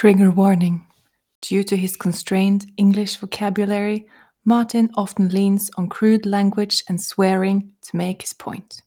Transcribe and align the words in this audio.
Trigger 0.00 0.30
warning. 0.30 0.86
Due 1.42 1.62
to 1.64 1.76
his 1.76 1.94
constrained 1.94 2.72
English 2.78 3.16
vocabulary, 3.16 4.06
Martin 4.46 4.88
often 4.94 5.28
leans 5.28 5.70
on 5.76 5.90
crude 5.90 6.24
language 6.24 6.82
and 6.88 6.98
swearing 6.98 7.72
to 7.82 7.98
make 7.98 8.22
his 8.22 8.32
point. 8.32 8.80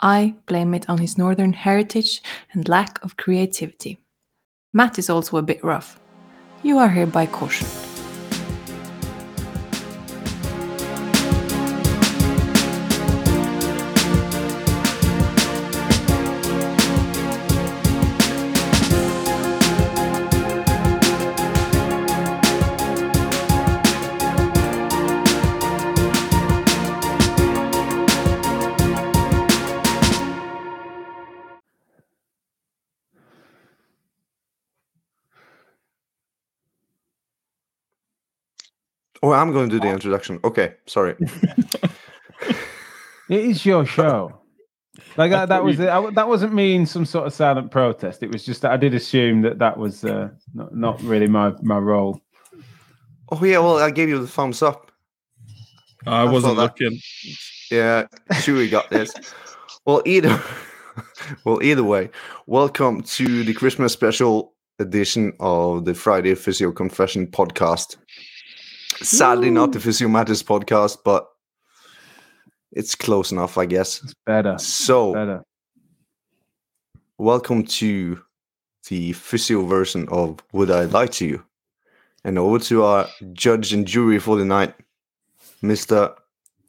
I 0.00 0.36
blame 0.46 0.72
it 0.72 0.88
on 0.88 0.96
his 0.96 1.18
northern 1.18 1.52
heritage 1.52 2.22
and 2.54 2.66
lack 2.70 3.04
of 3.04 3.18
creativity. 3.18 3.98
Matt 4.72 4.98
is 4.98 5.10
also 5.10 5.36
a 5.36 5.42
bit 5.42 5.62
rough. 5.62 6.00
You 6.62 6.78
are 6.78 6.88
hereby 6.88 7.26
cautioned. 7.26 7.89
Oh, 39.22 39.32
I'm 39.32 39.52
going 39.52 39.68
to 39.68 39.76
do 39.76 39.80
the 39.80 39.92
introduction. 39.92 40.40
Okay, 40.44 40.74
sorry. 40.86 41.14
It 43.28 43.44
is 43.44 43.64
your 43.64 43.86
show. 43.86 44.40
Like 45.16 45.30
that, 45.30 45.48
that 45.50 45.62
was 45.62 45.78
it. 45.78 45.88
I, 45.88 46.10
that 46.10 46.26
wasn't 46.26 46.52
mean 46.52 46.84
some 46.84 47.06
sort 47.06 47.28
of 47.28 47.32
silent 47.32 47.70
protest. 47.70 48.24
It 48.24 48.32
was 48.32 48.44
just 48.44 48.62
that 48.62 48.72
I 48.72 48.76
did 48.76 48.92
assume 48.92 49.42
that 49.42 49.60
that 49.60 49.78
was 49.78 50.04
uh, 50.04 50.30
not, 50.52 50.74
not 50.74 51.00
really 51.02 51.28
my 51.28 51.52
my 51.62 51.78
role. 51.78 52.20
Oh 53.30 53.44
yeah, 53.44 53.58
well 53.60 53.78
I 53.78 53.92
gave 53.92 54.08
you 54.08 54.18
the 54.18 54.26
thumbs 54.26 54.62
up. 54.62 54.90
I 56.08 56.24
wasn't 56.24 56.56
thought 56.56 56.76
that- 56.76 56.84
looking. 56.84 56.98
Yeah, 57.70 58.06
Chewy 58.32 58.68
got 58.68 58.90
this. 58.90 59.14
well, 59.86 60.02
either 60.06 60.42
well, 61.44 61.62
either 61.62 61.84
way, 61.84 62.10
welcome 62.46 63.00
to 63.04 63.44
the 63.44 63.54
Christmas 63.54 63.92
special 63.92 64.54
edition 64.80 65.32
of 65.38 65.84
the 65.84 65.94
Friday 65.94 66.34
Physio 66.34 66.72
Confession 66.72 67.28
podcast. 67.28 67.96
Sadly, 69.02 69.50
not 69.50 69.72
the 69.72 69.80
Physio 69.80 70.08
Matters 70.08 70.42
podcast, 70.42 70.98
but 71.04 71.26
it's 72.72 72.94
close 72.94 73.32
enough, 73.32 73.56
I 73.56 73.66
guess. 73.66 74.02
It's 74.02 74.14
better, 74.26 74.58
So, 74.58 75.14
better. 75.14 75.42
welcome 77.18 77.64
to 77.64 78.20
the 78.88 79.12
physio 79.14 79.64
version 79.64 80.06
of 80.10 80.38
Would 80.52 80.70
I 80.70 80.84
Lie 80.84 81.06
to 81.06 81.26
You? 81.26 81.44
And 82.24 82.38
over 82.38 82.58
to 82.60 82.84
our 82.84 83.08
judge 83.32 83.72
and 83.72 83.86
jury 83.86 84.18
for 84.18 84.36
the 84.36 84.44
night, 84.44 84.74
Mr. 85.62 86.14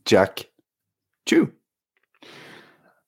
Jack 0.05 0.45
Chew. 1.25 1.51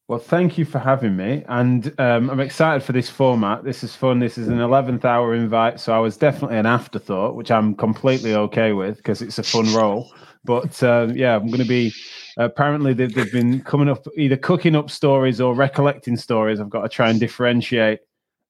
Well, 0.09 0.19
thank 0.19 0.57
you 0.57 0.65
for 0.65 0.79
having 0.79 1.15
me, 1.15 1.45
and 1.47 1.97
um, 1.97 2.29
I'm 2.29 2.41
excited 2.41 2.83
for 2.83 2.91
this 2.91 3.09
format. 3.09 3.63
This 3.63 3.85
is 3.85 3.95
fun. 3.95 4.19
This 4.19 4.37
is 4.37 4.49
an 4.49 4.57
11th 4.57 5.05
hour 5.05 5.33
invite, 5.33 5.79
so 5.79 5.93
I 5.93 5.99
was 5.99 6.17
definitely 6.17 6.57
an 6.57 6.65
afterthought, 6.65 7.35
which 7.35 7.49
I'm 7.49 7.73
completely 7.73 8.35
okay 8.35 8.73
with 8.73 8.97
because 8.97 9.21
it's 9.21 9.39
a 9.39 9.43
fun 9.43 9.73
role. 9.73 10.11
But 10.43 10.83
um, 10.83 11.15
yeah, 11.15 11.37
I'm 11.37 11.47
going 11.47 11.61
to 11.61 11.65
be. 11.65 11.93
apparently, 12.35 12.93
they've, 12.93 13.13
they've 13.13 13.31
been 13.31 13.61
coming 13.61 13.87
up 13.87 14.05
either 14.17 14.35
cooking 14.35 14.75
up 14.75 14.91
stories 14.91 15.39
or 15.39 15.55
recollecting 15.55 16.17
stories. 16.17 16.59
I've 16.59 16.69
got 16.69 16.81
to 16.81 16.89
try 16.89 17.09
and 17.09 17.17
differentiate 17.17 18.01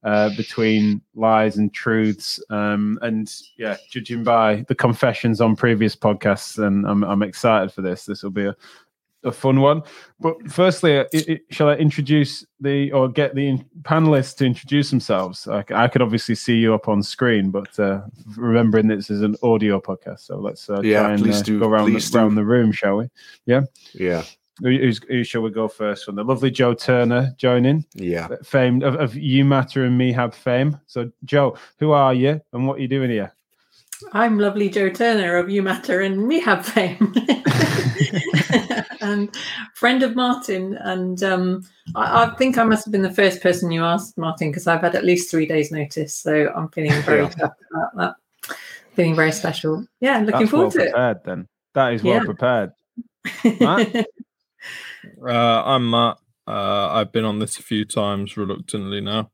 uh, 0.03 0.29
between 0.35 1.01
lies 1.15 1.57
and 1.57 1.73
truths. 1.73 2.41
Um, 2.49 2.99
and 3.01 3.31
yeah, 3.57 3.77
judging 3.91 4.23
by 4.23 4.65
the 4.67 4.75
confessions 4.75 5.39
on 5.39 5.55
previous 5.55 5.95
podcasts, 5.95 6.57
and 6.57 6.85
I'm, 6.87 7.03
I'm 7.03 7.23
excited 7.23 7.71
for 7.71 7.81
this. 7.81 8.05
This 8.05 8.23
will 8.23 8.31
be 8.31 8.45
a, 8.45 8.55
a 9.23 9.31
fun 9.31 9.61
one. 9.61 9.81
But 10.19 10.35
firstly, 10.51 10.97
uh, 10.99 11.05
i 11.13 11.17
i 11.29 11.39
shall 11.49 11.69
I 11.69 11.75
introduce 11.75 12.45
the 12.59 12.91
or 12.91 13.09
get 13.09 13.35
the 13.35 13.47
in- 13.47 13.65
panelists 13.83 14.35
to 14.37 14.45
introduce 14.45 14.89
themselves? 14.89 15.47
i 15.47 15.87
could 15.87 16.01
obviously 16.01 16.35
see 16.35 16.57
you 16.57 16.73
up 16.73 16.87
on 16.87 17.03
screen, 17.03 17.49
but 17.51 17.77
uh, 17.79 18.01
remembering 18.37 18.87
this 18.87 19.09
is 19.09 19.21
an 19.21 19.35
audio 19.43 19.79
podcast, 19.79 20.21
so 20.21 20.37
let's 20.37 20.69
uh, 20.69 20.81
Yeah, 20.81 21.01
try 21.01 21.11
and 21.13 21.23
please 21.23 21.39
uh, 21.41 21.43
do, 21.43 21.59
go 21.59 21.67
around 21.69 21.91
please 21.91 22.09
the, 22.09 22.17
do. 22.17 22.21
around 22.23 22.35
the 22.35 22.45
room, 22.45 22.71
shall 22.71 22.97
we? 22.97 23.09
Yeah. 23.45 23.61
Yeah, 23.93 24.23
Who, 24.61 24.69
who's, 24.77 24.99
who 25.07 25.23
shall 25.23 25.41
we 25.41 25.51
go 25.51 25.67
first? 25.67 26.05
From 26.05 26.15
the 26.15 26.23
lovely 26.23 26.51
Joe 26.51 26.73
Turner 26.73 27.33
joining, 27.37 27.85
yeah. 27.93 28.27
famed 28.43 28.83
of, 28.83 28.95
of 28.95 29.15
You 29.15 29.43
Matter 29.45 29.83
and 29.85 29.97
Me 29.97 30.11
Have 30.13 30.33
fame. 30.35 30.79
So, 30.87 31.11
Joe, 31.25 31.57
who 31.79 31.91
are 31.91 32.13
you 32.13 32.41
and 32.53 32.67
what 32.67 32.77
are 32.77 32.81
you 32.81 32.87
doing 32.87 33.09
here? 33.09 33.33
I'm 34.11 34.37
lovely 34.37 34.69
Joe 34.69 34.89
Turner 34.89 35.37
of 35.37 35.49
You 35.49 35.63
Matter 35.63 36.01
and 36.01 36.27
Me 36.27 36.39
Have 36.41 36.65
Fame. 36.65 37.13
and 39.27 39.35
friend 39.75 40.03
of 40.03 40.15
Martin. 40.15 40.75
And 40.81 41.21
um, 41.23 41.63
I, 41.95 42.25
I 42.25 42.35
think 42.35 42.57
I 42.57 42.63
must 42.63 42.85
have 42.85 42.91
been 42.91 43.01
the 43.01 43.13
first 43.13 43.41
person 43.41 43.71
you 43.71 43.83
asked, 43.83 44.17
Martin, 44.17 44.49
because 44.51 44.67
I've 44.67 44.81
had 44.81 44.95
at 44.95 45.05
least 45.05 45.29
three 45.31 45.45
days' 45.45 45.71
notice. 45.71 46.15
So 46.15 46.51
I'm 46.55 46.69
feeling 46.69 46.91
very 47.03 47.23
Yeah. 47.23 47.29
tough 47.29 47.53
about 47.71 47.95
that. 47.97 48.55
Feeling 48.95 49.15
very 49.15 49.31
special. 49.31 49.85
Yeah, 49.99 50.19
looking 50.19 50.31
That's 50.41 50.51
well 50.53 50.69
forward 50.69 50.71
to 50.73 50.81
it. 50.81 50.91
prepared. 50.91 51.17
Then 51.25 51.47
that 51.73 51.93
is 51.93 52.03
well 52.03 52.15
Yeah. 52.15 52.23
prepared. 52.23 52.71
Matt? 53.59 54.07
Uh, 55.21 55.61
I'm 55.65 55.89
Matt. 55.89 56.17
Uh, 56.47 56.87
I've 56.91 57.11
been 57.11 57.25
on 57.25 57.39
this 57.39 57.59
a 57.59 57.63
few 57.63 57.83
times 57.83 58.37
reluctantly 58.37 59.01
now. 59.01 59.31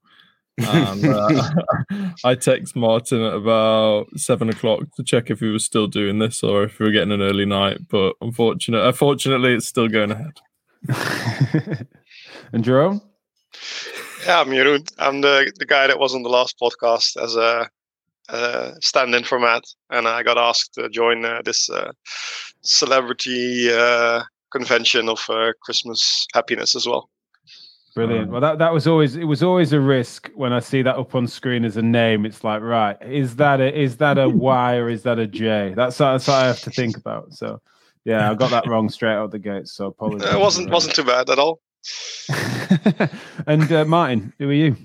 And 0.67 1.05
uh, 1.05 1.49
I 2.23 2.35
text 2.35 2.75
Martin 2.75 3.21
at 3.21 3.33
about 3.33 4.07
seven 4.17 4.49
o'clock 4.49 4.81
to 4.95 5.03
check 5.03 5.29
if 5.29 5.39
he 5.39 5.47
was 5.47 5.65
still 5.65 5.87
doing 5.87 6.19
this 6.19 6.43
or 6.43 6.63
if 6.63 6.79
we 6.79 6.85
were 6.85 6.91
getting 6.91 7.11
an 7.11 7.21
early 7.21 7.45
night. 7.45 7.87
But 7.87 8.15
unfortunately, 8.21 8.87
unfortunately, 8.87 9.53
it's 9.53 9.67
still 9.67 9.87
going 9.87 10.11
ahead. 10.11 10.39
and 12.53 12.63
Jerome? 12.63 13.01
Yeah, 14.25 14.41
I'm 14.41 14.49
Jeroen. 14.49 14.91
I'm 14.99 15.21
the, 15.21 15.51
the 15.57 15.65
guy 15.65 15.87
that 15.87 15.99
was 15.99 16.13
on 16.13 16.23
the 16.23 16.29
last 16.29 16.59
podcast 16.59 17.21
as 17.21 17.35
a, 17.35 17.69
a 18.29 18.73
stand-in 18.81 19.23
for 19.23 19.39
Matt, 19.39 19.63
and 19.89 20.07
I 20.07 20.23
got 20.23 20.37
asked 20.37 20.73
to 20.75 20.89
join 20.89 21.25
uh, 21.25 21.41
this 21.43 21.69
uh, 21.69 21.91
celebrity 22.61 23.71
uh, 23.71 24.23
convention 24.51 25.09
of 25.09 25.23
uh, 25.29 25.53
Christmas 25.61 26.27
happiness 26.33 26.75
as 26.75 26.85
well. 26.85 27.09
Brilliant. 27.95 28.31
Well, 28.31 28.41
that, 28.41 28.59
that 28.59 28.73
was 28.73 28.87
always 28.87 29.15
it 29.15 29.23
was 29.23 29.41
always 29.43 29.73
a 29.73 29.79
risk 29.79 30.29
when 30.35 30.53
I 30.53 30.59
see 30.59 30.81
that 30.83 30.95
up 30.95 31.15
on 31.15 31.27
screen 31.27 31.65
as 31.65 31.77
a 31.77 31.81
name. 31.81 32.25
It's 32.25 32.43
like, 32.43 32.61
right, 32.61 32.97
is 33.01 33.35
that 33.37 33.59
a 33.59 33.77
is 33.77 33.97
that 33.97 34.17
a 34.17 34.29
Y 34.29 34.75
or 34.75 34.89
is 34.89 35.03
that 35.03 35.19
a 35.19 35.27
J? 35.27 35.73
That's 35.75 35.97
that's 35.97 36.27
what 36.27 36.35
I 36.35 36.47
have 36.47 36.61
to 36.61 36.71
think 36.71 36.97
about. 36.97 37.33
So, 37.33 37.61
yeah, 38.05 38.29
I 38.29 38.35
got 38.35 38.51
that 38.51 38.67
wrong 38.67 38.89
straight 38.89 39.15
out 39.15 39.31
the 39.31 39.39
gate. 39.39 39.67
So 39.67 39.87
apologies. 39.87 40.31
It 40.31 40.39
wasn't 40.39 40.69
wasn't 40.69 40.95
too 40.95 41.03
bad 41.03 41.29
at 41.29 41.39
all. 41.39 41.61
and 43.47 43.71
uh, 43.71 43.85
Martin, 43.85 44.33
who 44.37 44.49
are 44.49 44.53
you? 44.53 44.75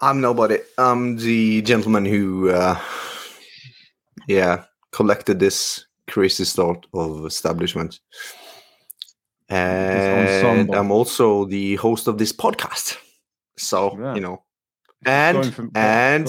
I'm 0.00 0.20
nobody. 0.20 0.58
I'm 0.78 1.16
the 1.16 1.62
gentleman 1.62 2.04
who, 2.04 2.50
uh, 2.50 2.80
yeah, 4.26 4.64
collected 4.90 5.38
this 5.38 5.86
crazy 6.08 6.44
sort 6.44 6.86
of 6.92 7.24
establishment. 7.24 8.00
And. 9.52 10.74
I'm 10.74 10.90
also 10.90 11.44
the 11.44 11.76
host 11.76 12.08
of 12.08 12.18
this 12.18 12.32
podcast. 12.32 12.96
So, 13.56 13.96
Yeah. 14.00 14.14
you 14.14 14.20
know, 14.20 14.42
and 15.04 15.54
from- 15.54 15.70
and 15.74 16.26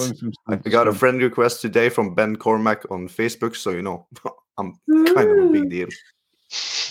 I 0.48 0.56
got 0.56 0.88
a 0.88 0.92
friend 0.92 1.20
request 1.22 1.60
today 1.62 1.88
from 1.88 2.14
Ben 2.14 2.36
Cormack 2.36 2.84
on 2.90 3.08
Facebook. 3.08 3.56
So, 3.56 3.70
you 3.70 3.82
know, 3.82 4.06
I'm 4.58 4.74
kind 4.88 5.30
of 5.30 5.46
a 5.46 5.48
big 5.50 5.70
deal. 5.70 5.88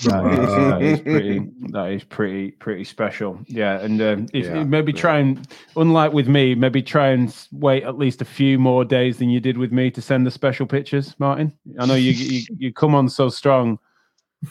That 0.05 0.25
is, 0.33 0.49
that 0.49 0.81
is 0.81 0.99
pretty. 0.99 1.39
That 1.71 1.91
is 1.91 2.03
pretty 2.03 2.51
pretty 2.51 2.83
special. 2.83 3.39
Yeah, 3.47 3.79
and 3.79 4.01
um, 4.01 4.25
if 4.33 4.45
Yeah, 4.45 4.63
maybe 4.63 4.91
yeah. 4.91 4.99
try 5.01 5.19
and, 5.19 5.47
unlike 5.77 6.11
with 6.11 6.27
me, 6.27 6.55
maybe 6.55 6.81
try 6.81 7.09
and 7.09 7.33
wait 7.53 7.83
at 7.83 7.97
least 7.97 8.21
a 8.21 8.25
few 8.25 8.59
more 8.59 8.83
days 8.83 9.17
than 9.19 9.29
you 9.29 9.39
did 9.39 9.57
with 9.57 9.71
me 9.71 9.89
to 9.91 10.01
send 10.01 10.25
the 10.25 10.31
special 10.31 10.65
pictures, 10.65 11.15
Martin. 11.19 11.53
I 11.79 11.85
know 11.85 11.95
you 11.95 12.11
you, 12.11 12.45
you 12.57 12.73
come 12.73 12.95
on 12.95 13.07
so 13.07 13.29
strong, 13.29 13.79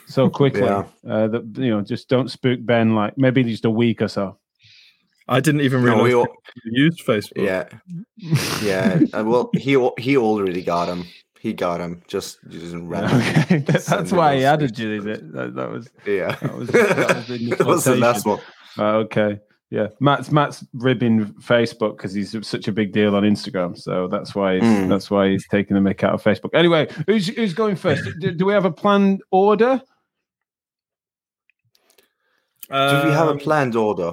so 0.07 0.29
quickly 0.41 0.63
Yeah. 0.63 0.85
uh, 1.09 1.29
that 1.29 1.45
you 1.57 1.71
know 1.71 1.83
just 1.83 2.09
don't 2.09 2.31
spook 2.31 2.59
Ben. 2.65 2.95
Like 2.95 3.17
maybe 3.17 3.43
just 3.45 3.65
a 3.65 3.71
week 3.71 4.03
or 4.03 4.09
so. 4.09 4.39
I 5.29 5.41
didn't 5.41 5.61
even 5.63 5.81
No, 5.85 5.87
realize 5.87 6.03
we 6.05 6.15
all- 6.15 6.27
used 6.65 7.01
Facebook. 7.07 7.45
Yeah, 7.45 7.69
yeah. 8.63 9.01
uh, 9.13 9.25
well, 9.25 9.51
he 9.55 9.73
he 9.99 10.17
already 10.17 10.63
got 10.63 10.89
him. 10.89 11.05
He 11.41 11.53
got 11.53 11.81
him. 11.81 12.03
Just 12.09 12.39
just 12.49 12.75
random. 12.79 13.21
Okay, 13.21 13.59
that- 13.59 13.85
that's 13.87 14.13
why 14.13 14.37
he 14.37 14.45
added 14.45 14.79
you. 14.79 14.93
Is 14.93 15.07
it? 15.07 15.33
That, 15.33 15.55
that 15.55 15.71
was 15.71 15.89
Yeah, 16.07 16.37
That 16.43 16.55
was- 16.57 16.69
that 16.69 17.17
was 17.17 17.27
the 17.29 17.55
that 17.59 17.67
was 17.67 17.85
the 17.85 17.97
last 17.97 18.27
one. 18.27 18.41
Uh, 18.79 19.05
okay. 19.05 19.41
Yeah, 19.73 19.87
Matt's 20.01 20.31
Matt's 20.31 20.63
ribbing 20.75 21.33
Facebook 21.41 21.97
because 21.97 22.13
he's 22.13 22.37
such 22.47 22.69
a 22.69 22.73
big 22.73 22.93
deal 22.93 23.17
on 23.17 23.23
Instagram, 23.23 23.79
so 23.79 24.07
that's 24.07 24.35
why 24.35 24.57
he's, 24.57 24.63
Mm. 24.65 24.89
that's 24.91 25.11
why 25.11 25.31
he's 25.31 25.49
taking 25.49 25.75
the 25.75 25.81
mick 25.81 26.05
out 26.05 26.13
of 26.13 26.23
Facebook. 26.23 26.51
Anyway, 26.53 26.89
who's 27.07 27.29
who's 27.29 27.55
going 27.55 27.77
first? 27.77 28.05
do, 28.21 28.33
do 28.33 28.45
we 28.45 28.53
have 28.53 28.67
a 28.67 28.71
planned 28.71 29.23
order? 29.31 29.81
Do 32.69 32.75
we 33.07 33.13
have 33.13 33.29
a 33.29 33.33
Um, 33.33 33.39
planned 33.39 33.75
order? 33.77 34.13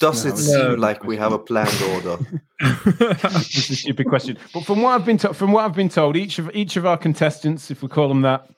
Does 0.00 0.24
no, 0.24 0.32
it 0.32 0.36
seem 0.38 0.58
No. 0.58 0.74
like 0.76 1.04
we 1.04 1.16
have 1.18 1.32
a 1.32 1.38
planned 1.38 1.82
order? 1.94 2.16
It's 2.60 3.70
a 3.70 3.76
stupid 3.76 4.06
question. 4.08 4.38
But 4.54 4.64
from 4.64 4.80
what 4.82 4.92
I've 4.94 5.04
been 5.04 5.18
to- 5.18 5.34
from 5.34 5.52
what 5.52 5.64
I've 5.64 5.74
been 5.76 5.88
told, 5.88 6.16
each 6.16 6.38
of 6.38 6.50
each 6.54 6.76
of 6.76 6.86
our 6.86 6.96
contestants, 6.96 7.70
if 7.70 7.82
we 7.82 7.88
call 7.88 8.08
them 8.08 8.22
that, 8.22 8.48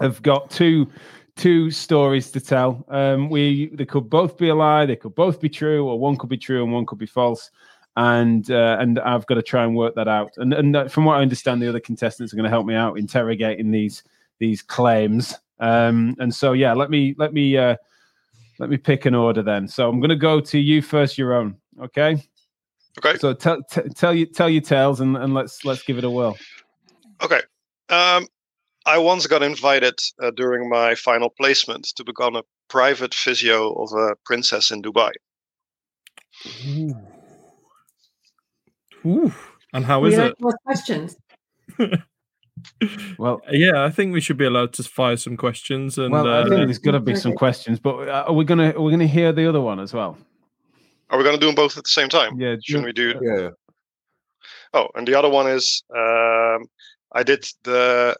have 0.00 0.22
got 0.22 0.50
two 0.50 0.88
two 1.36 1.70
stories 1.70 2.30
to 2.32 2.40
tell. 2.40 2.84
Um, 2.88 3.30
we 3.30 3.68
they 3.74 3.86
could 3.86 4.10
both 4.10 4.36
be 4.36 4.48
a 4.48 4.54
lie, 4.54 4.86
they 4.86 4.96
could 4.96 5.14
both 5.14 5.40
be 5.40 5.48
true, 5.48 5.86
or 5.88 5.98
one 5.98 6.16
could 6.16 6.30
be 6.30 6.38
true 6.38 6.62
and 6.62 6.72
one 6.72 6.86
could 6.86 6.98
be 6.98 7.06
false. 7.06 7.50
And 7.96 8.50
uh, 8.50 8.76
and 8.78 8.98
I've 9.00 9.26
got 9.26 9.34
to 9.34 9.42
try 9.42 9.64
and 9.64 9.74
work 9.74 9.94
that 9.96 10.08
out. 10.08 10.32
And 10.36 10.52
and 10.52 10.76
uh, 10.76 10.88
from 10.88 11.04
what 11.04 11.18
I 11.18 11.22
understand, 11.22 11.60
the 11.60 11.68
other 11.68 11.80
contestants 11.80 12.32
are 12.32 12.36
going 12.36 12.44
to 12.44 12.50
help 12.50 12.66
me 12.66 12.74
out 12.74 12.98
interrogating 12.98 13.70
these 13.70 14.02
these 14.38 14.62
claims. 14.62 15.34
Um, 15.58 16.16
and 16.18 16.34
so 16.34 16.52
yeah, 16.52 16.72
let 16.72 16.90
me 16.90 17.14
let 17.18 17.32
me 17.32 17.56
uh, 17.56 17.76
let 18.58 18.70
me 18.70 18.76
pick 18.76 19.06
an 19.06 19.14
order 19.14 19.42
then. 19.42 19.68
So 19.68 19.88
I'm 19.88 20.00
going 20.00 20.10
to 20.10 20.16
go 20.16 20.40
to 20.40 20.58
you 20.58 20.82
first, 20.82 21.18
Jeroen. 21.18 21.56
Okay. 21.80 22.22
Okay. 22.98 23.18
So 23.18 23.34
tell 23.34 23.62
t- 23.62 23.88
tell 23.94 24.14
you 24.14 24.26
tell 24.26 24.50
your 24.50 24.62
tales 24.62 25.00
and, 25.00 25.16
and 25.16 25.34
let's 25.34 25.64
let's 25.64 25.82
give 25.82 25.98
it 25.98 26.04
a 26.04 26.10
whirl. 26.10 26.36
Okay. 27.22 27.40
Um, 27.88 28.26
I 28.86 28.98
once 28.98 29.26
got 29.26 29.42
invited 29.42 29.98
uh, 30.22 30.30
during 30.30 30.68
my 30.68 30.94
final 30.94 31.30
placement 31.30 31.86
to 31.96 32.04
become 32.04 32.36
a 32.36 32.42
private 32.68 33.14
physio 33.14 33.72
of 33.74 33.92
a 33.92 34.16
princess 34.24 34.70
in 34.70 34.82
Dubai. 34.82 35.10
Ooh. 36.66 36.94
Ooh. 39.06 39.34
And 39.72 39.84
how 39.84 40.00
Would 40.00 40.12
is 40.12 40.18
it? 40.18 40.40
more 40.40 40.58
questions? 40.64 41.16
Well, 43.18 43.40
Yeah, 43.50 43.84
I 43.84 43.90
think 43.90 44.12
we 44.12 44.20
should 44.20 44.36
be 44.36 44.44
allowed 44.46 44.72
to 44.74 44.82
fire 44.82 45.16
some 45.16 45.36
questions. 45.36 45.98
And 45.98 46.12
well, 46.12 46.26
I 46.26 46.40
uh, 46.40 46.48
think 46.48 46.66
there's 46.66 46.78
got 46.78 46.92
to 46.92 47.00
be 47.00 47.14
some 47.14 47.34
questions, 47.34 47.78
but 47.78 48.08
uh, 48.08 48.24
are 48.28 48.32
we 48.32 48.44
gonna 48.44 48.70
are 48.70 48.80
we 48.80 48.90
gonna 48.90 49.06
hear 49.06 49.32
the 49.32 49.48
other 49.48 49.60
one 49.60 49.78
as 49.80 49.92
well? 49.92 50.18
Are 51.10 51.18
we 51.18 51.24
going 51.24 51.34
to 51.34 51.40
do 51.40 51.46
them 51.46 51.56
both 51.56 51.76
at 51.76 51.84
the 51.84 51.90
same 51.90 52.08
time? 52.08 52.40
Yeah. 52.40 52.56
Shouldn't 52.62 52.86
we 52.86 52.92
do? 52.92 53.14
Yeah. 53.20 53.50
Oh, 54.72 54.88
and 54.94 55.06
the 55.06 55.18
other 55.18 55.28
one 55.28 55.48
is 55.48 55.82
um, 55.94 56.66
I 57.12 57.24
did 57.24 57.44
the 57.64 58.16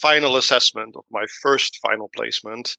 final 0.00 0.36
assessment 0.36 0.94
of 0.96 1.04
my 1.10 1.24
first 1.42 1.78
final 1.82 2.08
placement 2.14 2.76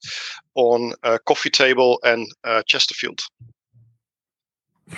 on 0.56 0.94
a 1.04 1.20
coffee 1.20 1.50
table 1.50 2.00
and 2.04 2.28
uh, 2.44 2.62
Chesterfield. 2.66 3.20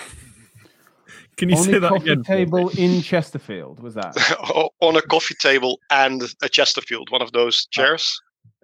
can 1.38 1.50
you 1.50 1.56
Only 1.58 1.74
say 1.74 1.80
that 1.80 1.90
coffee 1.90 2.12
again? 2.12 2.24
for 2.24 2.32
me? 2.32 2.38
table 2.38 2.70
in 2.78 3.02
Chesterfield 3.02 3.80
was 3.82 3.96
that? 3.96 4.16
on 4.82 4.96
a 4.96 5.02
coffee 5.02 5.36
table 5.36 5.80
and 5.90 6.22
a 6.44 6.50
Chesterfield, 6.50 7.10
one 7.12 7.22
of 7.22 7.32
those 7.32 7.66
chairs. 7.68 8.20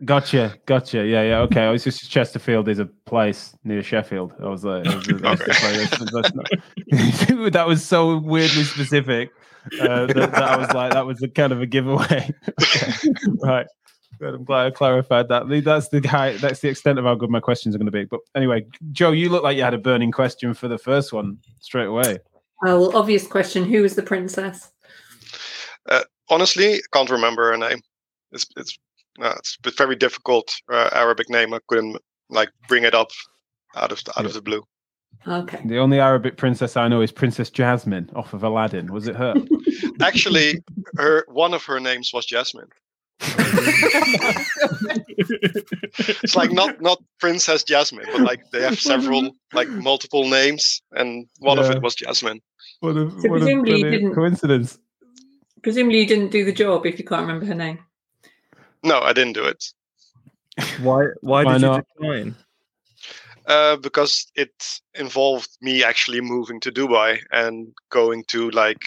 Gotcha, 0.05 0.55
gotcha. 0.67 1.03
Yeah, 1.07 1.23
yeah. 1.23 1.39
Okay, 1.39 1.61
I 1.61 1.71
was 1.71 1.83
just 1.83 2.07
Chesterfield 2.09 2.67
is 2.67 2.77
a 2.77 2.85
place 2.85 3.55
near 3.63 3.81
Sheffield. 3.81 4.31
I 4.39 4.47
was 4.47 4.63
like, 4.63 4.85
I 4.85 4.95
was- 4.95 5.07
that's 5.07 5.39
the 5.43 5.53
place. 5.59 5.89
That's 6.11 7.31
not- 7.31 7.53
that 7.53 7.67
was 7.67 7.83
so 7.83 8.17
weirdly 8.19 8.63
specific 8.63 9.31
uh, 9.79 10.05
that, 10.07 10.31
that 10.31 10.43
I 10.43 10.57
was 10.57 10.71
like, 10.73 10.93
that 10.93 11.05
was 11.05 11.21
a 11.21 11.27
kind 11.27 11.53
of 11.53 11.61
a 11.61 11.65
giveaway. 11.65 12.33
Okay, 12.49 12.93
right. 13.43 13.67
Good. 14.19 14.33
I'm 14.33 14.45
glad 14.45 14.65
I 14.65 14.71
clarified 14.71 15.27
that. 15.29 15.47
That's 15.63 15.89
the 15.89 16.01
guy. 16.01 16.37
That's 16.37 16.61
the 16.61 16.69
extent 16.69 16.97
of 16.97 17.05
how 17.05 17.13
good 17.13 17.29
my 17.29 17.39
questions 17.39 17.75
are 17.75 17.77
going 17.77 17.85
to 17.85 17.91
be. 17.91 18.05
But 18.05 18.21
anyway, 18.35 18.65
Joe, 18.91 19.11
you 19.11 19.29
look 19.29 19.43
like 19.43 19.57
you 19.57 19.63
had 19.63 19.75
a 19.75 19.77
burning 19.77 20.11
question 20.11 20.55
for 20.55 20.67
the 20.67 20.79
first 20.79 21.13
one 21.13 21.37
straight 21.59 21.85
away. 21.85 22.17
Oh, 22.65 22.79
well, 22.81 22.97
obvious 22.97 23.27
question. 23.27 23.65
Who 23.65 23.83
was 23.83 23.95
the 23.95 24.01
princess? 24.01 24.71
Honestly, 26.29 26.81
can't 26.91 27.09
remember 27.09 27.51
her 27.51 27.57
name. 27.57 27.79
It's 28.31 28.45
it's 28.57 28.77
uh, 29.21 29.35
it's 29.37 29.57
a 29.65 29.71
very 29.71 29.95
difficult 29.95 30.53
uh, 30.71 30.89
Arabic 30.91 31.29
name. 31.29 31.53
I 31.53 31.59
couldn't 31.67 31.97
like 32.29 32.49
bring 32.67 32.83
it 32.83 32.93
up 32.93 33.11
out 33.75 33.91
of 33.91 34.03
the, 34.03 34.19
out 34.19 34.25
of 34.25 34.33
the 34.33 34.41
blue. 34.41 34.63
Okay. 35.27 35.59
The 35.65 35.77
only 35.77 35.99
Arabic 35.99 36.37
princess 36.37 36.77
I 36.77 36.87
know 36.87 37.01
is 37.01 37.11
Princess 37.11 37.49
Jasmine 37.49 38.09
off 38.15 38.33
of 38.33 38.43
Aladdin. 38.43 38.93
Was 38.93 39.07
it 39.07 39.15
her? 39.17 39.33
Actually, 40.01 40.63
her 40.95 41.25
one 41.27 41.53
of 41.53 41.63
her 41.65 41.79
names 41.81 42.11
was 42.13 42.25
Jasmine. 42.25 42.69
It's 45.19 46.35
like 46.35 46.51
not 46.51 46.81
not 46.81 47.01
Princess 47.19 47.63
Jasmine, 47.63 48.05
but 48.11 48.21
like 48.21 48.41
they 48.51 48.61
have 48.61 48.79
several 48.79 49.31
like 49.53 49.67
multiple 49.69 50.29
names, 50.29 50.81
and 50.93 51.27
one 51.39 51.59
of 51.59 51.69
it 51.69 51.81
was 51.81 51.95
Jasmine. 51.95 52.39
What 52.79 52.91
a, 52.97 53.09
So 53.09 53.15
what 53.15 53.23
a 53.25 53.29
presumably 53.45 53.79
you 53.79 53.89
didn't- 53.89 54.13
coincidence. 54.15 54.77
Presumably 55.63 55.99
you 56.01 56.07
didn't 56.07 56.29
do 56.31 56.45
the 56.45 56.53
job 56.53 56.85
if 56.85 56.99
you 56.99 57.05
can't 57.05 57.21
remember 57.21 57.45
her 57.45 57.55
name. 57.55 57.79
No, 58.83 58.99
I 59.01 59.11
didn't 59.11 59.33
do 59.33 59.43
it 59.45 59.65
Why? 60.81 61.07
Why, 61.21 61.43
Why 61.43 61.53
did 61.53 61.61
not? 61.63 61.85
you 61.99 62.07
decline? 62.07 62.35
Uh, 63.47 63.77
because 63.77 64.27
it 64.35 64.51
involved 64.93 65.49
me 65.61 65.83
actually 65.83 66.21
moving 66.21 66.59
to 66.59 66.71
Dubai 66.71 67.19
and 67.31 67.73
going 67.89 68.23
to 68.27 68.49
like 68.51 68.83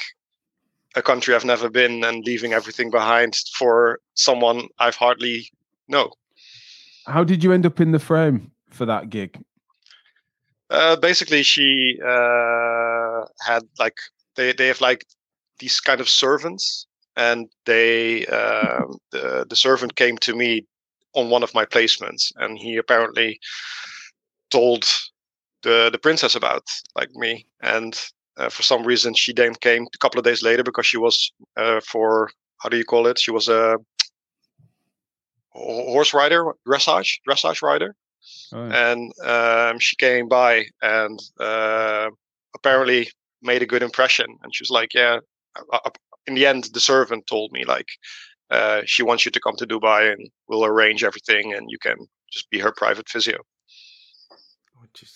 a 0.94 1.02
country 1.02 1.34
I've 1.34 1.44
never 1.44 1.70
been 1.70 2.04
and 2.04 2.24
leaving 2.24 2.52
everything 2.52 2.90
behind 2.90 3.36
for 3.56 4.00
someone 4.14 4.68
I've 4.78 4.96
hardly 4.96 5.50
know. 5.88 6.12
How 7.06 7.24
did 7.24 7.42
you 7.42 7.52
end 7.52 7.64
up 7.64 7.80
in 7.80 7.92
the 7.92 7.98
frame 7.98 8.52
for 8.70 8.86
that 8.86 9.08
gig? 9.08 9.38
Uh, 10.68 10.96
basically, 10.96 11.42
she 11.42 11.98
uh, 12.06 13.24
had 13.44 13.62
like 13.78 13.96
they 14.36 14.52
they 14.52 14.68
have 14.68 14.80
like 14.80 15.04
these 15.58 15.80
kind 15.80 16.00
of 16.00 16.08
servants, 16.08 16.86
and 17.16 17.48
they 17.66 18.26
um 18.26 18.98
the 19.10 19.46
the 19.48 19.56
servant 19.56 19.96
came 19.96 20.16
to 20.18 20.34
me 20.34 20.66
on 21.14 21.30
one 21.30 21.42
of 21.42 21.54
my 21.54 21.64
placements, 21.64 22.30
and 22.36 22.58
he 22.58 22.76
apparently 22.76 23.40
told 24.50 24.84
the 25.62 25.90
the 25.92 25.98
princess 25.98 26.34
about 26.34 26.64
like 26.94 27.10
me, 27.14 27.46
and 27.62 28.00
uh, 28.36 28.48
for 28.48 28.62
some 28.62 28.84
reason 28.84 29.14
she 29.14 29.32
then 29.32 29.54
came 29.54 29.86
a 29.94 29.98
couple 29.98 30.18
of 30.18 30.24
days 30.24 30.42
later 30.42 30.62
because 30.62 30.86
she 30.86 30.98
was 30.98 31.32
uh, 31.56 31.80
for 31.80 32.30
how 32.58 32.68
do 32.68 32.76
you 32.76 32.84
call 32.84 33.06
it? 33.06 33.18
She 33.18 33.30
was 33.30 33.48
a 33.48 33.78
horse 35.52 36.14
rider, 36.14 36.44
dressage 36.66 37.20
dressage 37.28 37.62
rider 37.62 37.94
Oh, 38.52 38.68
and 38.68 39.12
um, 39.24 39.78
she 39.78 39.96
came 39.96 40.28
by 40.28 40.66
and 40.82 41.18
uh, 41.38 42.10
apparently 42.54 43.10
made 43.42 43.62
a 43.62 43.66
good 43.66 43.82
impression. 43.82 44.26
And 44.42 44.54
she 44.54 44.62
was 44.62 44.70
like, 44.70 44.94
"Yeah." 44.94 45.20
In 46.26 46.34
the 46.34 46.46
end, 46.46 46.68
the 46.72 46.80
servant 46.80 47.26
told 47.26 47.50
me 47.52 47.64
like 47.64 47.88
uh, 48.50 48.82
she 48.84 49.02
wants 49.02 49.24
you 49.24 49.30
to 49.32 49.40
come 49.40 49.56
to 49.56 49.66
Dubai 49.66 50.12
and 50.12 50.30
we'll 50.48 50.64
arrange 50.64 51.02
everything, 51.02 51.54
and 51.54 51.70
you 51.70 51.78
can 51.78 51.96
just 52.32 52.50
be 52.50 52.58
her 52.58 52.72
private 52.72 53.08
physio. 53.08 53.38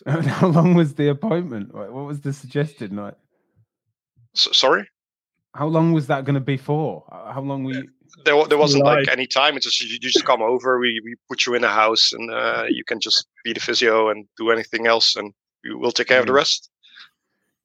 And 0.06 0.26
how 0.38 0.49
long 0.49 0.75
was 0.75 0.94
the 0.94 1.09
appointment? 1.09 1.75
What 1.75 1.93
what 1.93 2.05
was 2.06 2.21
the 2.21 2.32
suggested 2.32 2.93
night? 2.93 3.15
So, 4.35 4.50
sorry, 4.53 4.88
How 5.55 5.66
long 5.69 5.93
was 5.93 6.07
that 6.09 6.25
going 6.25 6.35
to 6.35 6.40
be 6.40 6.57
for? 6.57 7.04
Uh, 7.11 7.33
How 7.33 7.40
long 7.40 7.64
were 7.64 7.75
you? 7.75 7.88
there 8.25 8.45
there 8.49 8.59
wasn't 8.59 8.85
like 8.85 9.09
any 9.09 9.26
time. 9.26 9.57
It's 9.57 9.64
just 9.66 9.81
you, 9.81 9.88
you 9.88 9.99
just 9.99 10.25
come 10.25 10.43
over. 10.43 10.78
We 10.78 11.00
we 11.04 11.14
put 11.28 11.47
you 11.47 11.54
in 11.54 11.64
a 11.64 11.69
house, 11.83 12.12
and 12.12 12.31
uh, 12.31 12.64
you 12.69 12.85
can 12.85 12.99
just 13.00 13.26
be 13.45 13.52
the 13.52 13.61
physio 13.61 14.09
and 14.11 14.26
do 14.37 14.50
anything 14.50 14.87
else, 14.87 15.16
and 15.16 15.33
we 15.64 15.75
will 15.75 15.93
take 15.93 16.09
care 16.09 16.21
of 16.21 16.26
the 16.26 16.33
rest. 16.33 16.71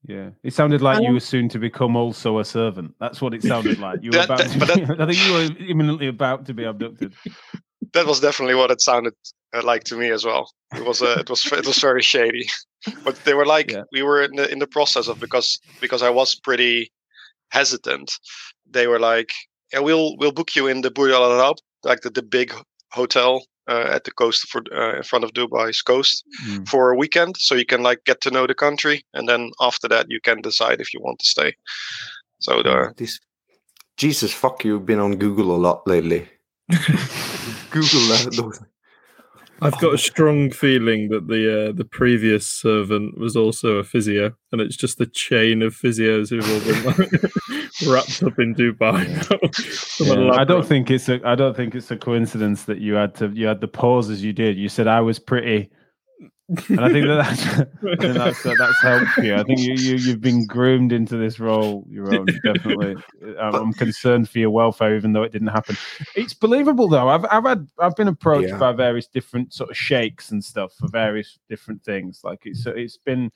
Yeah, 0.08 0.30
it 0.44 0.54
sounded 0.54 0.82
like 0.82 1.02
you 1.02 1.08
Um, 1.10 1.14
were 1.14 1.20
soon 1.20 1.50
to 1.50 1.60
become 1.60 1.96
also 1.98 2.40
a 2.40 2.46
servant. 2.46 2.96
That's 3.00 3.22
what 3.22 3.34
it 3.34 3.44
sounded 3.44 3.80
like. 3.80 4.00
You 4.02 4.12
were 4.12 4.18
That- 4.18 4.26
about 4.26 4.38
that- 4.40 4.52
to 4.54 4.60
but 4.60 4.76
be, 4.76 4.84
I 5.04 5.06
think 5.06 5.28
you 5.28 5.34
were 5.34 5.70
imminently 5.72 6.08
about 6.08 6.46
to 6.46 6.54
be 6.54 6.64
abducted. 6.64 7.14
That 7.94 8.06
was 8.06 8.20
definitely 8.20 8.56
what 8.56 8.72
it 8.72 8.82
sounded 8.82 9.14
uh, 9.54 9.62
like 9.64 9.84
to 9.86 9.96
me 9.98 10.12
as 10.12 10.24
well. 10.26 10.52
It 10.76 10.86
was 10.86 11.02
uh, 11.02 11.18
it 11.20 11.30
was 11.30 11.46
it 11.52 11.66
was 11.66 11.80
very 11.80 12.02
shady, 12.04 12.48
but 13.04 13.16
they 13.26 13.34
were 13.34 13.46
like 13.46 13.72
Yeah. 13.72 13.84
we 13.92 14.04
were 14.04 14.22
in 14.24 14.36
the 14.36 14.52
in 14.52 14.60
the 14.60 14.68
process 14.68 15.08
of 15.08 15.20
because 15.20 15.60
because 15.82 16.04
I 16.04 16.10
was 16.10 16.36
pretty 16.36 16.92
hesitant. 17.52 18.12
They 18.70 18.88
were 18.88 19.00
like, 19.00 19.32
yeah, 19.74 19.80
we'll 19.80 20.16
we'll 20.18 20.32
book 20.32 20.56
you 20.56 20.68
in 20.68 20.82
the 20.82 20.92
Burj 20.92 21.12
Al 21.12 21.32
Arab, 21.42 21.58
like 21.84 22.02
the, 22.02 22.10
the 22.12 22.22
big 22.24 22.54
hotel 22.92 23.44
uh, 23.68 23.88
at 23.96 24.04
the 24.04 24.12
coast 24.12 24.48
for 24.50 24.62
uh, 24.76 24.98
in 24.98 25.04
front 25.04 25.24
of 25.24 25.32
Dubai's 25.34 25.82
coast 25.82 26.24
Mm. 26.48 26.68
for 26.68 26.92
a 26.92 26.96
weekend, 26.98 27.36
so 27.38 27.56
you 27.56 27.66
can 27.66 27.82
like 27.84 28.00
get 28.06 28.22
to 28.22 28.30
know 28.32 28.48
the 28.48 28.56
country, 28.56 29.04
and 29.14 29.28
then 29.28 29.52
after 29.60 29.88
that 29.90 30.06
you 30.10 30.20
can 30.22 30.42
decide 30.42 30.80
if 30.82 30.94
you 30.94 31.02
want 31.04 31.20
to 31.20 31.26
stay. 31.26 31.54
So 32.40 32.62
the 32.64 32.94
This 32.98 33.20
Jesus 33.98 34.34
fuck 34.34 34.64
you've 34.64 34.86
been 34.86 35.00
on 35.00 35.18
Google 35.18 35.56
a 35.56 35.58
lot 35.68 35.86
lately. 35.88 36.28
Google 37.72 38.08
that. 38.10 38.30
those- 38.38 38.60
I've 39.62 39.78
got 39.80 39.94
a 39.94 39.98
strong 39.98 40.52
feeling 40.52 41.10
that 41.10 41.28
the 41.28 41.70
uh, 41.70 41.72
the 41.74 41.84
previous 41.84 42.48
servant 42.48 43.18
was 43.18 43.36
also 43.36 43.76
a 43.76 43.84
physio, 43.84 44.34
and 44.52 44.62
it's 44.62 44.78
just 44.78 45.02
a 45.02 45.06
chain 45.06 45.62
of 45.62 45.76
physios 45.76 46.30
who've 46.30 46.50
all 46.50 46.62
been 46.62 46.86
like, 46.86 47.22
wrapped 47.88 48.24
up 48.24 48.40
in 48.40 48.56
Dubai. 48.56 49.06
Some 49.54 50.26
Yeah, 50.26 50.32
I 50.32 50.46
don't 50.46 50.66
think 50.66 50.90
it's 50.90 51.10
a. 51.10 51.20
I 51.28 51.36
don't 51.36 51.56
think 51.58 51.76
it's 51.76 51.92
a 51.92 51.98
coincidence 51.98 52.64
that 52.64 52.80
you 52.80 52.94
had 52.94 53.16
to. 53.16 53.30
You 53.30 53.48
had 53.48 53.60
the 53.60 53.68
pause 53.68 54.10
as 54.10 54.24
you 54.24 54.32
did. 54.32 54.58
You 54.58 54.70
said 54.70 54.88
I 54.88 55.02
was 55.02 55.20
pretty. 55.20 55.70
And 56.70 56.80
I 56.80 56.90
think 56.92 57.06
that 57.08 57.16
that's, 57.24 57.48
I 57.84 57.96
think 57.96 58.14
that's, 58.18 58.44
that's 58.44 58.82
helped 58.82 59.18
you. 59.18 59.36
I 59.36 59.44
think 59.44 59.60
you, 59.60 59.74
you 59.76 59.96
you've 59.98 60.22
been 60.22 60.46
groomed 60.48 60.92
into 60.92 61.16
this 61.16 61.40
role, 61.40 61.86
Jeroen. 61.94 62.26
Definitely, 62.44 62.96
I'm, 63.40 63.54
I'm 63.56 63.74
concerned 63.74 64.30
for 64.30 64.40
your 64.40 64.50
welfare, 64.50 64.96
even 64.96 65.14
though 65.14 65.22
it 65.24 65.32
didn't 65.32 65.50
happen. 65.50 65.78
It's 66.16 66.34
believable 66.34 66.88
though. 66.88 67.08
I've 67.08 67.26
I've 67.30 67.44
had 67.46 67.68
I've 67.78 67.96
been 67.96 68.08
approached 68.08 68.50
Yeah. 68.50 68.58
by 68.58 68.72
various 68.72 69.06
different 69.08 69.54
sort 69.54 69.70
of 69.70 69.78
sheikhs 69.78 70.32
and 70.32 70.44
stuff 70.44 70.74
for 70.74 70.88
various 70.90 71.38
different 71.50 71.84
things. 71.84 72.22
Like 72.24 72.40
it's 72.46 72.66
it's 72.66 72.98
been 72.98 73.32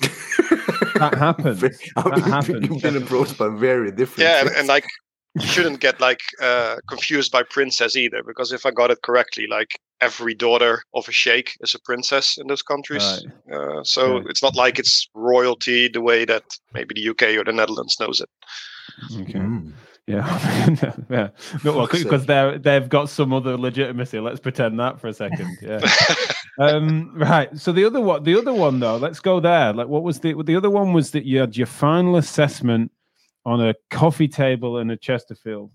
that 0.96 1.16
happens. 1.18 1.64
I 1.96 2.02
That 2.02 2.12
mean, 2.16 2.22
happens, 2.24 2.68
You've 2.70 2.82
been 2.82 2.98
approached 2.98 3.38
by 3.38 3.50
very 3.50 3.92
different. 3.92 4.28
yeah, 4.28 4.40
and, 4.40 4.48
things. 4.50 4.60
and 4.60 4.68
like 4.68 4.86
you 5.36 5.46
shouldn't 5.48 5.80
get 5.80 6.00
like 6.00 6.22
uh, 6.42 6.78
confused 6.88 7.32
by 7.32 7.44
princess 7.44 7.96
either, 7.96 8.22
because 8.24 8.52
if 8.52 8.66
I 8.66 8.72
got 8.72 8.92
it 8.92 9.02
correctly, 9.02 9.48
like 9.48 9.80
every 10.08 10.34
daughter 10.36 10.74
of 10.94 11.08
a 11.08 11.12
sheikh 11.12 11.50
is 11.62 11.74
a 11.76 11.80
princess 11.80 12.38
in 12.38 12.48
those 12.48 12.62
countries. 12.62 13.04
Uh, 13.52 13.84
so 13.84 14.02
Okay. 14.18 14.28
it's 14.30 14.44
not 14.44 14.56
like 14.56 14.80
it's 14.80 15.08
royalty 15.16 15.88
the 15.90 16.02
way 16.02 16.26
that 16.26 16.44
maybe 16.74 16.94
the 16.96 17.10
UK 17.12 17.24
or 17.40 17.44
the 17.44 17.54
Netherlands 17.54 17.98
knows 18.00 18.22
it. 18.22 18.30
Okay. 19.22 19.40
Mm. 19.40 19.72
Yeah, 20.06 20.28
yeah. 21.10 21.30
No, 21.64 21.78
well, 21.78 21.88
because 21.88 22.26
they're 22.26 22.60
they've 22.60 22.90
got 22.90 23.08
some 23.10 23.32
other 23.32 23.58
legitimacy. 23.58 24.20
Let's 24.20 24.42
pretend 24.42 24.78
that 24.80 25.00
for 25.00 25.08
a 25.08 25.14
second. 25.14 25.48
Yeah. 25.62 25.80
um, 26.60 27.12
right. 27.16 27.50
So 27.58 27.72
the 27.72 27.86
other 27.86 28.02
one, 28.02 28.24
the 28.24 28.36
other 28.38 28.54
one 28.54 28.82
though, 28.82 28.98
let's 28.98 29.22
go 29.22 29.40
there. 29.40 29.72
Like, 29.72 29.88
what 29.88 30.04
was 30.04 30.20
the 30.20 30.34
the 30.44 30.58
other 30.58 30.70
one? 30.70 30.92
Was 30.92 31.12
that 31.12 31.24
you 31.26 31.40
had 31.40 31.56
your 31.56 31.68
final 31.68 32.18
assessment 32.18 32.92
on 33.46 33.62
a 33.62 33.74
coffee 33.92 34.28
table 34.28 34.78
in 34.80 34.90
a 34.92 34.98
Chesterfield? 34.98 35.72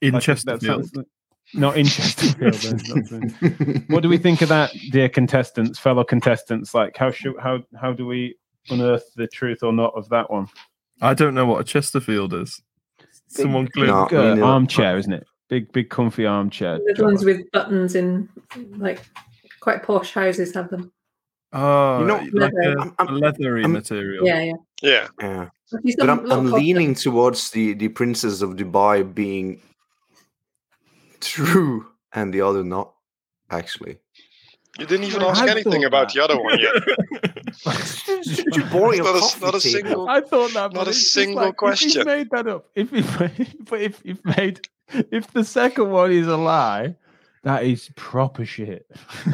In 0.00 0.14
Like, 0.14 0.22
Chesterfield. 0.22 0.62
sounds 0.84 0.94
like- 0.94 1.06
Not 1.54 1.76
in 1.76 1.86
Chesterfield. 1.86 2.82
not 3.70 3.82
what 3.88 4.02
do 4.02 4.08
we 4.08 4.18
think 4.18 4.42
of 4.42 4.48
that, 4.48 4.72
dear 4.90 5.08
contestants, 5.08 5.78
fellow 5.78 6.04
contestants? 6.04 6.74
Like, 6.74 6.96
how 6.96 7.10
should 7.10 7.34
how 7.38 7.60
how 7.80 7.92
do 7.92 8.06
we 8.06 8.36
unearth 8.68 9.04
the 9.14 9.26
truth 9.28 9.62
or 9.62 9.72
not 9.72 9.94
of 9.94 10.08
that 10.08 10.30
one? 10.30 10.48
I 11.00 11.14
don't 11.14 11.34
know 11.34 11.46
what 11.46 11.60
a 11.60 11.64
Chesterfield 11.64 12.34
is. 12.34 12.60
Someone 13.28 13.68
clear. 13.68 13.86
No. 13.88 14.06
Uh, 14.06 14.10
me 14.10 14.28
neither. 14.30 14.44
armchair, 14.44 14.98
isn't 14.98 15.12
it? 15.12 15.26
Big, 15.48 15.70
big, 15.72 15.88
comfy 15.90 16.26
armchair. 16.26 16.80
The 16.94 17.04
ones 17.04 17.24
with 17.24 17.48
buttons 17.52 17.94
in 17.94 18.28
like 18.76 19.00
quite 19.60 19.82
posh 19.84 20.12
houses 20.12 20.52
have 20.54 20.68
them. 20.70 20.92
Oh, 21.52 22.00
You 22.00 22.06
know, 22.06 22.16
like 22.16 22.32
leather. 22.52 22.72
a, 22.76 22.80
I'm- 22.80 22.94
I'm- 22.98 23.08
a 23.08 23.12
leathery 23.12 23.62
I'm- 23.62 23.72
material. 23.72 24.26
Yeah, 24.26 24.42
yeah. 24.42 24.52
yeah, 24.82 25.08
Yeah. 25.20 25.48
But 25.98 26.10
I'm, 26.10 26.30
I'm 26.30 26.50
leaning 26.50 26.94
towards 26.94 27.50
the 27.50 27.74
the 27.74 27.88
princess 27.88 28.42
of 28.42 28.50
Dubai 28.56 29.02
being 29.14 29.60
true 31.28 31.86
and 32.12 32.32
the 32.32 32.40
other 32.42 32.62
not. 32.64 32.92
Actually, 33.50 33.98
you 34.78 34.86
didn't 34.86 35.04
even 35.06 35.22
I 35.22 35.28
ask 35.28 35.42
anything 35.46 35.84
about 35.84 36.08
that. 36.08 36.14
the 36.14 36.24
other 36.24 36.42
one 36.42 36.58
yet. 36.58 36.74
you 38.56 38.64
boring 38.64 39.02
Not 39.04 39.14
a- 39.36 39.40
not 39.40 39.54
a 39.54 39.60
table. 39.60 39.60
single- 39.60 40.08
I 40.08 40.20
thought 40.20 40.52
that, 40.54 40.72
Not 40.72 40.88
a 40.88 40.92
single 40.92 41.36
like, 41.44 41.56
question. 41.56 41.90
you 41.92 42.04
made 42.04 42.28
that 42.30 42.48
up, 42.48 42.66
if 42.74 42.90
you, 42.92 43.04
but 43.70 43.80
if 43.80 44.02
made, 44.36 44.66
if 45.12 45.32
the 45.32 45.44
second 45.44 45.90
one 45.90 46.10
is 46.10 46.26
a 46.26 46.36
lie, 46.36 46.96
that 47.44 47.62
is 47.64 47.88
proper 47.94 48.44
shit. 48.44 48.86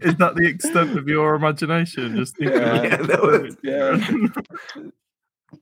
Is 0.00 0.14
that 0.16 0.36
the 0.36 0.46
extent 0.46 0.96
of 0.96 1.08
your 1.08 1.34
imagination? 1.34 2.16
Just 2.16 2.36
thinking 2.36 2.56
Yeah. 2.56 2.82
Yeah, 2.82 2.96
that 2.98 3.20
was- 3.22 3.56
Yeah. 3.62 3.98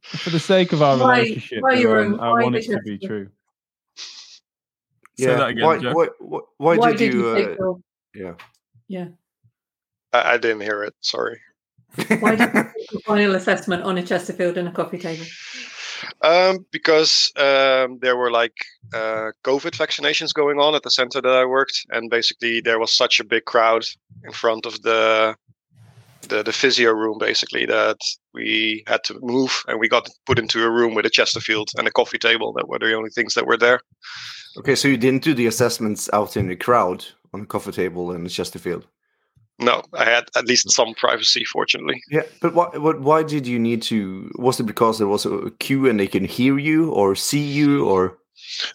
For 0.02 0.30
the 0.30 0.38
sake 0.38 0.72
of 0.72 0.82
our 0.82 0.98
Why- 0.98 1.18
relationship, 1.20 1.62
why 1.62 1.76
Aaron, 1.78 2.20
I 2.20 2.30
want 2.42 2.54
it 2.56 2.64
to 2.66 2.78
be 2.84 2.98
true. 2.98 3.30
Say 5.18 5.26
that 5.26 5.48
again, 5.48 5.64
why, 5.64 5.78
Jeff. 5.78 5.94
why, 5.94 6.08
why, 6.18 6.40
why, 6.58 6.76
Why 6.76 6.92
did, 6.92 7.14
you? 7.14 7.34
take 7.34 7.46
uh, 7.46 7.54
your, 7.58 7.78
yeah. 8.14 8.34
yeah? 8.88 9.06
I, 10.12 10.34
I 10.34 10.38
didn't 10.38 10.60
hear 10.60 10.84
it. 10.84 10.94
Sorry. 11.00 11.40
Why 12.20 12.36
did 12.36 12.54
you 12.54 12.62
take 12.62 12.92
your 12.92 13.00
final 13.00 13.34
assessment 13.34 13.84
on 13.84 13.96
a 13.96 14.02
Chesterfield 14.02 14.58
and 14.58 14.68
a 14.68 14.72
coffee 14.72 14.98
table? 14.98 15.24
Um, 16.20 16.66
because 16.70 17.32
um, 17.36 17.98
there 18.00 18.16
were 18.16 18.30
like 18.30 18.56
uh, 18.92 19.30
COVID 19.44 19.76
vaccinations 19.76 20.34
going 20.34 20.58
on 20.58 20.74
at 20.74 20.82
the 20.82 20.90
center 20.90 21.22
that 21.22 21.32
I 21.32 21.44
worked, 21.44 21.86
and 21.90 22.10
basically 22.10 22.60
there 22.60 22.78
was 22.78 22.94
such 22.94 23.18
a 23.18 23.24
big 23.24 23.46
crowd 23.46 23.84
in 24.24 24.32
front 24.32 24.66
of 24.66 24.82
the 24.82 25.34
the, 26.28 26.42
the 26.42 26.52
physio 26.52 26.92
room, 26.92 27.18
basically 27.18 27.66
that 27.66 27.98
we 28.34 28.82
had 28.86 29.04
to 29.04 29.18
move, 29.22 29.62
and 29.68 29.78
we 29.78 29.88
got 29.88 30.08
put 30.26 30.38
into 30.38 30.64
a 30.64 30.70
room 30.70 30.94
with 30.94 31.06
a 31.06 31.10
Chesterfield 31.10 31.70
and 31.76 31.86
a 31.86 31.92
coffee 31.92 32.18
table. 32.18 32.52
That 32.52 32.68
were 32.68 32.78
the 32.78 32.94
only 32.94 33.10
things 33.10 33.34
that 33.34 33.46
were 33.46 33.56
there. 33.56 33.80
Okay, 34.58 34.74
so 34.74 34.88
you 34.88 34.96
didn't 34.96 35.22
do 35.22 35.34
the 35.34 35.46
assessments 35.46 36.08
out 36.12 36.36
in 36.36 36.48
the 36.48 36.56
crowd 36.56 37.04
on 37.32 37.40
the 37.40 37.46
coffee 37.46 37.72
table 37.72 38.12
in 38.12 38.26
Chesterfield. 38.28 38.86
No, 39.58 39.82
I 39.94 40.04
had 40.04 40.24
at 40.36 40.46
least 40.46 40.70
some 40.70 40.92
privacy, 40.94 41.44
fortunately. 41.44 42.02
Yeah, 42.10 42.24
but 42.42 42.54
why, 42.54 42.68
what, 42.76 43.00
why 43.00 43.22
did 43.22 43.46
you 43.46 43.58
need 43.58 43.80
to? 43.82 44.30
Was 44.34 44.60
it 44.60 44.64
because 44.64 44.98
there 44.98 45.06
was 45.06 45.24
a 45.24 45.50
queue 45.58 45.88
and 45.88 45.98
they 45.98 46.06
can 46.06 46.24
hear 46.24 46.58
you 46.58 46.90
or 46.90 47.14
see 47.14 47.40
you 47.40 47.86
or? 47.86 48.18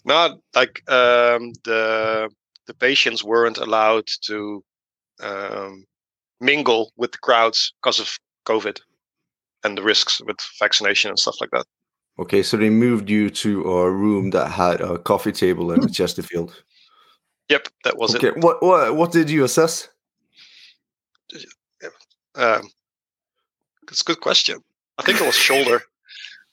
Not 0.05 0.39
like 0.55 0.81
um, 0.89 1.53
the 1.65 2.29
the 2.65 2.73
patients 2.73 3.23
weren't 3.23 3.59
allowed 3.59 4.07
to 4.23 4.63
um, 5.21 5.85
mingle 6.39 6.91
with 6.97 7.11
the 7.11 7.19
crowds 7.19 7.73
because 7.81 7.99
of 7.99 8.17
COVID 8.47 8.79
and 9.63 9.77
the 9.77 9.83
risks 9.83 10.19
with 10.25 10.37
vaccination 10.59 11.09
and 11.09 11.19
stuff 11.19 11.35
like 11.39 11.51
that. 11.51 11.65
Okay, 12.19 12.43
so 12.43 12.57
they 12.57 12.69
moved 12.69 13.09
you 13.09 13.29
to 13.29 13.71
a 13.71 13.89
room 13.91 14.29
that 14.31 14.49
had 14.51 14.81
a 14.81 14.97
coffee 14.97 15.31
table 15.31 15.71
and 15.71 15.83
a 15.83 15.89
Chesterfield. 15.89 16.53
Yep, 17.49 17.67
that 17.83 17.97
was 17.97 18.15
it. 18.15 18.37
What 18.37 18.61
what 18.61 18.95
what 18.95 19.11
did 19.11 19.29
you 19.29 19.43
assess? 19.43 19.89
Um, 22.35 22.69
it's 23.89 24.01
a 24.01 24.05
good 24.05 24.21
question. 24.21 24.59
I 24.97 25.03
think 25.03 25.19
it 25.19 25.25
was 25.25 25.35
shoulder. 25.35 25.81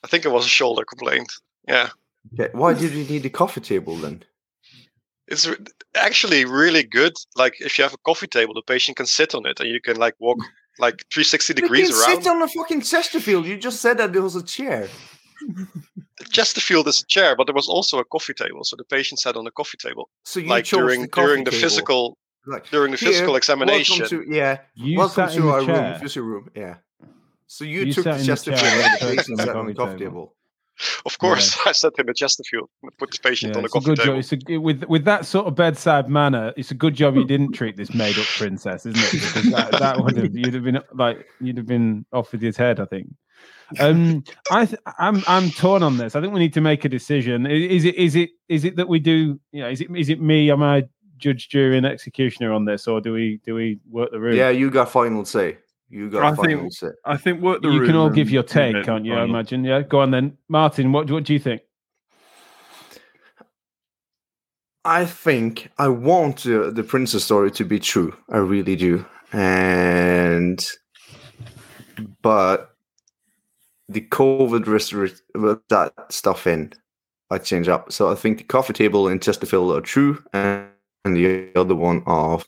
I 0.05 0.09
think 0.09 0.25
it 0.25 0.31
was 0.33 0.45
a 0.45 0.49
shoulder 0.49 0.85
complaint. 0.85 1.33
Yeah, 1.69 1.91
Okay, 2.35 2.51
why 2.53 2.75
did 2.75 2.93
you 2.93 3.05
need 3.05 3.25
a 3.27 3.31
coffee 3.31 3.61
table 3.61 3.97
then? 3.97 4.25
it's 5.31 5.47
re- 5.47 5.57
actually 5.95 6.45
really 6.47 6.83
good. 6.83 7.13
Like 7.37 7.55
if 7.61 7.77
you 7.79 7.85
have 7.85 7.93
a 7.95 7.99
coffee 7.99 8.27
table, 8.27 8.55
the 8.55 8.63
patient 8.63 8.97
can 8.97 9.07
sit 9.07 9.35
on 9.35 9.45
it 9.47 9.61
and 9.61 9.69
you 9.69 9.81
can 9.81 9.97
like 9.97 10.15
walk 10.19 10.39
like 10.79 11.05
360 11.13 11.53
You 11.53 11.55
degrees 11.63 11.91
around. 11.91 12.23
sit 12.23 12.27
on 12.31 12.41
a 12.43 12.49
fucking 12.49 12.81
Chesterfield. 12.81 13.45
You 13.47 13.57
just 13.59 13.81
said 13.83 13.99
that 13.99 14.13
there 14.15 14.23
was 14.23 14.37
a 14.37 14.43
chair. 14.43 14.89
Chesterfield 16.31 16.89
is 16.89 17.01
a 17.01 17.07
chair, 17.07 17.37
but 17.37 17.47
there 17.47 17.55
was 17.55 17.69
also 17.69 17.99
a 17.99 18.05
coffee 18.05 18.35
table, 18.35 18.65
so 18.65 18.77
the 18.77 18.85
patient 18.85 19.21
sat 19.21 19.37
on 19.37 19.45
the 19.45 19.51
coffee 19.51 19.79
table. 19.79 20.09
So 20.25 20.41
you 20.41 20.49
like 20.49 20.65
chose 20.65 20.79
during 20.81 21.03
the 21.03 21.09
during 21.09 21.45
the 21.45 21.51
table. 21.51 21.61
physical 21.61 22.19
Like, 22.47 22.69
during 22.71 22.93
the 22.93 22.99
"Here, 22.99 23.11
physical 23.11 23.37
examination. 23.37 24.01
Welcome 24.01 24.25
to 24.27 24.35
yeah. 24.35 24.59
You 24.75 24.99
welcome 24.99 25.29
to 25.31 25.49
our 25.51 25.65
chair. 25.65 25.91
room, 25.93 26.01
physio 26.01 26.23
room. 26.23 26.51
Yeah. 26.55 26.77
So 27.47 27.65
you, 27.65 27.81
You 27.85 27.93
took 27.93 28.05
sat 28.05 28.15
the 28.15 28.21
in 28.21 28.27
the 28.27 28.27
Chesterfield 28.27 28.61
chair 28.61 28.73
and 28.73 28.83
and 28.85 29.01
the 29.01 29.07
the 29.07 29.17
patient 29.17 29.39
sat 29.39 29.49
on 29.51 29.57
on 29.57 29.67
the 29.67 29.73
the 29.73 29.79
coffee 29.79 29.93
coffee 29.93 30.05
table. 30.05 30.35
Of 31.07 31.19
course, 31.19 31.57
I 31.67 31.73
sat 31.73 31.99
him 31.99 32.07
the 32.07 32.15
Chesterfield 32.15 32.69
and 32.83 32.97
put 32.99 33.11
the 33.11 33.19
patient 33.19 33.53
Yeah, 33.53 33.57
on 33.59 33.63
the 33.63 33.67
it's 33.67 33.75
a 33.75 33.79
coffee 33.79 33.87
good 33.87 33.99
table. 33.99 34.13
job. 34.13 34.19
It's 34.19 34.33
a, 34.33 34.53
it- 34.53 34.59
with 34.59 34.85
with 34.85 35.05
that 35.05 35.25
sort 35.27 35.47
of 35.47 35.55
bedside 35.55 36.09
manner. 36.09 36.53
It's 36.57 36.71
a 36.71 36.75
good 36.75 36.95
job 36.95 37.17
you 37.17 37.25
didn't 37.25 37.53
treat 37.53 37.77
this 37.77 37.95
made 37.95 38.19
up 38.19 38.27
princess, 38.27 38.87
isn't 38.87 38.99
it? 39.03 39.13
Because 39.13 39.51
that, 39.53 39.71
that 39.79 40.05
would 40.05 40.17
have 40.17 40.37
you'd 40.37 40.55
have 40.55 40.65
been 40.65 40.81
like 40.95 41.27
you'd 41.41 41.57
have 41.57 41.67
been 41.67 42.05
off 42.13 42.33
with 42.33 42.43
his 42.43 42.57
head. 42.57 42.81
I 42.81 42.85
think. 42.87 43.09
Um, 43.79 44.25
I 44.51 44.65
th- 44.67 44.81
I'm 44.99 45.23
I'm 45.27 45.51
torn 45.51 45.83
on 45.83 45.99
this. 45.99 46.17
I 46.17 46.21
think 46.21 46.33
we 46.33 46.41
need 46.41 46.55
to 46.55 46.61
make 46.61 46.85
a 46.85 46.89
decision. 46.89 47.47
Is 47.47 47.85
it 47.85 47.95
is 47.97 48.17
it 48.17 48.31
is 48.49 48.65
it 48.65 48.77
that 48.77 48.89
we 48.89 48.99
do? 48.99 49.39
You 49.53 49.63
know, 49.63 49.69
is 49.69 49.81
it 49.81 49.89
is 49.95 50.09
it 50.09 50.21
me? 50.23 50.51
Am 50.51 50.63
I 50.63 50.85
judge, 51.19 51.49
jury, 51.49 51.77
and 51.77 51.85
executioner 51.85 52.53
on 52.53 52.65
this, 52.65 52.87
or 52.89 53.01
do 53.01 53.13
we 53.13 53.41
do 53.45 53.55
we 53.55 53.79
work 53.91 54.11
the 54.11 54.21
room? 54.21 54.37
Yeah, 54.37 54.49
you 54.51 54.71
got 54.71 54.91
final 54.91 55.25
say. 55.25 55.59
You 55.91 56.09
got 56.09 56.23
I 56.25 56.37
final 56.37 56.61
think- 56.61 56.73
say. 56.73 56.89
I 57.05 57.17
think 57.19 57.43
work 57.43 57.61
the 57.61 57.69
room. 57.69 57.77
you 57.81 57.87
can 57.87 57.97
all 57.97 58.09
give 58.11 58.31
your 58.31 58.43
take, 58.43 58.75
make 58.75 58.85
can't 58.87 59.05
you? 59.05 59.15
I 59.15 59.25
imagine. 59.25 59.65
Yeah, 59.65 59.83
go 59.83 60.01
on 60.01 60.11
then, 60.13 60.39
Martin. 60.49 60.93
What 60.93 61.11
what 61.11 61.25
do 61.25 61.33
you 61.35 61.39
think? 61.39 61.61
I 64.85 65.05
think 65.05 65.71
I 65.77 65.89
want 65.89 66.47
uh, 66.47 66.71
the 66.71 66.83
princess 66.83 67.25
story 67.25 67.51
to 67.53 67.65
be 67.65 67.79
true. 67.79 68.17
I 68.31 68.39
really 68.39 68.77
do. 68.77 69.05
And 69.33 70.67
but 72.23 72.71
the 73.89 74.03
COVID 74.03 74.67
restrict 74.67 75.23
with 75.35 75.67
that 75.69 75.95
stuff 76.11 76.47
in, 76.47 76.73
I 77.31 77.39
change 77.39 77.69
up. 77.69 77.93
So 77.93 78.11
I 78.11 78.15
think 78.15 78.39
the 78.39 78.45
coffee 78.45 78.73
table 78.73 79.09
and 79.09 79.23
Chesterfield 79.23 79.77
are 79.77 79.81
true, 79.81 80.23
and, 80.33 80.69
and 81.05 81.17
the 81.17 81.51
other 81.57 81.75
one 81.75 82.03
are 82.07 82.41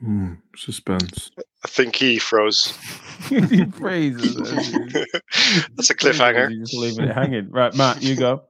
Hmm, 0.00 0.34
suspense. 0.56 1.30
I 1.64 1.68
think 1.68 1.94
he 1.94 2.18
froze. 2.18 2.66
Phrases. 3.72 4.34
That's 5.76 5.90
a 5.90 5.94
cliffhanger. 5.94 6.50
You're 6.50 6.64
just 6.64 6.74
leaving 6.74 7.04
it 7.04 7.14
hanging. 7.14 7.50
Right, 7.50 7.74
Matt, 7.76 8.02
you 8.02 8.16
go. 8.16 8.42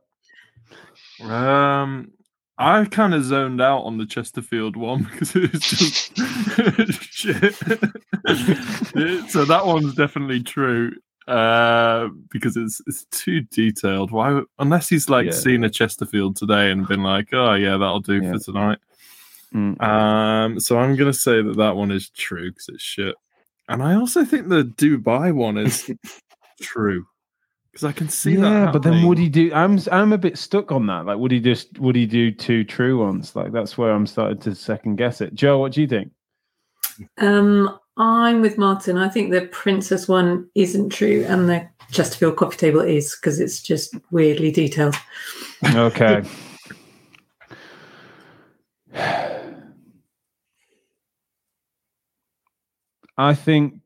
Um, 1.20 2.10
I 2.58 2.84
kind 2.84 3.14
of 3.14 3.24
zoned 3.24 3.60
out 3.60 3.80
on 3.80 3.98
the 3.98 4.06
Chesterfield 4.06 4.76
one 4.76 5.04
because 5.10 5.32
it's 5.34 5.68
just 5.70 7.02
shit. 7.12 7.54
so 9.30 9.44
that 9.44 9.62
one's 9.66 9.94
definitely 9.94 10.42
true. 10.42 10.92
Uh, 11.28 12.08
because 12.30 12.56
it's 12.56 12.82
it's 12.88 13.04
too 13.12 13.42
detailed. 13.42 14.10
Why? 14.10 14.42
Unless 14.58 14.88
he's 14.88 15.08
like 15.08 15.26
Yeah. 15.26 15.32
seen 15.32 15.62
a 15.64 15.70
Chesterfield 15.70 16.36
today 16.36 16.70
and 16.72 16.86
been 16.86 17.02
like, 17.04 17.28
"Oh 17.32 17.54
yeah, 17.54 17.76
that'll 17.76 18.00
do 18.00 18.20
Yeah. 18.20 18.32
for 18.32 18.38
tonight." 18.40 18.78
Mm. 19.54 19.80
Um, 19.80 20.58
so 20.60 20.78
I'm 20.78 20.96
gonna 20.96 21.12
say 21.12 21.40
that 21.40 21.56
that 21.58 21.76
one 21.76 21.92
is 21.92 22.10
true 22.10 22.50
because 22.50 22.68
it's 22.70 22.82
shit, 22.82 23.14
and 23.68 23.82
I 23.84 23.94
also 23.94 24.24
think 24.24 24.48
the 24.48 24.64
Dubai 24.64 25.32
one 25.32 25.58
is 25.58 25.88
true 26.60 27.06
because 27.72 27.84
I 27.84 27.92
can 27.92 28.10
see 28.10 28.36
that. 28.36 28.42
yeah, 28.42 28.70
but 28.70 28.82
then 28.82 29.06
would 29.06 29.16
he 29.16 29.30
do? 29.30 29.50
I'm 29.54 29.78
I'm 29.90 30.12
a 30.12 30.18
bit 30.18 30.36
stuck 30.36 30.70
on 30.70 30.86
that. 30.86 31.06
Like, 31.06 31.16
would 31.16 31.32
he 31.32 31.40
just 31.40 31.78
would 31.78 31.96
he 31.96 32.04
do 32.04 32.30
two 32.30 32.64
true 32.64 32.98
ones? 32.98 33.34
Like, 33.34 33.52
that's 33.52 33.78
where 33.78 33.92
I'm 33.92 34.06
starting 34.06 34.38
to 34.40 34.54
second 34.54 34.96
guess 34.96 35.22
it. 35.22 35.34
Joe, 35.34 35.58
what 35.58 35.72
do 35.72 35.80
you 35.80 35.88
think? 35.88 36.12
Um, 37.16 37.78
I'm 37.96 38.42
with 38.42 38.58
Martin. 38.58 38.98
I 38.98 39.08
think 39.08 39.30
the 39.30 39.46
princess 39.46 40.06
one 40.06 40.50
isn't 40.54 40.90
true, 40.90 41.24
and 41.26 41.48
the 41.48 41.66
Chesterfield 41.90 42.36
coffee 42.36 42.58
table 42.58 42.80
is 42.80 43.16
because 43.16 43.40
it's 43.40 43.62
just 43.62 43.96
weirdly 44.10 44.50
detailed. 44.50 44.94
Okay. 45.64 46.22
I 53.18 53.34
think 53.34 53.81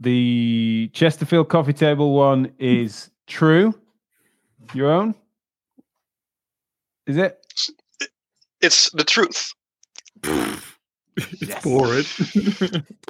the 0.00 0.90
Chesterfield 0.92 1.48
coffee 1.48 1.72
table 1.72 2.14
one 2.14 2.52
is 2.58 3.10
true. 3.26 3.74
Jeroen? 4.66 5.14
Is 7.06 7.16
it? 7.16 7.38
It's 8.60 8.90
the 8.92 9.04
truth. 9.04 9.52
it's 11.16 11.62
boring. 11.62 12.04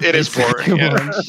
It 0.01 0.15
is 0.15 0.27
The 0.33 0.41
second 0.41 0.77
boring. 0.77 0.77
Yeah. 0.77 0.93
one- 0.93 1.23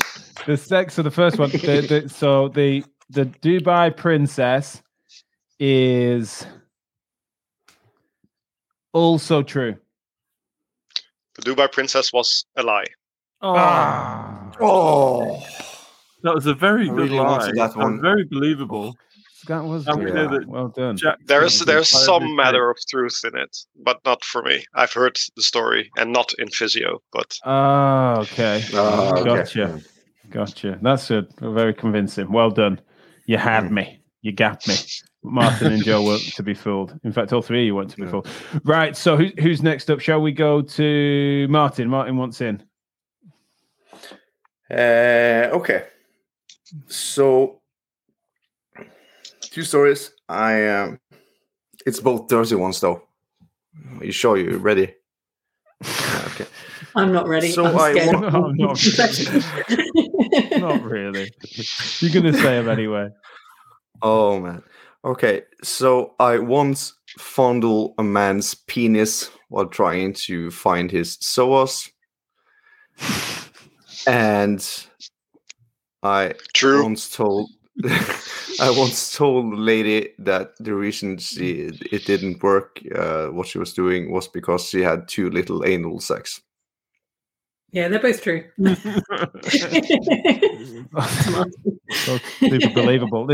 The 0.46 0.56
sex. 0.56 0.94
So 0.94 1.02
the 1.02 1.10
first 1.10 1.38
one. 1.38 1.50
The, 1.50 2.02
the, 2.02 2.08
so 2.08 2.48
the 2.48 2.84
the 3.10 3.26
Dubai 3.26 3.96
princess 3.96 4.82
is 5.58 6.44
also 8.92 9.42
true. 9.42 9.76
The 11.36 11.42
Dubai 11.42 11.70
princess 11.70 12.12
was 12.12 12.44
a 12.56 12.62
lie. 12.62 12.86
Ah, 13.54 14.50
Oh, 14.60 15.44
That 16.22 16.34
was 16.34 16.46
a 16.46 16.54
very 16.54 16.84
I 16.88 16.92
good 16.92 16.96
really 17.10 17.18
lie. 17.18 17.52
that 17.54 17.74
and 17.74 17.82
one. 17.84 18.00
very 18.00 18.24
believable. 18.24 18.96
that 19.48 19.62
was 19.62 19.86
I'm 19.86 19.98
good. 19.98 20.10
clear 20.12 20.28
that 20.28 20.48
well 20.48 20.68
done. 20.68 20.96
Jack, 20.96 21.18
There's 21.26 21.60
there's 21.60 21.88
some 21.88 22.34
matter 22.34 22.70
of 22.70 22.78
truth 22.88 23.20
in 23.24 23.36
it, 23.38 23.56
but 23.84 24.00
not 24.04 24.24
for 24.24 24.42
me. 24.42 24.64
I've 24.74 24.92
heard 24.92 25.18
the 25.36 25.42
story 25.42 25.90
and 25.96 26.12
not 26.12 26.32
in 26.38 26.48
physio, 26.48 27.00
but 27.12 27.36
Ah, 27.44 28.18
okay. 28.20 28.62
Ah, 28.74 29.12
okay. 29.18 29.24
Gotcha. 29.24 29.80
Gotcha. 30.30 30.78
That's 30.82 31.08
good. 31.08 31.32
Very 31.40 31.74
convincing. 31.74 32.32
Well 32.32 32.50
done. 32.50 32.80
You 33.26 33.38
had 33.38 33.70
me. 33.70 34.00
You 34.22 34.32
gapped 34.32 34.66
me. 34.68 34.74
Martin 35.22 35.72
and 35.72 35.84
Joe 35.84 36.02
weren't 36.02 36.22
to 36.34 36.42
be 36.42 36.54
fooled. 36.54 36.98
In 37.04 37.12
fact, 37.12 37.32
all 37.32 37.42
three 37.42 37.60
of 37.60 37.66
you 37.66 37.74
weren't 37.76 37.90
to 37.90 37.96
be 37.96 38.02
Yeah. 38.04 38.10
fooled. 38.10 38.28
Right. 38.64 38.96
So 38.96 39.16
who, 39.16 39.26
who's 39.40 39.62
next 39.62 39.90
up? 39.90 40.00
Shall 40.00 40.20
we 40.20 40.32
go 40.32 40.62
to 40.62 41.46
Martin? 41.48 41.88
Martin 41.88 42.16
wants 42.16 42.40
in. 42.40 42.62
Uh, 44.70 45.48
okay. 45.56 45.84
So, 46.88 47.60
two 49.40 49.62
stories. 49.62 50.12
I 50.28 50.66
um, 50.68 50.98
it's 51.86 52.00
both 52.00 52.28
dirty 52.28 52.54
ones 52.56 52.80
though. 52.80 53.02
Are 53.98 54.04
you 54.04 54.12
sure 54.12 54.36
you're 54.36 54.58
ready? 54.58 54.94
Okay. 56.38 56.46
I'm 56.94 57.12
not 57.12 57.28
ready. 57.28 57.50
So 57.50 57.64
I'm 57.64 57.76
I 57.78 57.92
scared. 57.92 58.14
wa- 58.14 58.30
No, 58.54 58.74
not 58.74 58.82
really. 58.82 60.60
Not 60.60 60.82
really. 60.82 61.30
You're 62.00 62.10
going 62.12 62.32
to 62.32 62.34
say 62.34 62.56
them 62.58 62.68
anyway. 62.68 63.08
Oh 64.02 64.38
man. 64.40 64.62
Okay. 65.04 65.42
So 65.62 66.14
I 66.18 66.38
once 66.38 66.92
fondled 67.18 67.94
a 67.98 68.02
man's 68.02 68.54
penis 68.54 69.30
while 69.48 69.66
trying 69.66 70.12
to 70.26 70.50
find 70.50 70.90
his 70.90 71.16
psoas, 71.18 71.88
and 74.06 74.86
I 76.02 76.34
true. 76.54 76.82
once 76.82 77.10
told 77.10 77.50
I 78.60 78.70
once 78.70 79.14
told 79.14 79.52
the 79.52 79.56
lady 79.56 80.10
that 80.18 80.54
the 80.58 80.74
reason 80.74 81.18
she 81.18 81.70
it 81.92 82.06
didn't 82.06 82.42
work, 82.42 82.80
uh, 82.94 83.26
what 83.26 83.46
she 83.46 83.58
was 83.58 83.74
doing, 83.74 84.10
was 84.10 84.28
because 84.28 84.68
she 84.68 84.82
had 84.82 85.08
too 85.08 85.30
little 85.30 85.64
anal 85.64 86.00
sex. 86.00 86.40
yeah, 87.72 87.88
they're 87.88 88.00
both 88.00 88.22
true. 88.22 88.44
super 92.38 92.70
believable. 92.74 93.26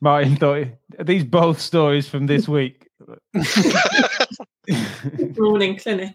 Martin 0.00 0.36
thought 0.36 0.68
are 0.98 1.04
these 1.04 1.24
both 1.24 1.60
stories 1.60 2.08
from 2.08 2.26
this 2.26 2.46
week. 2.46 2.86
Morning 5.36 5.76
clinic. 5.76 6.14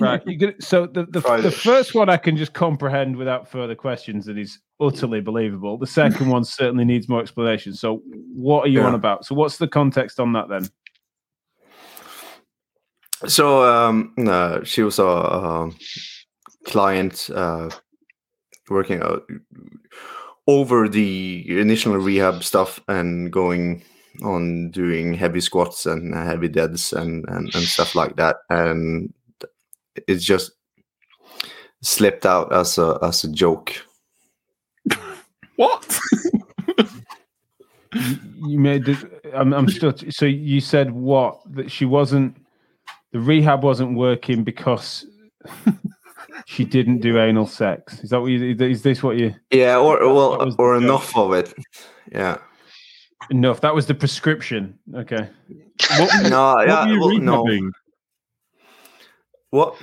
Right. 0.00 0.24
Get, 0.38 0.62
so 0.62 0.86
the, 0.86 1.06
the, 1.06 1.20
the 1.42 1.50
first 1.50 1.94
one 1.94 2.08
I 2.08 2.16
can 2.16 2.36
just 2.36 2.52
comprehend 2.52 3.16
without 3.16 3.50
further 3.50 3.74
questions 3.74 4.28
and 4.28 4.38
is 4.38 4.58
utterly 4.80 5.20
believable. 5.20 5.78
The 5.78 5.86
second 5.86 6.28
one 6.30 6.44
certainly 6.44 6.84
needs 6.84 7.08
more 7.08 7.20
explanation. 7.20 7.74
So 7.74 8.02
what 8.34 8.64
are 8.64 8.68
you 8.68 8.82
on 8.82 8.94
about? 8.94 9.24
So 9.24 9.34
what's 9.34 9.58
the 9.58 9.68
context 9.68 10.20
on 10.20 10.32
that 10.32 10.48
then? 10.48 10.68
So 13.28 13.64
um, 13.64 14.14
uh, 14.18 14.62
she 14.64 14.82
was 14.82 14.98
a, 14.98 15.70
client 16.64 17.30
uh, 17.34 17.70
working 18.68 19.00
out 19.00 19.22
over 20.46 20.88
the 20.88 21.44
initial 21.48 21.96
rehab 21.96 22.44
stuff 22.44 22.80
and 22.88 23.32
going 23.32 23.82
on 24.22 24.70
doing 24.70 25.14
heavy 25.14 25.40
squats 25.40 25.86
and 25.86 26.14
heavy 26.14 26.48
deads 26.48 26.92
and, 26.92 27.24
and, 27.28 27.54
and 27.54 27.64
stuff 27.64 27.94
like 27.94 28.16
that. 28.16 28.36
And 28.50 29.12
it 30.06 30.16
just 30.16 30.52
slipped 31.82 32.26
out 32.26 32.52
as 32.52 32.78
a 32.78 32.98
as 33.02 33.24
a 33.24 33.28
joke. 33.32 33.74
What? 35.56 35.98
You 38.46 38.58
made 38.60 38.84
the, 38.84 39.20
I'm, 39.34 39.52
I'm 39.52 39.68
still 39.68 39.92
so 40.10 40.26
you 40.26 40.60
said 40.60 40.92
what 40.92 41.40
that 41.54 41.70
she 41.70 41.84
wasn't 41.84 42.36
the 43.12 43.18
rehab 43.18 43.64
wasn't 43.64 43.96
working 43.96 44.44
because 44.44 45.06
she 46.46 46.64
didn't 46.64 47.00
do 47.00 47.18
anal 47.18 47.46
sex. 47.46 47.98
Is 48.00 48.10
that 48.10 48.20
what 48.20 48.26
you 48.28 48.54
is 48.60 48.82
this 48.82 49.02
what 49.02 49.16
you 49.16 49.34
Yeah, 49.50 49.78
or 49.78 49.98
well, 50.14 50.38
was 50.38 50.54
the 50.56 50.62
or 50.62 50.74
joke. 50.74 50.82
enough 50.84 51.16
of 51.16 51.32
it. 51.32 51.54
Yeah. 52.12 52.38
enough? 53.30 53.60
That 53.62 53.74
was 53.74 53.86
the 53.86 53.94
prescription. 53.94 54.78
Okay. 54.94 55.28
What, 55.98 56.30
No, 56.30 56.54
what 56.54 56.68
yeah, 56.68 56.84
were 56.86 56.92
you 56.92 57.00
well, 57.00 57.44
no. 57.44 57.70
Rehabbing? 59.52 59.74
What? 59.74 59.76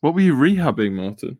What 0.00 0.14
were 0.14 0.20
you 0.20 0.34
rehabbing, 0.34 0.92
Martin? 0.92 1.38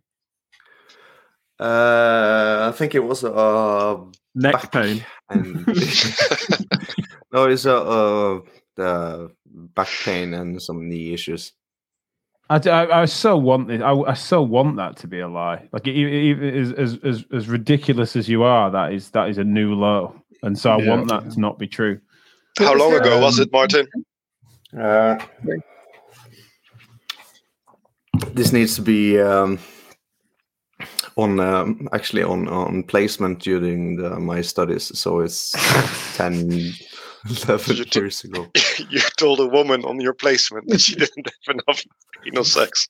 Uh, 1.60 2.70
I 2.72 2.76
think 2.76 2.94
it 2.94 3.00
was 3.04 3.22
uh 3.24 3.96
Neck 4.34 4.52
Back. 4.54 4.72
pain. 4.72 5.04
and 5.30 5.64
no, 7.32 7.44
it's 7.46 7.64
uh, 7.66 7.82
uh 7.82 8.40
the 8.76 9.30
back 9.46 9.88
pain 10.04 10.34
and 10.34 10.60
some 10.60 10.88
knee 10.88 11.12
issues. 11.12 11.52
I, 12.50 12.58
d- 12.58 12.70
I- 12.70 13.02
I 13.02 13.04
so 13.04 13.36
want 13.38 13.68
this. 13.68 13.80
I, 13.80 13.92
I 13.92 14.14
so 14.14 14.42
want 14.42 14.76
that 14.76 14.96
to 14.96 15.06
be 15.06 15.20
a 15.20 15.28
lie. 15.28 15.68
Like 15.72 15.86
even 15.86 16.42
as, 16.54 16.72
as 16.72 16.98
as 17.04 17.24
as 17.32 17.48
ridiculous 17.48 18.16
as 18.16 18.28
you 18.28 18.42
are, 18.42 18.70
that 18.70 18.92
is 18.92 19.10
that 19.10 19.28
is 19.28 19.38
a 19.38 19.44
new 19.44 19.74
low, 19.74 20.14
and 20.42 20.58
so 20.58 20.72
I 20.72 20.78
Yeah. 20.78 20.90
want 20.90 21.08
that 21.08 21.30
to 21.32 21.40
not 21.40 21.58
be 21.58 21.68
true. 21.68 22.00
How 22.58 22.74
long 22.74 22.90
there, 22.90 23.00
ago 23.00 23.20
was 23.20 23.38
um, 23.38 23.44
it, 23.44 23.52
Martin? 23.52 23.86
Uh, 24.76 25.18
this 28.34 28.52
needs 28.52 28.74
to 28.76 28.82
be 28.82 29.20
um, 29.20 29.58
on 31.16 31.40
um, 31.40 31.88
actually 31.92 32.22
on 32.22 32.48
on 32.48 32.82
placement 32.82 33.40
during 33.40 33.96
the, 33.96 34.18
my 34.20 34.42
studies, 34.42 34.96
so 34.98 35.20
it's 35.20 35.52
10, 36.16 36.50
11 36.50 37.76
You 37.76 37.84
took- 37.84 37.94
years 37.94 38.24
ago. 38.24 38.46
you 38.90 39.00
told 39.16 39.40
a 39.40 39.46
woman 39.46 39.84
on 39.84 40.00
your 40.00 40.14
placement 40.14 40.68
that 40.68 40.80
she 40.80 40.94
didn't 40.96 41.26
have 41.46 41.56
enough 41.56 41.82
anal 42.26 42.44
sex. 42.44 42.88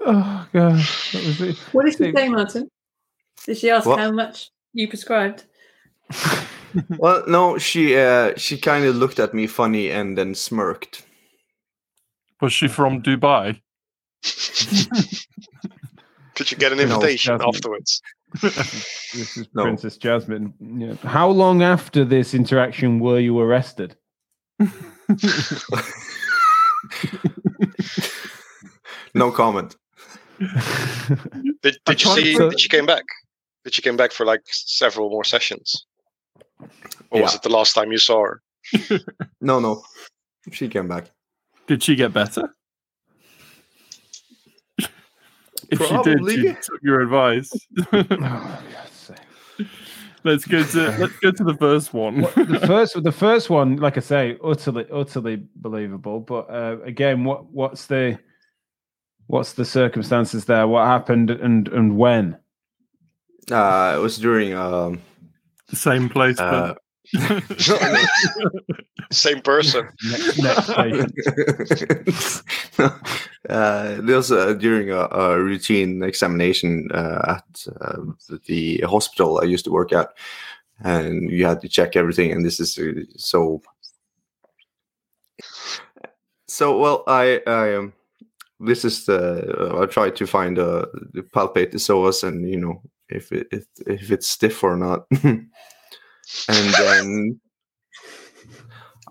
Oh 0.00 0.46
god, 0.52 0.76
that 1.12 1.24
was 1.26 1.40
it. 1.40 1.56
What 1.72 1.84
did 1.84 1.96
she 1.96 2.12
say, 2.12 2.28
Martin? 2.28 2.70
Did 3.44 3.58
she 3.58 3.70
ask 3.70 3.86
What? 3.86 3.98
how 3.98 4.12
much 4.12 4.50
you 4.72 4.88
prescribed? 4.88 5.44
Well, 6.98 7.24
no, 7.26 7.58
she 7.58 7.96
uh, 7.96 8.34
she 8.36 8.58
kind 8.58 8.84
of 8.84 8.94
looked 8.96 9.18
at 9.18 9.34
me 9.34 9.46
funny 9.46 9.90
and 9.90 10.16
then 10.16 10.34
smirked. 10.34 11.04
Was 12.40 12.52
she 12.52 12.68
from 12.68 13.02
Dubai? 13.02 13.60
Did 16.34 16.50
you 16.52 16.56
get 16.56 16.72
an 16.72 16.80
invitation 16.80 17.32
Jasmine. 17.38 17.48
afterwards? 17.54 18.02
This 19.14 19.36
is 19.38 19.48
No. 19.54 19.62
Princess 19.62 19.96
Jasmine. 19.96 20.52
Yeah. 20.60 20.94
How 21.08 21.28
long 21.30 21.62
after 21.62 22.04
this 22.04 22.34
interaction 22.34 23.00
were 23.00 23.18
you 23.18 23.38
arrested? 23.40 23.96
No 29.14 29.30
comment. 29.32 29.74
Did, 31.62 31.78
did 31.84 32.04
you 32.04 32.10
see? 32.14 32.34
to- 32.36 32.50
Did 32.50 32.60
she 32.60 32.68
came 32.68 32.86
back? 32.86 33.04
Did 33.64 33.74
she 33.74 33.82
came 33.82 33.96
back 33.96 34.12
for 34.12 34.24
like 34.24 34.42
several 34.46 35.10
more 35.10 35.24
sessions? 35.24 35.86
Or 37.10 37.22
was 37.22 37.34
it 37.34 37.42
the 37.42 37.48
last 37.48 37.72
time 37.74 37.90
you 37.90 37.98
saw 37.98 38.22
her? 38.24 38.42
No, 39.40 39.58
no, 39.60 39.82
she 40.52 40.68
came 40.68 40.88
back. 40.88 41.10
Did 41.68 41.82
she 41.82 41.94
get 41.94 42.12
better? 42.14 42.54
if 44.78 45.78
Probably. 45.78 46.34
she 46.34 46.42
did, 46.42 46.56
she 46.56 46.62
took 46.62 46.82
your 46.82 47.02
advice. 47.02 47.52
Oh, 47.78 48.02
for 48.02 48.14
God's 48.14 48.60
sake. 48.92 49.66
let's 50.24 50.46
go 50.46 50.64
to 50.64 50.96
let's 50.98 51.16
go 51.18 51.30
to 51.30 51.44
the 51.44 51.56
first 51.58 51.92
one. 51.92 52.22
The 52.22 52.62
first, 52.66 53.02
the 53.02 53.12
first 53.12 53.50
one, 53.50 53.76
like 53.76 53.98
I 53.98 54.00
say, 54.00 54.38
utterly, 54.42 54.86
utterly 54.90 55.42
believable. 55.56 56.20
But 56.20 56.50
uh, 56.50 56.78
again, 56.84 57.24
what, 57.24 57.52
what's 57.52 57.84
the, 57.84 58.18
what's 59.26 59.52
the 59.52 59.66
circumstances 59.66 60.46
there? 60.46 60.66
What 60.66 60.86
happened 60.86 61.30
and 61.30 61.68
and 61.68 61.98
when? 61.98 62.38
Uh, 63.50 63.94
it 63.96 64.00
was 64.00 64.16
during 64.16 64.54
um, 64.54 65.02
the 65.68 65.76
Same 65.76 66.08
place, 66.08 66.38
uh, 66.38 66.74
Same 69.10 69.40
person. 69.40 69.88
Next, 70.10 70.38
next 70.38 70.68
uh, 72.78 72.98
it 73.98 74.04
was 74.04 74.30
uh, 74.30 74.52
during 74.54 74.90
a, 74.90 75.08
a 75.10 75.42
routine 75.42 76.02
examination 76.02 76.90
uh, 76.92 77.38
at 77.38 77.66
uh, 77.80 78.02
the 78.46 78.82
hospital 78.82 79.40
I 79.40 79.44
used 79.44 79.64
to 79.64 79.72
work 79.72 79.92
at, 79.92 80.10
and 80.80 81.30
you 81.30 81.46
had 81.46 81.62
to 81.62 81.68
check 81.68 81.96
everything. 81.96 82.32
And 82.32 82.44
this 82.44 82.60
is 82.60 82.78
uh, 82.78 82.92
so. 83.16 83.62
So 86.46 86.78
well, 86.78 87.04
I 87.06 87.40
I 87.46 87.76
um, 87.76 87.94
this 88.60 88.84
is 88.84 89.06
the 89.06 89.78
I 89.80 89.86
tried 89.86 90.16
to 90.16 90.26
find 90.26 90.58
uh, 90.58 90.84
the 91.12 91.22
palpate 91.22 91.70
the 91.70 91.78
psoas 91.78 92.26
and 92.26 92.46
you 92.48 92.58
know 92.58 92.82
if 93.08 93.32
it 93.32 93.46
if, 93.50 93.64
if 93.86 94.10
it's 94.10 94.28
stiff 94.28 94.62
or 94.62 94.76
not, 94.76 95.06
and 96.48 96.74
then 96.74 97.40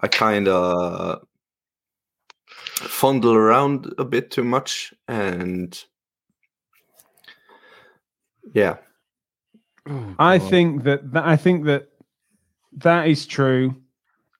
I 0.02 0.08
kind 0.08 0.48
of 0.48 1.22
fondle 2.76 3.34
around 3.34 3.94
a 3.98 4.06
bit 4.06 4.30
too 4.32 4.44
much 4.44 4.94
and 5.08 5.84
yeah 8.54 8.78
oh, 9.88 10.16
I 10.20 10.40
think 10.40 10.84
that, 10.84 11.12
that 11.14 11.26
I 11.26 11.36
think 11.36 11.66
that 11.66 11.90
that 12.78 13.08
is 13.08 13.26
true, 13.26 13.76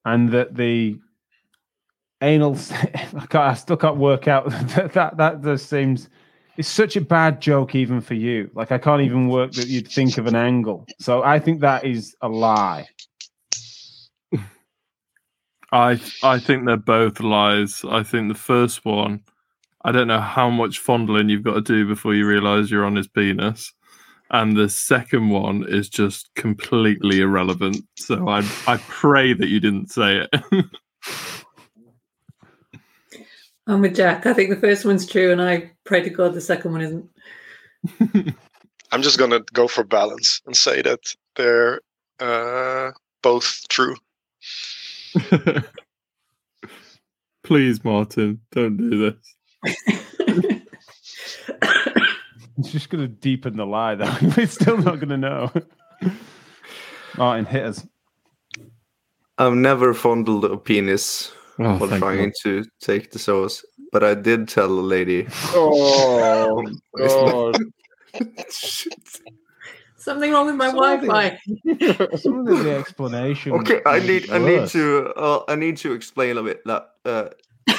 and 0.06 0.30
that 0.32 0.56
the 0.56 1.00
anal. 2.22 2.56
s- 2.56 2.72
I, 2.74 3.26
can't, 3.28 3.36
I 3.36 3.54
still 3.56 3.78
can't 3.78 3.98
work 3.98 4.28
out 4.28 4.50
that 4.52 4.94
that 4.94 5.18
that 5.18 5.42
just 5.44 5.70
seems. 5.70 6.10
It's 6.58 6.68
such 6.68 6.96
a 6.96 7.02
bad 7.02 7.40
joke, 7.40 7.76
even 7.76 8.02
for 8.02 8.16
you. 8.16 8.50
Like 8.54 8.72
I 8.72 8.80
can't 8.80 9.04
even 9.04 9.30
work 9.30 9.52
that 9.54 9.68
you'd 9.68 9.88
think 9.88 10.18
of 10.18 10.26
an 10.26 10.36
angle. 10.36 10.88
So 11.00 11.24
I 11.24 11.40
think 11.40 11.62
that 11.62 11.86
is 11.86 12.16
a 12.22 12.28
lie. 12.28 12.88
I 15.72 16.00
I 16.24 16.40
think 16.40 16.66
they're 16.66 16.78
both 16.78 17.20
lies. 17.20 17.84
I 17.88 18.02
think 18.04 18.30
the 18.30 18.40
first 18.40 18.86
one, 18.86 19.22
I 19.84 19.92
don't 19.92 20.08
know 20.08 20.22
how 20.22 20.50
much 20.50 20.80
fondling 20.80 21.30
you've 21.30 21.44
got 21.44 21.56
to 21.56 21.62
do 21.62 21.88
before 21.88 22.16
you 22.16 22.26
realise 22.26 22.72
you're 22.72 22.86
on 22.86 22.96
his 22.96 23.08
penis, 23.08 23.74
and 24.32 24.56
the 24.56 24.70
second 24.70 25.30
one 25.30 25.66
is 25.68 25.90
just 25.90 26.34
completely 26.36 27.20
irrelevant. 27.22 27.78
So 27.98 28.30
I 28.30 28.40
I 28.66 28.78
pray 28.88 29.34
that 29.34 29.50
you 29.50 29.60
didn't 29.60 29.92
say 29.92 30.26
it. 30.32 30.66
I'm 33.68 33.82
with 33.82 33.96
Jack. 33.96 34.26
I 34.26 34.34
think 34.34 34.50
the 34.50 34.56
first 34.56 34.86
one's 34.86 35.06
true, 35.06 35.32
and 35.32 35.42
I 35.42 35.72
pray 35.84 36.02
to 36.02 36.10
God 36.10 36.34
the 36.34 36.42
second 36.42 36.72
one 36.72 36.82
isn't. 36.82 37.10
I'm 38.92 39.02
just 39.02 39.20
gonna 39.20 39.42
go 39.54 39.68
for 39.68 39.84
balance 39.84 40.42
and 40.46 40.56
say 40.56 40.82
that 40.82 41.00
they're 41.36 41.82
uh, 42.20 42.92
both 43.22 43.62
true. 43.70 43.98
Please, 47.44 47.84
Martin, 47.84 48.42
don't 48.52 48.78
do 48.78 49.16
this. 49.64 50.56
It's 52.58 52.72
just 52.72 52.90
going 52.90 53.04
to 53.04 53.08
deepen 53.08 53.56
the 53.56 53.66
lie, 53.66 53.96
though. 53.96 54.16
We're 54.36 54.48
still 54.48 54.78
not 54.78 54.96
going 54.96 55.10
to 55.10 55.18
know. 55.18 55.52
Martin, 57.16 57.46
hit 57.46 57.64
us. 57.64 57.86
i've 59.38 59.54
never 59.54 59.94
fondled 59.94 60.46
a 60.46 60.58
penis 60.58 61.32
Oh, 61.60 61.78
while 61.78 61.98
trying 62.00 62.26
God. 62.26 62.34
to 62.44 62.64
take 62.82 63.12
the 63.12 63.20
psoas 63.20 63.64
but 63.92 64.04
i 64.04 64.14
did 64.14 64.48
tell 64.48 64.68
a 64.70 64.86
lady 64.96 65.28
Oh, 65.54 66.64
God. 66.98 67.58
Something 69.98 70.32
wrong 70.32 70.46
with 70.46 70.56
my 70.56 70.70
Something. 70.72 71.10
Wi-Fi. 71.10 72.16
Some 72.18 72.48
of 72.48 72.64
the 72.64 72.76
explanation. 72.78 73.52
okay 73.54 73.82
i 73.86 73.98
is 73.98 74.08
need 74.08 74.30
i 74.32 74.38
need 74.38 74.68
to 74.70 75.08
uh, 75.18 75.44
i 75.48 75.56
need 75.56 75.76
to 75.78 75.94
explain 75.94 76.38
a 76.38 76.44
bit 76.44 76.64
that 76.66 76.90
uh 77.06 77.30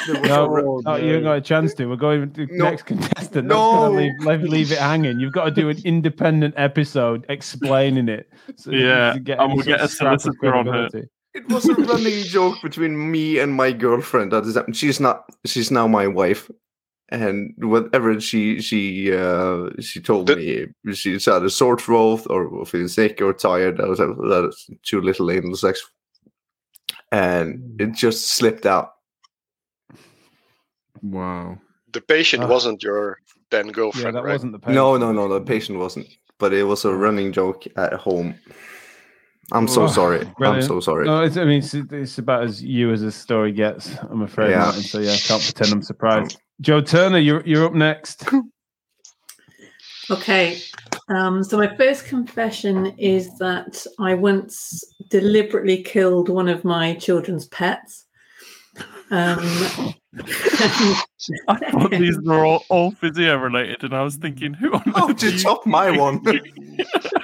there 0.07 0.21
was 0.21 0.25
a 0.25 0.29
No, 0.29 0.81
no, 0.85 0.97
you 0.97 1.07
haven't 1.13 1.23
got 1.25 1.39
a 1.39 1.41
chance 1.41 1.73
to. 1.75 1.87
We're 1.87 1.97
going 1.97 2.31
to 2.35 2.47
the 2.47 2.53
No. 2.53 2.65
next 2.67 2.83
contestant. 2.83 3.47
No. 3.49 3.89
No, 3.91 3.97
leave, 3.99 4.13
leave, 4.21 4.43
leave 4.43 4.73
it 4.73 4.77
hanging. 4.79 5.19
You've 5.19 5.33
got 5.33 5.47
to 5.47 5.51
do 5.51 5.71
an 5.71 5.79
independent 5.83 6.53
episode 6.59 7.25
explaining 7.31 8.09
it. 8.11 8.31
So 8.57 8.71
Yeah, 8.71 9.15
and 9.15 9.53
we'll 9.55 9.63
get 9.65 9.81
a 9.81 9.89
scrap 9.89 10.15
of 10.17 10.21
solicitor 10.21 10.55
on 10.55 10.69
it. 10.95 11.11
Credibility. 11.41 11.71
It 11.71 11.77
was 11.79 11.91
a 11.91 11.93
running 11.95 12.25
joke 12.25 12.57
between 12.63 13.11
me 13.11 13.39
and 13.39 13.53
my 13.53 13.73
girlfriend. 13.73 14.33
That 14.33 14.45
is, 14.45 14.59
she's 14.77 15.01
not. 15.01 15.25
She's 15.47 15.71
now 15.71 15.87
my 15.87 16.07
wife, 16.07 16.51
and 17.11 17.55
whatever 17.59 18.21
she 18.21 18.61
she 18.61 19.13
uh, 19.13 19.71
she 19.81 20.01
told 20.01 20.27
The- 20.27 20.37
me, 20.37 20.95
she's 20.95 21.27
had 21.27 21.43
a 21.45 21.51
sore 21.51 21.77
throat 21.79 22.27
or 22.31 22.65
feeling 22.67 22.89
sick 22.89 23.21
or 23.21 23.33
tired. 23.33 23.77
That 23.79 23.89
was 23.89 23.99
that 23.99 24.09
was 24.19 24.71
too 24.83 25.01
little 25.01 25.31
anal 25.31 25.57
sex, 25.57 25.83
and 27.13 27.81
it 27.81 27.93
just 27.95 28.31
slipped 28.31 28.67
out. 28.67 28.93
Wow. 31.03 31.59
The 31.93 32.01
patient 32.01 32.43
Ah. 32.45 32.49
wasn't 32.49 32.83
your 32.83 33.19
then 33.51 33.67
Yeah, 33.67 33.73
girlfriend, 33.73 34.17
that 34.17 34.25
right? 34.25 34.33
wasn't 34.33 34.53
the. 34.63 34.73
No, 34.73 34.97
no, 34.97 35.13
no. 35.13 35.29
The 35.29 35.41
patient 35.41 35.79
wasn't, 35.79 36.07
but 36.39 36.53
it 36.53 36.65
was 36.65 36.85
a 36.85 36.95
running 36.95 37.33
joke 37.33 37.65
at 37.77 37.95
home. 37.95 38.35
I'm 39.53 39.67
so 39.69 39.85
Oh, 39.85 39.87
sorry. 39.87 40.31
I'm 40.41 40.61
so 40.63 40.79
sorry. 40.81 41.07
No, 41.07 41.23
it's, 41.23 41.37
I 41.39 41.45
mean, 41.45 41.59
it's, 41.61 41.73
it's 41.75 42.19
about 42.19 42.43
as 42.45 42.63
you 42.63 42.93
as 42.93 43.03
a 43.03 43.11
story 43.11 43.51
gets. 43.53 43.97
I'm 44.11 44.23
afraid, 44.23 44.51
Yeah. 44.51 44.59
Martin. 44.59 44.83
So 44.83 44.99
yeah, 44.99 45.13
I 45.13 45.17
can't 45.17 45.43
pretend 45.43 45.73
I'm 45.73 45.83
surprised. 45.83 46.39
Joe 46.61 46.81
Turner, 46.81 47.19
you're 47.19 47.43
you're 47.47 47.65
up 47.67 47.75
next. 47.75 48.29
Okay. 50.11 50.59
Um, 51.11 51.45
so 51.45 51.59
my 51.59 51.77
first 51.77 52.07
confession 52.07 52.87
is 52.97 53.37
that 53.37 53.87
I 53.99 54.15
once 54.15 54.83
deliberately 55.11 55.83
killed 55.83 56.31
one 56.31 56.49
of 56.49 56.65
my 56.65 56.95
children's 56.95 57.47
pets. 57.49 58.07
Um, 59.11 59.39
I 61.47 61.59
thought 61.71 61.91
these 61.91 62.19
were 62.23 62.43
all, 62.43 62.65
all 62.71 62.91
physio 62.93 63.37
related, 63.37 63.85
and 63.85 63.95
I 63.95 64.03
was 64.03 64.17
thinking, 64.17 64.55
who 64.55 64.73
on 64.73 64.83
Oh, 64.95 65.11
earth 65.11 65.19
do 65.19 65.31
to 65.31 65.37
you- 65.37 65.43
top 65.43 65.67
my 65.67 65.91
one. 65.91 66.25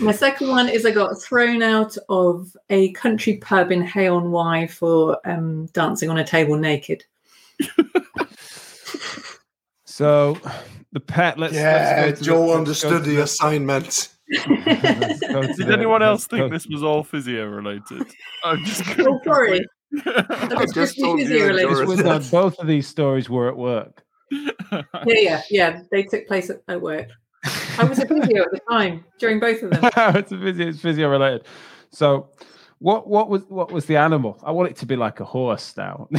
my 0.00 0.12
second 0.12 0.48
one 0.48 0.68
is 0.68 0.84
I 0.86 0.90
got 0.90 1.20
thrown 1.20 1.62
out 1.62 1.96
of 2.08 2.56
a 2.70 2.92
country 2.92 3.36
pub 3.38 3.72
in 3.72 3.82
Hay 3.82 4.08
on 4.08 4.30
Wye 4.30 4.66
for 4.66 5.18
um, 5.28 5.66
dancing 5.66 6.10
on 6.10 6.18
a 6.18 6.24
table 6.24 6.56
naked. 6.56 7.04
So 9.96 10.38
the 10.92 11.00
pet. 11.00 11.38
Let's. 11.38 11.54
yeah, 11.54 12.02
let's 12.04 12.20
go 12.20 12.24
to 12.24 12.24
Joe 12.24 12.34
the, 12.34 12.40
let's 12.40 12.52
go 12.52 12.58
understood 12.58 13.04
to 13.04 13.10
the 13.10 13.22
assignment. 13.22 14.10
let's 14.46 15.20
go 15.20 15.40
to 15.40 15.54
Did 15.54 15.68
the- 15.68 15.72
anyone 15.72 16.02
else 16.02 16.26
think 16.26 16.52
this 16.52 16.66
was 16.66 16.82
all 16.82 17.02
physio 17.02 17.46
related? 17.46 18.04
I'm 18.44 18.62
just 18.62 18.82
oh, 18.98 19.18
sorry. 19.24 19.60
I 19.94 20.22
That 20.28 20.58
just 20.74 20.74
just 20.74 21.00
told 21.00 21.18
you 21.20 21.26
physio 21.28 21.46
related. 21.46 21.70
Joe 21.70 21.78
This 21.78 21.88
was, 21.88 22.30
no, 22.32 22.38
both 22.42 22.58
of 22.58 22.66
these 22.66 22.86
stories 22.86 23.30
were 23.30 23.48
at 23.48 23.56
work. 23.56 24.04
Yeah, 24.70 24.82
yeah, 25.06 25.42
yeah. 25.48 25.82
They 25.90 26.02
took 26.02 26.26
place 26.26 26.50
at, 26.50 26.60
at 26.68 26.82
work. 26.82 27.08
I 27.78 27.84
was 27.84 27.98
a 27.98 28.06
physio 28.06 28.42
at 28.42 28.50
the 28.50 28.60
time 28.70 29.04
during 29.18 29.40
both 29.40 29.62
of 29.62 29.70
them. 29.70 29.84
it's 30.16 30.32
a 30.32 30.38
physio, 30.38 30.68
it's 30.68 30.80
physio 30.80 31.08
related. 31.08 31.46
So, 31.90 32.28
what 32.78 33.08
what 33.08 33.28
was 33.28 33.42
what 33.48 33.72
was 33.72 33.86
the 33.86 33.96
animal? 33.96 34.38
I 34.42 34.50
want 34.50 34.70
it 34.70 34.76
to 34.78 34.86
be 34.86 34.96
like 34.96 35.20
a 35.20 35.24
horse 35.24 35.76
now. 35.76 36.08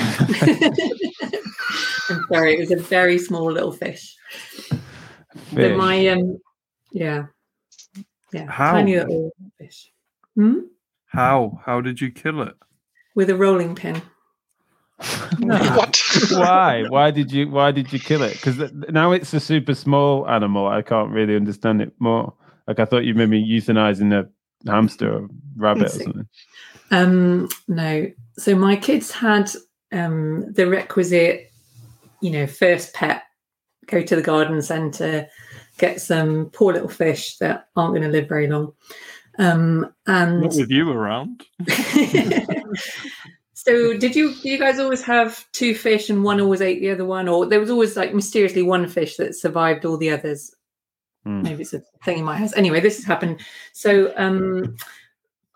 I'm 2.10 2.24
sorry, 2.32 2.56
it 2.56 2.60
was 2.60 2.72
a 2.72 2.78
very 2.78 3.18
small 3.20 3.52
little 3.52 3.72
fish. 3.72 4.16
But 4.70 5.56
Fish. 5.56 5.78
my 5.78 6.08
um, 6.08 6.40
yeah, 6.92 7.26
yeah, 8.32 8.50
How? 8.50 8.74
tiny 8.74 8.98
little 8.98 9.32
fish. 9.58 9.92
Hmm? 10.36 10.60
How? 11.08 11.60
How 11.66 11.82
did 11.82 12.02
you 12.02 12.12
kill 12.12 12.42
it? 12.42 12.56
With 13.16 13.30
a 13.30 13.36
rolling 13.36 13.76
pin. 13.76 14.02
What? 15.40 16.02
why? 16.32 16.86
Why 16.90 17.12
did 17.12 17.32
you 17.32 17.50
why 17.50 17.72
did 17.72 17.94
you 17.94 18.00
kill 18.00 18.24
it? 18.24 18.34
Because 18.34 18.72
now 18.90 19.12
it's 19.12 19.34
a 19.34 19.40
super 19.40 19.76
small 19.76 20.28
animal. 20.28 20.68
I 20.68 20.82
can't 20.82 21.12
really 21.12 21.36
understand 21.36 21.82
it 21.82 21.94
more. 22.00 22.34
Like 22.68 22.80
I 22.80 22.86
thought 22.86 23.06
you 23.06 23.14
maybe 23.14 23.44
euthanizing 23.44 24.14
a 24.14 24.28
hamster 24.70 25.14
or 25.14 25.28
rabbit 25.56 25.86
or 25.86 25.90
something. 25.90 26.28
Um, 26.90 27.50
no. 27.68 28.12
So 28.38 28.56
my 28.56 28.76
kids 28.76 29.12
had 29.12 29.52
um 29.92 30.52
the 30.54 30.68
requisite, 30.68 31.52
you 32.22 32.32
know, 32.32 32.48
first 32.48 32.94
pet. 32.94 33.24
Go 33.86 34.02
to 34.02 34.16
the 34.16 34.22
garden 34.22 34.62
centre, 34.62 35.28
get 35.78 36.02
some 36.02 36.50
poor 36.52 36.74
little 36.74 36.90
fish 36.90 37.38
that 37.38 37.70
aren't 37.76 37.94
going 37.94 38.04
to 38.04 38.10
live 38.10 38.28
very 38.28 38.48
long. 38.48 38.74
Um, 39.40 39.94
and 40.08 40.42
Not 40.42 40.56
with 40.56 40.72
you 40.72 40.92
around. 40.92 41.46
So 43.68 43.98
did 43.98 44.16
you 44.16 44.34
do 44.34 44.50
you 44.50 44.58
guys 44.58 44.80
always 44.80 45.04
have 45.04 45.46
two 45.52 45.76
fish 45.76 46.10
and 46.10 46.24
one 46.24 46.40
always 46.40 46.62
ate 46.62 46.80
the 46.80 46.92
other 46.92 47.04
one, 47.04 47.28
or 47.28 47.46
there 47.46 47.60
was 47.60 47.70
always 47.70 47.98
like 47.98 48.14
mysteriously 48.14 48.64
one 48.64 48.88
fish 48.88 49.18
that 49.18 49.36
survived 49.36 49.84
all 49.84 49.98
the 49.98 50.10
others? 50.10 50.56
Hmm. 51.26 51.42
Maybe 51.42 51.64
it's 51.64 51.74
a 51.74 51.82
thing 52.06 52.20
in 52.20 52.26
my 52.26 52.38
house. 52.38 52.56
Anyway, 52.56 52.80
this 52.80 52.96
has 52.96 53.04
happened. 53.04 53.42
So 53.74 54.14
um, 54.16 54.78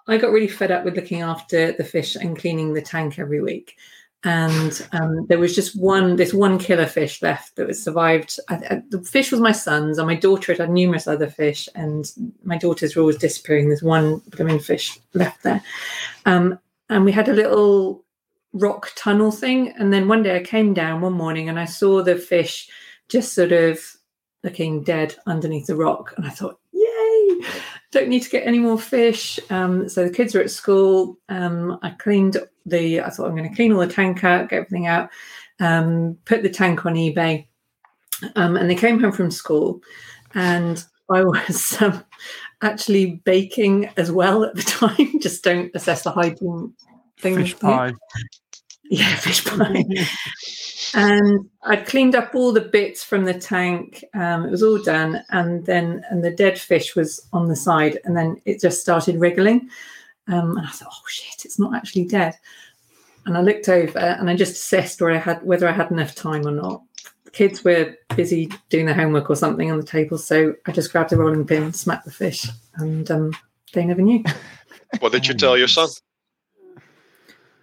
I 0.08 0.18
got 0.18 0.32
really 0.32 0.50
fed 0.50 0.72
up 0.72 0.84
with 0.84 0.98
looking 0.98 1.22
after 1.22 1.72
the 1.72 1.86
fish 1.86 2.18
and 2.18 2.38
cleaning 2.38 2.74
the 2.74 2.82
tank 2.82 3.18
every 3.18 3.42
week. 3.42 3.78
And 4.24 4.88
um, 4.92 5.26
there 5.28 5.40
was 5.40 5.56
just 5.56 5.80
one, 5.80 6.18
this 6.18 6.34
one 6.34 6.60
killer 6.60 6.86
fish 6.86 7.22
left 7.22 7.56
that 7.56 7.66
was 7.66 7.82
survived. 7.82 8.38
I, 8.50 8.56
I, 8.56 8.82
the 8.90 9.02
fish 9.02 9.32
was 9.32 9.40
my 9.40 9.54
son's, 9.54 9.98
and 9.98 10.06
my 10.06 10.16
daughter 10.16 10.52
had 10.52 10.60
had 10.60 10.70
numerous 10.70 11.08
other 11.08 11.30
fish, 11.30 11.70
and 11.76 12.12
my 12.44 12.58
daughters 12.58 12.96
were 12.96 13.02
always 13.02 13.18
disappearing. 13.18 13.70
There's 13.70 13.82
one 13.82 14.22
blooming 14.28 14.60
fish 14.60 15.00
left 15.14 15.42
there. 15.44 15.64
Um, 16.26 16.60
and 16.92 17.06
we 17.06 17.12
had 17.14 17.30
a 17.30 17.34
little 17.34 18.04
rock 18.54 18.92
tunnel 18.96 19.32
thing. 19.32 19.74
And 19.78 19.92
then 19.92 20.10
one 20.10 20.24
day 20.24 20.36
I 20.36 20.44
came 20.44 20.74
down 20.74 21.02
one 21.02 21.14
morning 21.14 21.48
and 21.48 21.58
I 21.58 21.66
saw 21.66 22.04
the 22.04 22.18
fish 22.18 22.70
just 23.08 23.34
sort 23.34 23.54
of 23.54 23.80
looking 24.44 24.84
dead 24.84 25.16
underneath 25.26 25.68
the 25.68 25.76
rock. 25.76 26.14
And 26.18 26.26
I 26.26 26.30
thought, 26.30 26.60
yay, 26.74 27.42
don't 27.92 28.10
need 28.10 28.24
to 28.24 28.30
get 28.30 28.46
any 28.46 28.60
more 28.60 28.78
fish. 28.78 29.40
Um, 29.50 29.88
so 29.88 30.04
the 30.04 30.14
kids 30.14 30.36
were 30.36 30.42
at 30.42 30.52
school. 30.52 31.18
Um, 31.30 31.80
I 31.82 31.92
cleaned 31.92 32.38
the, 32.66 33.00
I 33.00 33.10
thought 33.10 33.28
I'm 33.28 33.38
going 33.38 33.50
to 33.50 33.56
clean 33.56 33.72
all 33.72 33.80
the 33.80 33.88
tank 33.88 34.26
out, 34.26 34.50
get 34.50 34.58
everything 34.58 34.88
out, 34.88 35.10
um, 35.62 36.18
put 36.26 36.44
the 36.44 36.50
tank 36.50 36.86
on 36.86 36.96
eBay. 36.96 37.48
Um, 38.36 38.58
and 38.58 38.70
they 38.70 38.76
came 38.76 39.00
home 39.00 39.14
from 39.14 39.32
school 39.32 39.82
and 40.34 40.84
I 41.10 41.24
was 41.24 41.82
um, 41.82 42.04
actually 42.62 43.22
baking 43.26 43.90
as 43.98 44.12
well 44.12 44.44
at 44.44 44.56
the 44.56 44.62
time. 44.64 45.20
Just 45.20 45.44
don't 45.44 45.72
assess 45.76 46.04
the 46.04 46.12
hygiene 46.12 46.74
thing. 47.18 47.36
Fish 47.36 47.60
pie. 47.60 47.94
Yeah, 48.94 49.16
fish 49.16 49.46
pie. 49.46 49.86
and 50.94 51.50
I'd 51.64 51.88
cleaned 51.88 52.14
up 52.14 52.36
all 52.36 52.52
the 52.52 52.60
bits 52.60 53.06
from 53.06 53.24
the 53.24 53.34
tank. 53.34 54.04
Um, 54.14 54.46
it 54.46 54.52
was 54.52 54.64
all 54.64 54.80
done, 54.84 55.24
and 55.30 55.66
then 55.66 56.04
and 56.10 56.26
the 56.26 56.32
dead 56.32 56.60
fish 56.60 56.94
was 56.94 57.26
on 57.32 57.48
the 57.48 57.56
side, 57.56 58.00
and 58.04 58.18
then 58.18 58.42
it 58.44 58.60
just 58.60 58.82
started 58.82 59.16
wriggling. 59.16 59.70
Um, 60.28 60.58
and 60.58 60.68
I 60.68 60.72
thought, 60.72 60.92
oh 60.92 61.08
shit, 61.08 61.46
it's 61.46 61.58
not 61.58 61.74
actually 61.74 62.04
dead. 62.04 62.36
And 63.26 63.38
I 63.38 63.42
looked 63.42 63.70
over, 63.70 63.98
and 63.98 64.30
I 64.30 64.36
just 64.36 64.56
assessed 64.56 65.00
where 65.00 65.12
I 65.12 65.20
had 65.20 65.42
whether 65.42 65.70
I 65.70 65.72
had 65.72 65.90
enough 65.90 66.14
time 66.14 66.46
or 66.46 66.52
not. 66.52 66.84
The 67.32 67.38
kids 67.38 67.64
were 67.64 67.96
busy 68.16 68.52
doing 68.70 68.86
their 68.86 68.96
homework 68.96 69.30
or 69.30 69.36
something 69.36 69.72
on 69.72 69.78
the 69.78 69.86
table, 69.86 70.18
so 70.18 70.54
I 70.68 70.72
just 70.72 70.92
grabbed 70.92 71.14
a 71.14 71.18
rolling 71.18 71.48
pin, 71.48 71.72
smacked 71.72 72.06
the 72.06 72.12
fish, 72.12 72.48
and 72.76 73.10
um, 73.10 73.34
they 73.74 73.86
never 73.86 74.02
knew. 74.02 74.24
What 75.00 75.14
did 75.14 75.26
you 75.28 75.34
tell 75.34 75.58
your 75.58 75.70
son? 75.70 75.88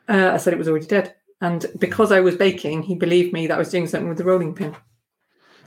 Uh, 0.09 0.31
I 0.33 0.39
said 0.39 0.55
it 0.55 0.59
was 0.59 0.69
already 0.69 0.87
dead. 0.87 1.15
And 1.41 1.67
because 1.79 2.11
I 2.11 2.21
was 2.21 2.37
baking, 2.37 2.83
he 2.83 2.95
believed 2.95 3.33
me 3.33 3.47
that 3.47 3.55
I 3.55 3.59
was 3.59 3.71
doing 3.71 3.87
something 3.87 4.09
with 4.09 4.19
the 4.19 4.25
rolling 4.25 4.55
pin. 4.55 4.75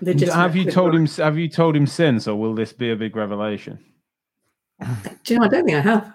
Have 0.03 0.55
you 0.55 0.69
told 0.71 0.95
him? 0.95 1.05
Have 1.05 1.37
you 1.37 1.47
told 1.47 1.75
him 1.75 1.85
since, 1.85 2.27
or 2.27 2.35
will 2.35 2.55
this 2.55 2.73
be 2.73 2.89
a 2.89 2.95
big 2.95 3.15
revelation? 3.15 3.79
Do 5.23 5.33
you 5.33 5.39
know? 5.39 5.45
I 5.45 5.49
don't 5.49 5.65
think 5.65 5.77
I 5.77 5.81
have. 5.81 6.13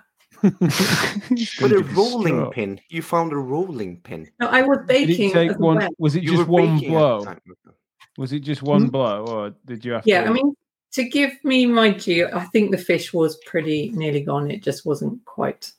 With 1.60 1.72
a 1.72 1.84
rolling 1.94 2.34
Sure. 2.34 2.50
pin. 2.50 2.80
You 2.88 3.02
found 3.02 3.32
a 3.32 3.36
rolling 3.36 4.00
pin. 4.00 4.28
No, 4.40 4.48
I 4.48 4.62
was 4.62 4.78
Did 4.78 5.08
baking. 5.08 5.30
it 5.30 5.32
take 5.32 5.50
as 5.52 5.56
one? 5.58 5.76
well. 5.78 5.88
Was 5.98 6.16
it 6.16 6.22
You 6.22 6.36
just 6.36 6.48
one 6.48 6.76
baking 6.78 6.94
at 6.96 7.38
the 7.44 7.52
blow? 7.64 7.74
Was 8.18 8.32
it 8.32 8.40
just 8.40 8.62
one 8.62 8.82
Hmm? 8.84 8.88
blow, 8.88 9.24
or 9.26 9.54
did 9.66 9.84
you 9.84 9.92
have 9.92 10.02
Yeah, 10.06 10.22
to? 10.24 10.30
I 10.30 10.32
mean, 10.32 10.54
to 10.92 11.08
give 11.08 11.32
me 11.44 11.66
my 11.66 11.90
due, 11.90 12.28
I 12.32 12.44
think 12.46 12.70
the 12.70 12.78
fish 12.78 13.12
was 13.12 13.36
pretty 13.46 13.90
nearly 13.94 14.20
gone. 14.22 14.50
It 14.50 14.62
just 14.62 14.86
wasn't 14.86 15.22
quite 15.26 15.70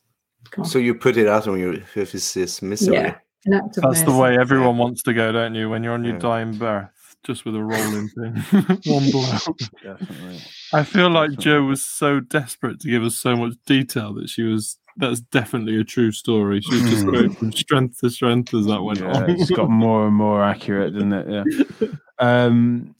gone. 0.50 0.64
So 0.64 0.78
you 0.78 0.94
put 0.94 1.16
it 1.16 1.26
out 1.26 1.48
on 1.48 1.58
your 1.58 1.74
fifth's 1.80 2.62
misery. 2.62 2.94
yeah, 2.96 3.16
an 3.46 3.54
act 3.54 3.78
That's 3.82 4.02
the 4.02 4.12
way 4.16 4.36
everyone 4.38 4.78
wants 4.78 5.02
to 5.04 5.12
go, 5.14 5.32
don't 5.32 5.54
you? 5.54 5.68
When 5.68 5.82
you're 5.82 5.94
on 5.94 6.04
your 6.04 6.14
Yeah. 6.14 6.20
dying 6.20 6.52
birth, 6.56 6.90
just 7.24 7.44
with 7.44 7.54
a 7.54 7.62
rolling 7.62 8.08
pin, 8.16 8.34
one 8.86 9.10
blow. 9.10 9.38
Definitely. 9.82 10.40
I 10.72 10.82
feel 10.84 11.10
like 11.10 11.30
Definitely. 11.30 11.36
Joe 11.36 11.62
was 11.64 11.84
so 11.84 12.20
desperate 12.20 12.80
to 12.80 12.90
give 12.90 13.02
us 13.02 13.16
so 13.16 13.36
much 13.36 13.54
detail 13.66 14.14
that 14.14 14.28
she 14.28 14.42
was. 14.42 14.78
That's 14.96 15.20
definitely 15.20 15.78
a 15.80 15.84
true 15.84 16.10
story. 16.10 16.60
She 16.60 16.74
was 16.74 16.90
just 16.90 17.06
going 17.06 17.32
from 17.32 17.52
strength 17.52 18.00
to 18.00 18.10
strength 18.10 18.52
as 18.52 18.66
that 18.66 18.82
went 18.82 18.98
yeah, 18.98 19.12
on. 19.12 19.30
it's 19.30 19.50
got 19.50 19.70
more 19.70 20.06
and 20.06 20.16
more 20.16 20.42
accurate, 20.42 20.92
doesn't 20.92 21.12
it? 21.12 21.46
Yeah. 21.80 21.88
Um, 22.18 22.96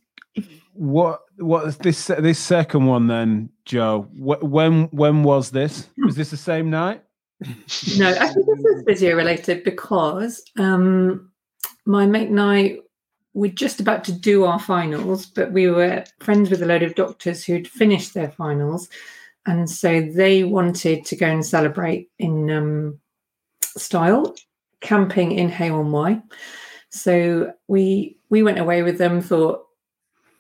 what 0.74 1.22
what 1.38 1.76
this 1.81 2.07
this 2.07 2.38
second 2.38 2.87
one 2.87 3.09
then, 3.09 3.50
Joe? 3.64 4.02
Wh- 4.16 4.44
when 4.44 4.85
when 4.85 5.24
was 5.24 5.50
this? 5.50 5.88
Was 6.04 6.14
this 6.14 6.31
the 6.31 6.37
same 6.37 6.70
night? 6.70 7.02
No, 7.96 8.09
I 8.11 8.28
think 8.28 8.46
this 8.46 8.64
is 8.64 8.85
physio 8.87 9.16
related 9.16 9.64
because 9.64 10.42
um, 10.57 11.31
my 11.85 12.07
mate 12.07 12.28
and 12.28 12.40
I 12.40 12.78
were 13.38 13.48
just 13.48 13.81
about 13.81 14.05
to 14.05 14.12
do 14.12 14.44
our 14.44 14.59
finals, 14.59 15.27
but 15.27 15.53
we 15.53 15.68
were 15.68 16.05
friends 16.20 16.51
with 16.51 16.62
a 16.62 16.66
load 16.66 16.83
of 16.83 16.94
doctors 16.94 17.44
who'd 17.44 17.68
finished 17.68 18.14
their 18.14 18.31
finals. 18.31 18.88
And 19.46 19.70
so 19.70 20.01
they 20.01 20.44
wanted 20.44 21.05
to 21.07 21.16
go 21.16 21.27
and 21.27 21.44
celebrate 21.44 22.11
in 22.18 22.51
um, 22.51 23.01
style, 23.62 24.35
camping 24.81 25.33
in 25.33 25.48
Hay 25.48 25.70
on 25.70 25.92
Wye. 25.92 26.22
So 26.90 27.53
we 27.66 28.16
we 28.31 28.42
went 28.42 28.59
away 28.59 28.83
with 28.83 28.98
them, 28.98 29.22
thought, 29.22 29.64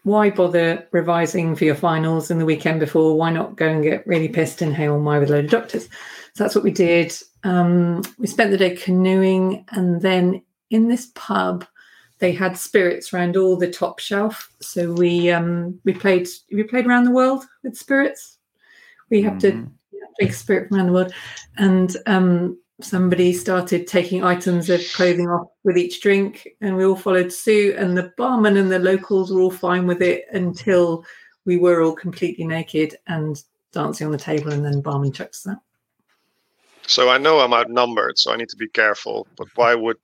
why 0.02 0.30
bother 0.30 0.86
revising 0.90 1.56
for 1.56 1.64
your 1.64 1.74
finals 1.74 2.30
in 2.30 2.38
the 2.38 2.44
weekend 2.44 2.80
before? 2.80 3.16
Why 3.16 3.30
not 3.30 3.56
go 3.56 3.68
and 3.68 3.82
get 3.82 4.06
really 4.06 4.28
pissed 4.28 4.62
in 4.62 4.74
Hay 4.74 4.88
on 4.88 5.04
Wye 5.04 5.18
with 5.18 5.30
a 5.30 5.32
load 5.32 5.44
of 5.46 5.50
doctors? 5.50 5.84
So 6.34 6.44
that's 6.44 6.54
what 6.54 6.64
we 6.64 6.70
did. 6.70 7.14
Um, 7.44 8.02
we 8.18 8.26
spent 8.26 8.50
the 8.50 8.56
day 8.56 8.76
canoeing, 8.76 9.64
and 9.70 10.00
then 10.00 10.42
in 10.70 10.88
this 10.88 11.10
pub, 11.14 11.66
they 12.18 12.32
had 12.32 12.56
spirits 12.56 13.12
around 13.12 13.36
all 13.36 13.56
the 13.56 13.70
top 13.70 13.98
shelf. 13.98 14.52
So 14.60 14.92
we 14.92 15.30
um, 15.30 15.78
we 15.84 15.92
played 15.92 16.28
we 16.52 16.62
played 16.64 16.86
around 16.86 17.04
the 17.04 17.12
world 17.12 17.44
with 17.62 17.76
spirits. 17.76 18.38
We 19.10 19.22
have 19.22 19.38
to 19.38 19.52
Mhm. 19.52 19.70
drink 20.18 20.32
spirit 20.32 20.68
from 20.68 20.76
around 20.76 20.86
the 20.86 20.92
world, 20.92 21.12
and 21.56 21.96
um, 22.06 22.58
somebody 22.80 23.32
started 23.32 23.86
taking 23.86 24.22
items 24.22 24.68
of 24.70 24.80
clothing 24.94 25.28
off 25.28 25.48
with 25.64 25.78
each 25.78 26.00
drink, 26.00 26.48
and 26.60 26.76
we 26.76 26.84
all 26.84 26.96
followed 26.96 27.32
suit. 27.32 27.76
And 27.76 27.96
the 27.96 28.12
barman 28.16 28.56
and 28.56 28.70
the 28.70 28.78
locals 28.78 29.32
were 29.32 29.40
all 29.40 29.50
fine 29.50 29.86
with 29.86 30.02
it 30.02 30.26
until 30.32 31.04
we 31.44 31.56
were 31.56 31.82
all 31.82 31.94
completely 31.94 32.46
naked 32.46 32.96
and 33.06 33.42
dancing 33.72 34.06
on 34.06 34.12
the 34.12 34.18
table, 34.18 34.52
and 34.52 34.64
then 34.64 34.80
barman 34.80 35.12
chucks 35.12 35.42
that. 35.44 35.58
So 36.86 37.10
I 37.10 37.18
know 37.18 37.40
I'm 37.40 37.52
outnumbered, 37.52 38.18
so 38.18 38.32
I 38.32 38.36
need 38.36 38.48
to 38.48 38.56
be 38.56 38.68
careful. 38.68 39.26
But 39.36 39.48
why 39.56 39.74
would 39.74 39.98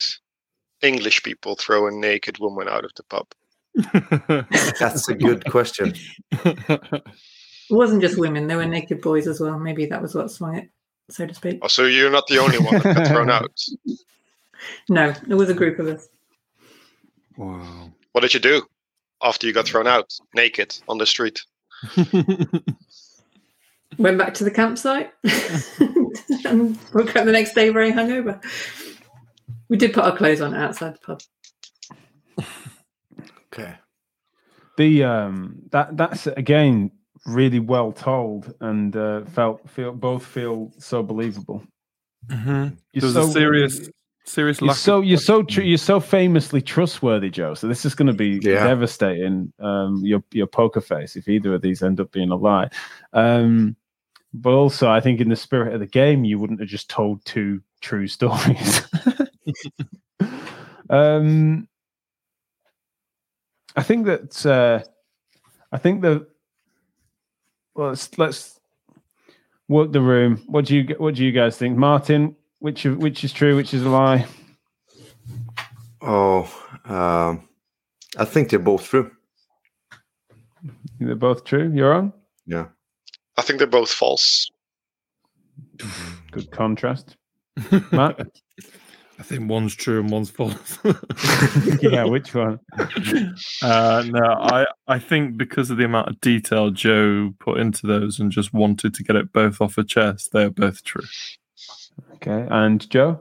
English 0.83 1.23
people 1.23 1.57
throw 1.57 1.87
a 1.87 1.91
naked 1.91 2.39
woman 2.39 2.69
out 2.69 2.85
of 2.85 2.93
the 2.95 3.03
pub? 3.05 3.27
That's 4.79 5.09
a 5.09 5.15
good 5.15 5.45
question. 5.51 5.95
It 7.71 7.75
wasn't 7.75 8.03
just 8.03 8.19
women; 8.19 8.47
there 8.47 8.59
were 8.59 8.67
naked 8.67 9.01
boys 9.01 9.27
as 9.27 9.41
well. 9.41 9.59
Maybe 9.59 9.87
that 9.87 10.03
was 10.03 10.15
what 10.15 10.31
swung 10.31 10.57
it, 10.57 10.69
so 11.09 11.27
to 11.27 11.33
speak. 11.33 11.61
Oh, 11.63 11.69
so 11.69 11.87
you're 11.87 12.11
not 12.11 12.27
the 12.27 12.39
only 12.39 12.59
one 12.59 12.75
that 12.75 12.95
got 12.95 13.07
thrown 13.09 13.31
out. 13.31 13.59
No, 14.89 15.13
it 15.29 15.35
was 15.35 15.51
a 15.51 15.55
group 15.55 15.79
of 15.79 15.89
us. 15.89 16.09
Wow. 17.37 17.91
What 18.13 18.23
did 18.23 18.33
you 18.33 18.41
do 18.41 18.63
after 19.23 19.47
you 19.47 19.53
got 19.53 19.67
thrown 19.67 19.87
out, 19.87 20.17
naked 20.35 20.79
on 20.89 20.97
the 20.97 21.05
street? 21.05 21.43
Went 23.99 24.17
back 24.17 24.33
to 24.35 24.45
the 24.45 24.51
campsite 24.51 25.13
and 26.47 26.79
woke 26.95 27.15
up 27.15 27.27
the 27.27 27.33
next 27.33 27.55
day 27.55 27.69
very 27.69 27.93
hungover. 27.93 28.43
We 29.69 29.77
did 29.77 29.93
put 29.93 30.05
our 30.05 30.17
clothes 30.17 30.41
on 30.41 30.55
outside 30.55 30.95
the 30.95 30.99
pub. 31.01 31.21
Okay. 33.53 33.75
The 34.77 35.05
um 35.05 35.63
that 35.71 35.97
that's 35.97 36.27
again 36.27 36.91
really 37.27 37.61
well 37.61 37.93
told 37.93 38.53
and 38.61 38.95
uh, 38.97 39.25
felt 39.27 39.69
feel 39.71 39.93
both 39.93 40.27
feel 40.27 40.73
so 40.79 41.03
believable. 41.03 41.65
Mhm. 42.27 42.77
You're 42.93 43.01
There's 43.01 43.15
so 43.15 43.29
a 43.29 43.33
serious, 43.33 43.89
serious 44.25 44.61
You're 44.61 44.75
so 44.75 44.99
of 44.99 45.05
you're 45.05 45.19
so 45.19 45.43
tr- 45.43 45.63
you're 45.63 45.79
so 45.79 46.01
famously 46.01 46.61
trustworthy, 46.61 47.31
Joe. 47.31 47.55
So 47.55 47.69
this 47.69 47.85
is 47.85 47.95
going 47.95 48.09
to 48.09 48.13
be 48.13 48.41
Yeah. 48.43 48.65
devastating. 48.65 49.53
Um, 49.61 50.01
your 50.05 50.23
your 50.33 50.47
poker 50.49 50.81
face 50.81 51.17
if 51.17 51.29
either 51.29 51.55
of 51.55 51.63
these 51.63 51.83
end 51.83 52.01
up 52.01 52.11
being 52.11 52.31
a 52.31 52.37
lie. 52.37 52.69
Um, 53.13 53.77
but 54.35 54.53
also, 54.53 54.91
I 54.91 55.01
think 55.01 55.21
in 55.21 55.29
the 55.29 55.37
spirit 55.37 55.73
of 55.75 55.81
the 55.81 55.87
game, 55.87 56.25
you 56.25 56.39
wouldn't 56.41 56.59
have 56.61 56.69
just 56.69 56.91
told 56.91 57.25
two 57.25 57.63
true 57.81 58.09
stories. 58.19 58.83
um, 60.91 61.69
I 63.77 63.83
think 63.83 64.07
that 64.07 64.47
uh, 64.47 64.81
I 65.73 65.79
think 65.79 66.03
that 66.03 66.27
well, 67.75 67.89
let's 67.89 68.17
let's 68.19 68.61
work 69.69 69.93
the 69.93 70.01
room. 70.01 70.43
What 70.47 70.67
do 70.67 70.77
you 70.77 70.95
what 70.99 71.15
do 71.15 71.25
you 71.25 71.33
guys 71.33 71.57
think, 71.57 71.77
Martin? 71.77 72.37
Which 72.61 72.85
of- 72.85 72.99
which 72.99 73.25
is 73.25 73.33
true, 73.33 73.57
which 73.57 73.75
is 73.75 73.83
a 73.83 73.89
lie? 73.89 74.27
Oh, 76.01 76.43
um, 76.85 77.49
I 78.17 78.25
think 78.25 78.51
they're 78.51 78.59
both 78.59 78.85
true. 78.85 79.11
They're 81.01 81.15
both 81.17 81.45
true. 81.45 81.73
You're 81.75 81.95
on. 81.95 82.13
Yeah. 82.47 82.67
I 83.37 83.43
think 83.43 83.59
they're 83.59 83.67
both 83.67 83.91
false. 83.91 84.49
Good 86.31 86.51
contrast. 86.51 87.17
Matt? 87.91 88.21
I 89.19 89.23
think 89.23 89.49
one's 89.49 89.75
true 89.75 90.01
and 90.01 90.11
one's 90.11 90.31
false. 90.31 90.79
yeah, 91.83 92.05
which 92.05 92.35
one? 92.35 92.59
uh, 93.63 94.05
no, 94.07 94.25
I 94.25 94.67
I 94.89 94.99
think 94.99 95.37
because 95.37 95.71
of 95.71 95.77
the 95.77 95.85
amount 95.85 96.09
of 96.09 96.21
detail 96.21 96.71
Joe 96.71 97.33
put 97.39 97.59
into 97.59 97.87
those 97.87 98.19
and 98.19 98.33
just 98.33 98.53
wanted 98.53 98.95
to 98.95 99.05
get 99.05 99.17
it 99.17 99.33
both 99.33 99.61
off 99.61 99.77
her 99.77 99.85
chest, 99.85 100.31
they 100.33 100.45
are 100.45 100.51
both 100.51 100.83
true. 100.83 101.05
Okay, 102.15 102.47
and 102.51 102.89
Joe? 102.91 103.21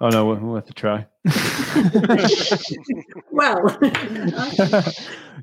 Oh 0.00 0.08
no, 0.08 0.24
we'll, 0.26 0.36
we'll 0.36 0.54
have 0.56 0.66
to 0.66 0.74
try. 0.74 1.06
Well, 3.36 3.78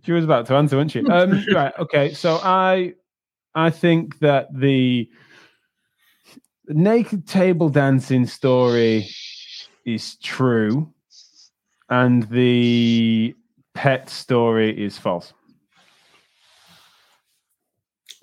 she 0.04 0.12
was 0.12 0.24
about 0.24 0.48
to 0.48 0.56
answer, 0.56 0.78
wasn't 0.78 0.92
she? 0.92 1.06
Um, 1.06 1.46
right. 1.54 1.74
Okay. 1.78 2.14
So 2.14 2.40
I, 2.44 2.94
I 3.54 3.70
think 3.70 4.18
that 4.20 4.48
the 4.52 5.08
naked 6.68 7.28
table 7.28 7.70
dancing 7.70 8.26
story 8.26 9.08
is 9.86 10.16
true, 10.18 10.92
and 11.90 12.24
the 12.30 13.36
pet 13.74 14.10
story 14.10 14.84
is 14.84 14.98
false. 14.98 15.34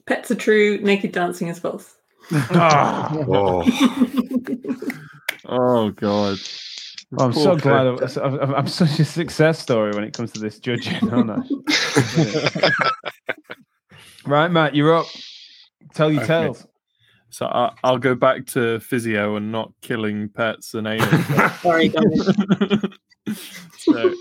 pets 0.06 0.30
are 0.30 0.36
true. 0.36 0.78
Naked 0.78 1.12
dancing 1.12 1.48
is 1.48 1.58
false. 1.58 1.94
Ah, 2.50 3.08
Oh, 3.12 3.64
Oh 5.44 5.90
god. 5.90 6.38
I'm 7.18 7.32
so 7.32 7.56
glad. 7.56 7.86
I'm, 7.86 8.40
I'm, 8.40 8.54
I'm 8.54 8.66
such 8.68 9.00
a 9.00 9.04
success 9.04 9.58
story 9.58 9.94
when 9.94 10.04
it 10.04 10.14
comes 10.14 10.32
to 10.32 10.38
this 10.38 10.58
judging, 10.58 11.10
aren't 11.10 11.30
I? 11.30 11.40
right, 14.26 14.50
Matt, 14.50 14.74
you're 14.74 14.96
up. 14.96 15.06
Tell 15.94 16.12
your 16.12 16.22
Okay. 16.22 16.44
tales. 16.44 16.66
So 17.30 17.46
I, 17.46 17.72
I'll 17.84 17.98
go 17.98 18.14
back 18.14 18.46
to 18.48 18.80
physio 18.80 19.36
and 19.36 19.50
not 19.52 19.72
killing 19.80 20.28
pets 20.28 20.74
and 20.74 20.86
anal. 20.86 21.22
Sorry, 21.62 21.88
guys. 21.88 22.32
so 23.78 24.14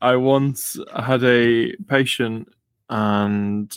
I 0.00 0.16
once 0.16 0.78
had 0.96 1.24
a 1.24 1.74
patient 1.88 2.48
and 2.88 3.76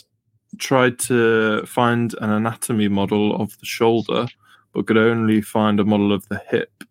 tried 0.58 0.98
to 1.00 1.64
find 1.66 2.14
an 2.20 2.30
anatomy 2.30 2.88
model 2.88 3.34
of 3.36 3.58
the 3.58 3.66
shoulder, 3.66 4.26
but 4.72 4.86
could 4.86 4.98
only 4.98 5.40
find 5.40 5.80
a 5.80 5.84
model 5.84 6.12
of 6.12 6.28
the 6.28 6.40
hip 6.48 6.84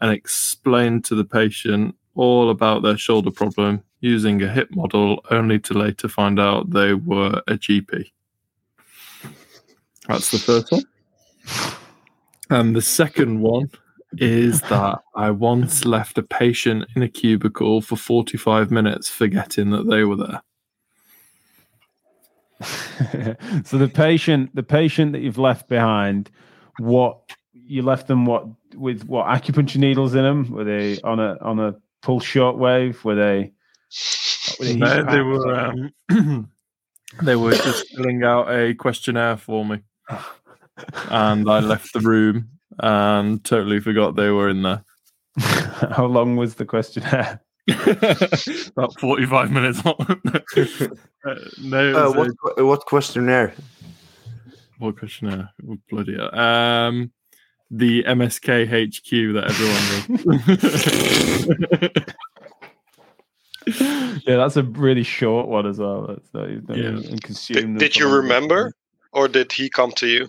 and 0.00 0.10
explained 0.10 1.04
to 1.04 1.14
the 1.14 1.24
patient 1.24 1.94
all 2.14 2.50
about 2.50 2.82
their 2.82 2.96
shoulder 2.96 3.30
problem 3.30 3.82
using 4.00 4.42
a 4.42 4.48
hip 4.48 4.68
model, 4.74 5.22
only 5.30 5.58
to 5.58 5.74
later 5.74 6.08
find 6.08 6.40
out 6.40 6.70
they 6.70 6.94
were 6.94 7.42
a 7.46 7.52
GP. 7.52 8.10
That's 10.08 10.30
the 10.30 10.38
first 10.38 10.72
one. 10.72 10.82
And 12.48 12.74
the 12.74 12.82
second 12.82 13.40
one 13.40 13.70
is 14.18 14.60
that 14.62 14.98
I 15.14 15.30
once 15.30 15.84
left 15.84 16.18
a 16.18 16.22
patient 16.22 16.84
in 16.96 17.02
a 17.02 17.08
cubicle 17.08 17.80
for 17.80 17.96
45 17.96 18.70
minutes 18.70 19.08
forgetting 19.08 19.70
that 19.70 19.88
they 19.88 20.04
were 20.04 20.16
there. 20.16 20.42
so 23.64 23.78
the 23.78 23.88
patient, 23.88 24.54
the 24.54 24.62
patient 24.62 25.12
that 25.12 25.20
you've 25.20 25.38
left 25.38 25.68
behind, 25.68 26.30
what 26.78 27.20
you 27.52 27.82
left 27.82 28.08
them 28.08 28.26
what 28.26 28.46
with 28.74 29.04
what 29.04 29.26
acupuncture 29.26 29.76
needles 29.76 30.14
in 30.14 30.24
them? 30.24 30.50
Were 30.50 30.64
they 30.64 31.00
on 31.02 31.20
a 31.20 31.36
on 31.40 31.58
a 31.60 31.76
pulse 32.02 32.24
shortwave? 32.24 33.02
Were 33.04 33.14
they? 33.14 33.52
Were 34.58 34.66
they, 34.66 34.76
No, 34.76 35.04
they 35.04 35.20
were 35.20 35.54
um, 35.54 36.50
they 37.22 37.36
were 37.36 37.52
just 37.52 37.88
filling 37.94 38.24
out 38.24 38.52
a 38.52 38.74
questionnaire 38.74 39.36
for 39.36 39.64
me. 39.64 39.80
And 41.10 41.50
I 41.50 41.60
left 41.60 41.92
the 41.92 42.00
room 42.00 42.48
and 42.78 43.44
totally 43.44 43.80
forgot 43.80 44.16
they 44.16 44.30
were 44.30 44.48
in 44.48 44.62
there. 44.62 44.84
How 45.38 46.06
long 46.06 46.36
was 46.36 46.54
the 46.56 46.64
questionnaire? 46.64 47.40
About 48.76 48.98
45 48.98 49.50
minutes 49.50 49.84
long. 49.84 50.20
Uh, 51.22 51.34
no, 51.60 52.06
uh, 52.06 52.10
it 52.10 52.16
was 52.16 52.34
what 52.40 52.64
what 52.64 52.86
questionnaire? 52.86 53.52
what 54.78 54.96
questionnaire? 54.98 55.50
Oh, 55.68 55.76
bloody 55.90 56.16
hell. 56.16 56.34
Um, 56.34 57.12
the 57.70 58.02
MSK 58.04 58.66
HQ 58.66 59.34
that 59.34 59.44
everyone 59.50 60.56
does. 63.66 64.22
yeah, 64.26 64.36
that's 64.36 64.56
a 64.56 64.62
really 64.62 65.02
short 65.02 65.48
one 65.48 65.66
as 65.66 65.78
well. 65.78 66.06
That's 66.06 66.32
not, 66.32 66.48
not 66.68 66.78
Yeah. 66.78 66.98
even 66.98 67.18
consume 67.18 67.74
Did, 67.74 67.92
did 67.92 67.96
you 67.96 68.08
remember, 68.08 68.72
or 69.12 69.28
did 69.28 69.52
he 69.52 69.68
come 69.68 69.92
to 69.92 70.06
you? 70.06 70.26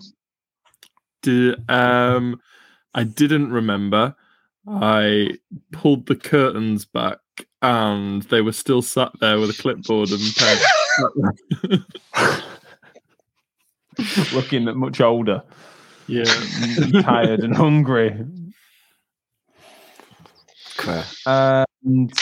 Did, 1.22 1.70
um, 1.70 2.40
I 2.94 3.04
didn't 3.04 3.50
remember. 3.52 4.14
I 4.68 5.38
pulled 5.72 6.06
the 6.06 6.14
curtains 6.14 6.84
back 6.84 7.18
and 7.62 8.22
they 8.24 8.42
were 8.42 8.52
still 8.52 8.82
sat 8.82 9.10
there 9.20 9.38
with 9.40 9.50
a 9.50 9.60
clipboard 9.60 10.10
and 10.10 10.20
pen. 10.36 11.84
Looking 14.32 14.64
much 14.78 15.00
older, 15.00 15.42
yeah. 16.06 16.24
tired, 17.02 17.40
and 17.40 17.56
hungry. 17.56 18.24
Okay. 20.78 21.02
And 21.26 22.12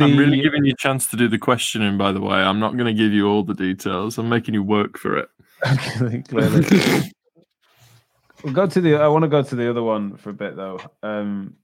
I'm 0.00 0.16
really 0.16 0.40
giving 0.40 0.64
you 0.64 0.72
a 0.72 0.76
chance 0.76 1.06
to 1.08 1.16
do 1.16 1.28
the 1.28 1.38
questioning, 1.38 1.96
by 1.96 2.12
the 2.12 2.20
way. 2.20 2.36
I'm 2.36 2.60
not 2.60 2.72
going 2.76 2.86
to 2.86 3.02
give 3.02 3.12
you 3.12 3.28
all 3.28 3.42
the 3.42 3.54
details. 3.54 4.18
I'm 4.18 4.28
making 4.28 4.54
you 4.54 4.62
work 4.62 4.98
for 4.98 5.16
it. 5.16 5.28
Clearly, 5.78 6.22
clearly. 6.22 7.12
We'll 8.42 8.52
go 8.52 8.66
to 8.66 8.80
the. 8.80 8.96
I 8.96 9.08
want 9.08 9.22
to 9.22 9.28
go 9.28 9.42
to 9.42 9.56
the 9.56 9.68
other 9.68 9.82
one 9.82 10.16
for 10.16 10.30
a 10.30 10.34
bit 10.34 10.56
though. 10.56 10.80
Um, 11.02 11.54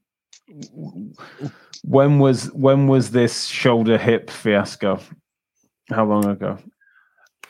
when 1.83 2.19
was 2.19 2.51
when 2.53 2.87
was 2.87 3.11
this 3.11 3.45
shoulder 3.45 3.97
hip 3.97 4.29
fiasco? 4.29 4.99
How 5.89 6.05
long 6.05 6.25
ago? 6.25 6.57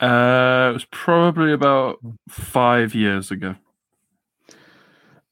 Uh, 0.00 0.68
it 0.70 0.74
was 0.74 0.86
probably 0.90 1.52
about 1.52 1.98
five 2.28 2.94
years 2.94 3.30
ago. 3.30 3.54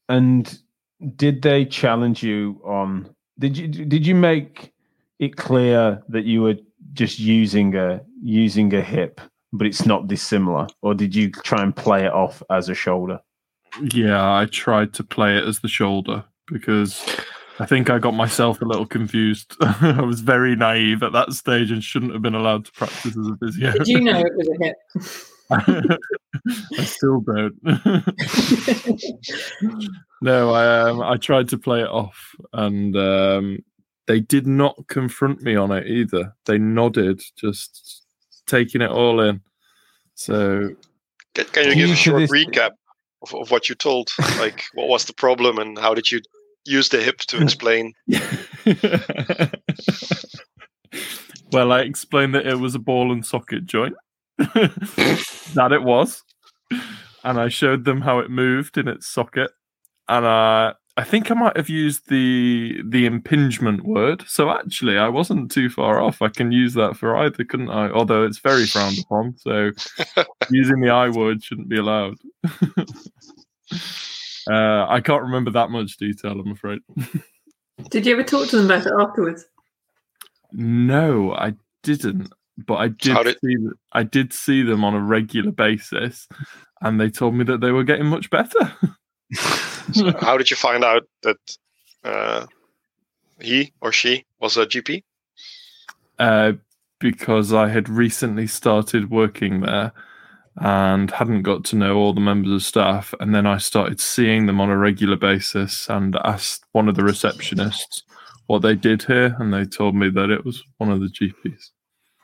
And 0.09 0.57
did 1.15 1.41
they 1.41 1.65
challenge 1.65 2.23
you 2.23 2.61
on? 2.65 3.15
Did 3.37 3.57
you 3.57 3.67
did 3.67 4.05
you 4.05 4.15
make 4.15 4.73
it 5.19 5.35
clear 5.35 6.03
that 6.09 6.25
you 6.25 6.41
were 6.41 6.55
just 6.93 7.19
using 7.19 7.75
a 7.75 8.01
using 8.21 8.73
a 8.73 8.81
hip, 8.81 9.21
but 9.53 9.67
it's 9.67 9.85
not 9.85 10.07
dissimilar, 10.07 10.67
or 10.81 10.93
did 10.93 11.13
you 11.13 11.31
try 11.31 11.61
and 11.61 11.75
play 11.75 12.05
it 12.05 12.13
off 12.13 12.41
as 12.49 12.69
a 12.69 12.75
shoulder? 12.75 13.19
Yeah, 13.81 14.33
I 14.33 14.45
tried 14.45 14.93
to 14.95 15.03
play 15.03 15.37
it 15.37 15.43
as 15.43 15.59
the 15.59 15.67
shoulder 15.67 16.23
because 16.47 17.03
I 17.59 17.65
think 17.65 17.89
I 17.89 17.99
got 17.99 18.13
myself 18.13 18.61
a 18.61 18.65
little 18.65 18.85
confused. 18.85 19.55
I 19.61 20.01
was 20.01 20.21
very 20.21 20.55
naive 20.55 21.03
at 21.03 21.11
that 21.13 21.33
stage 21.33 21.71
and 21.71 21.83
shouldn't 21.83 22.13
have 22.13 22.21
been 22.21 22.35
allowed 22.35 22.65
to 22.65 22.71
practice 22.73 23.17
as 23.17 23.27
a 23.27 23.35
physio. 23.37 23.71
Did 23.73 23.87
you 23.87 24.01
know 24.01 24.19
it 24.19 24.33
was 24.35 24.49
a 24.49 24.57
hip? 24.65 24.75
I 26.77 26.83
still 26.83 27.21
don't. 27.21 27.55
no, 30.21 30.51
I 30.51 30.89
um, 30.89 31.01
I 31.01 31.15
tried 31.17 31.49
to 31.49 31.57
play 31.57 31.81
it 31.81 31.87
off, 31.89 32.17
and 32.53 32.95
um, 32.97 33.59
they 34.07 34.19
did 34.19 34.47
not 34.47 34.75
confront 34.87 35.41
me 35.43 35.55
on 35.55 35.71
it 35.71 35.85
either. 35.87 36.33
They 36.45 36.57
nodded, 36.57 37.21
just 37.37 38.03
taking 38.47 38.81
it 38.81 38.89
all 38.89 39.21
in. 39.21 39.41
So 40.15 40.71
Can, 41.35 41.45
can 41.45 41.67
you 41.69 41.75
give 41.75 41.91
a 41.91 41.95
short 41.95 42.21
this- 42.21 42.31
recap 42.31 42.71
of, 43.21 43.33
of 43.33 43.51
what 43.51 43.69
you 43.69 43.75
told? 43.75 44.09
Like, 44.37 44.63
what 44.73 44.87
was 44.87 45.05
the 45.05 45.13
problem, 45.13 45.57
and 45.57 45.77
how 45.77 45.93
did 45.93 46.11
you 46.11 46.21
use 46.65 46.89
the 46.89 47.01
hip 47.01 47.19
to 47.19 47.41
explain? 47.41 47.93
well, 51.51 51.71
I 51.71 51.81
explained 51.81 52.35
that 52.35 52.47
it 52.47 52.59
was 52.59 52.75
a 52.75 52.79
ball 52.79 53.11
and 53.11 53.25
socket 53.25 53.65
joint. 53.65 53.95
that 54.37 55.69
it 55.71 55.83
was. 55.83 56.23
And 57.23 57.39
I 57.39 57.47
showed 57.49 57.85
them 57.85 58.01
how 58.01 58.19
it 58.19 58.29
moved 58.29 58.77
in 58.77 58.87
its 58.87 59.07
socket. 59.07 59.51
And 60.07 60.25
uh, 60.25 60.73
I 60.97 61.03
think 61.03 61.29
I 61.29 61.33
might 61.33 61.57
have 61.57 61.67
used 61.67 62.07
the 62.09 62.81
the 62.85 63.05
impingement 63.05 63.83
word. 63.83 64.23
So 64.27 64.49
actually, 64.49 64.97
I 64.97 65.09
wasn't 65.09 65.51
too 65.51 65.69
far 65.69 66.01
off. 66.01 66.21
I 66.21 66.29
can 66.29 66.53
use 66.53 66.73
that 66.75 66.95
for 66.95 67.17
either, 67.17 67.43
couldn't 67.43 67.69
I? 67.69 67.89
Although 67.89 68.23
it's 68.23 68.39
very 68.39 68.65
frowned 68.65 68.97
upon. 68.99 69.35
So 69.37 69.71
using 70.49 70.79
the 70.79 70.89
I 70.91 71.09
word 71.09 71.43
shouldn't 71.43 71.67
be 71.67 71.77
allowed. 71.77 72.15
uh, 74.49 74.85
I 74.87 75.01
can't 75.03 75.23
remember 75.23 75.51
that 75.51 75.69
much 75.69 75.97
detail, 75.97 76.39
I'm 76.39 76.51
afraid. 76.51 76.79
Did 77.89 78.05
you 78.05 78.13
ever 78.13 78.23
talk 78.23 78.47
to 78.49 78.55
them 78.57 78.65
about 78.67 78.85
it 78.85 78.93
afterwards? 78.97 79.45
No, 80.53 81.33
I 81.33 81.55
didn't. 81.83 82.31
But 82.65 82.75
I 82.75 82.87
did, 82.87 83.17
did- 83.17 83.39
see 83.43 83.55
th- 83.57 83.73
I 83.91 84.03
did 84.03 84.31
see 84.31 84.61
them 84.63 84.85
on 84.85 84.93
a 84.93 85.01
regular 85.01 85.51
basis, 85.51 86.25
and 86.79 87.01
they 87.01 87.09
told 87.09 87.35
me 87.35 87.43
that 87.43 87.59
they 87.59 87.71
were 87.71 87.83
getting 87.83 88.05
much 88.05 88.29
better. 88.29 88.73
how 90.19 90.37
did 90.37 90.49
you 90.49 90.55
find 90.55 90.83
out 90.83 91.03
that 91.23 91.57
uh, 92.03 92.45
he 93.39 93.73
or 93.81 93.91
she 93.91 94.25
was 94.39 94.57
a 94.57 94.65
GP? 94.65 95.03
uh, 96.19 96.53
because 96.99 97.53
I 97.53 97.69
had 97.69 97.89
recently 97.89 98.47
started 98.47 99.11
working 99.11 99.61
there, 99.61 99.91
and 100.57 101.11
hadn't 101.11 101.43
got 101.43 101.65
to 101.65 101.75
know 101.75 101.97
all 101.97 102.13
the 102.13 102.21
members 102.21 102.51
of 102.51 102.63
staff. 102.63 103.13
And 103.19 103.35
then 103.35 103.45
I 103.45 103.57
started 103.57 103.99
seeing 103.99 104.45
them 104.45 104.61
on 104.61 104.69
a 104.69 104.77
regular 104.77 105.17
basis 105.17 105.89
and 105.89 106.15
asked 106.23 106.63
one 106.71 106.87
of 106.87 106.95
the 106.95 107.01
receptionists 107.01 108.03
what 108.47 108.61
they 108.61 108.75
did 108.75 109.03
here, 109.03 109.35
and 109.39 109.53
they 109.53 109.65
told 109.65 109.95
me 109.95 110.09
that 110.09 110.29
it 110.29 110.45
was 110.45 110.63
one 110.77 110.91
of 110.91 111.01
the 111.01 111.07
GPs. 111.07 111.71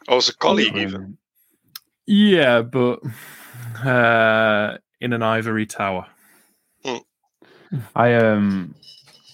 I 0.07 0.15
was 0.15 0.29
a 0.29 0.35
colleague 0.35 0.75
even. 0.77 1.17
Yeah, 2.05 2.61
but 2.61 2.99
uh, 3.83 4.77
in 4.99 5.13
an 5.13 5.23
ivory 5.23 5.65
tower. 5.65 6.07
I 7.95 8.13
um, 8.15 8.75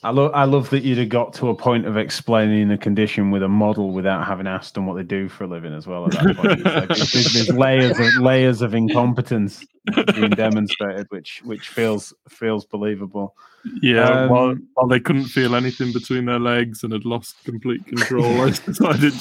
I 0.04 0.12
love 0.12 0.32
I 0.34 0.44
love 0.44 0.70
that 0.70 0.84
you'd 0.84 1.00
have 1.00 1.10
got 1.10 1.34
to 1.36 1.50
a 1.50 1.56
point 1.56 1.86
of 1.86 1.98
explaining 1.98 2.68
the 2.70 2.78
condition 2.78 3.32
with 3.32 3.44
a 3.44 3.48
model 3.48 3.92
without 3.92 4.26
having 4.26 4.48
asked 4.48 4.76
them 4.76 4.86
what 4.86 4.96
they 4.96 5.04
do 5.04 5.28
for 5.28 5.46
a 5.46 5.48
living 5.48 5.74
as 5.74 5.88
well. 5.88 6.06
At 6.06 6.12
that 6.12 6.36
point, 6.38 6.64
like 6.64 6.88
there's, 6.88 7.34
there's 7.34 7.50
layers 7.50 8.00
of 8.00 8.22
layers 8.22 8.62
of 8.62 8.76
incompetence 8.76 9.66
being 10.14 10.30
demonstrated, 10.32 11.08
which 11.10 11.42
which 11.44 11.70
feels 11.70 12.14
feels 12.30 12.66
believable. 12.66 13.36
Yeah, 13.82 14.08
Um, 14.08 14.30
while, 14.30 14.56
while 14.76 14.88
they 14.88 15.00
couldn't 15.00 15.26
feel 15.26 15.56
anything 15.56 15.92
between 15.92 16.26
their 16.26 16.40
legs 16.40 16.84
and 16.84 16.94
had 16.94 17.04
lost 17.04 17.44
complete 17.44 17.86
control, 17.86 18.42
I 18.42 18.50
decided 18.66 19.14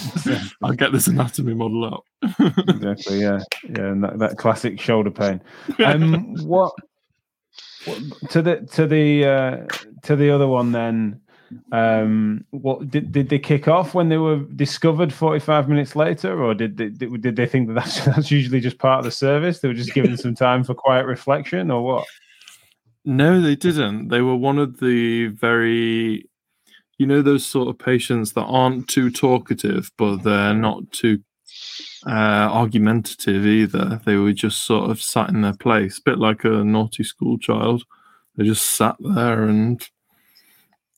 I'll 0.62 0.72
get 0.72 0.92
this 0.92 1.08
anatomy 1.08 1.54
model 1.54 1.84
out. 1.86 2.04
exactly. 2.68 3.22
Yeah, 3.22 3.40
yeah, 3.64 3.86
and 3.86 4.04
that, 4.04 4.18
that 4.18 4.38
classic 4.38 4.78
shoulder 4.78 5.10
pain. 5.10 5.40
Um, 5.84 6.36
what 6.46 6.74
to 8.30 8.42
the 8.42 8.68
to 8.72 8.86
the 8.86 9.24
uh, 9.24 9.66
to 10.02 10.16
the 10.16 10.30
other 10.30 10.46
one 10.48 10.72
then? 10.72 11.20
Um, 11.70 12.44
what 12.50 12.90
did 12.90 13.12
did 13.12 13.28
they 13.28 13.38
kick 13.38 13.68
off 13.68 13.94
when 13.94 14.08
they 14.08 14.16
were 14.16 14.38
discovered 14.38 15.12
forty 15.12 15.38
five 15.38 15.68
minutes 15.68 15.94
later, 15.94 16.42
or 16.42 16.54
did 16.54 16.76
they 16.76 16.88
did, 16.88 17.22
did 17.22 17.36
they 17.36 17.46
think 17.46 17.68
that 17.68 17.74
that's, 17.74 18.04
that's 18.04 18.30
usually 18.30 18.60
just 18.60 18.78
part 18.78 18.98
of 18.98 19.04
the 19.04 19.12
service? 19.12 19.60
They 19.60 19.68
were 19.68 19.74
just 19.74 19.94
given 19.94 20.16
some 20.16 20.34
time 20.34 20.64
for 20.64 20.74
quiet 20.74 21.06
reflection, 21.06 21.70
or 21.70 21.84
what? 21.84 22.06
No, 23.04 23.40
they 23.40 23.54
didn't. 23.54 24.08
They 24.08 24.20
were 24.20 24.34
one 24.34 24.58
of 24.58 24.80
the 24.80 25.28
very, 25.28 26.28
you 26.98 27.06
know, 27.06 27.22
those 27.22 27.46
sort 27.46 27.68
of 27.68 27.78
patients 27.78 28.32
that 28.32 28.42
aren't 28.42 28.88
too 28.88 29.10
talkative, 29.12 29.92
but 29.96 30.24
they're 30.24 30.54
not 30.54 30.90
too 30.90 31.20
uh, 32.06 32.10
argumentative 32.10 33.46
either. 33.46 34.00
They 34.04 34.16
were 34.16 34.32
just 34.32 34.64
sort 34.64 34.90
of 34.90 35.02
sat 35.02 35.30
in 35.30 35.42
their 35.42 35.54
place, 35.54 35.98
a 35.98 36.02
bit 36.02 36.18
like 36.18 36.44
a 36.44 36.64
naughty 36.64 37.04
school 37.04 37.38
child. 37.38 37.84
They 38.36 38.44
just 38.44 38.76
sat 38.76 38.96
there 39.00 39.44
and 39.44 39.86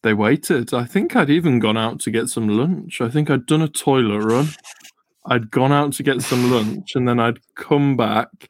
they 0.03 0.15
waited. 0.15 0.75
I 0.75 0.85
think 0.85 1.15
I'd 1.17 1.31
even 1.31 1.59
gone 1.59 1.77
out 1.77 2.01
to 2.01 2.11
get 2.11 2.29
some 2.29 2.49
lunch. 2.49 3.01
I 3.01 3.09
think 3.09 3.31
I'd 3.31 3.47
done 3.47 3.63
a 3.63 3.69
toilet 3.69 4.25
run. 4.25 4.49
I'd 5.27 5.51
gone 5.51 5.73
out 5.73 5.93
to 5.95 6.03
get 6.03 6.23
some 6.23 6.51
lunch 6.51 6.95
and 6.95 7.07
then 7.07 7.21
I'd 7.21 7.39
come 7.55 7.97
back 7.97 8.49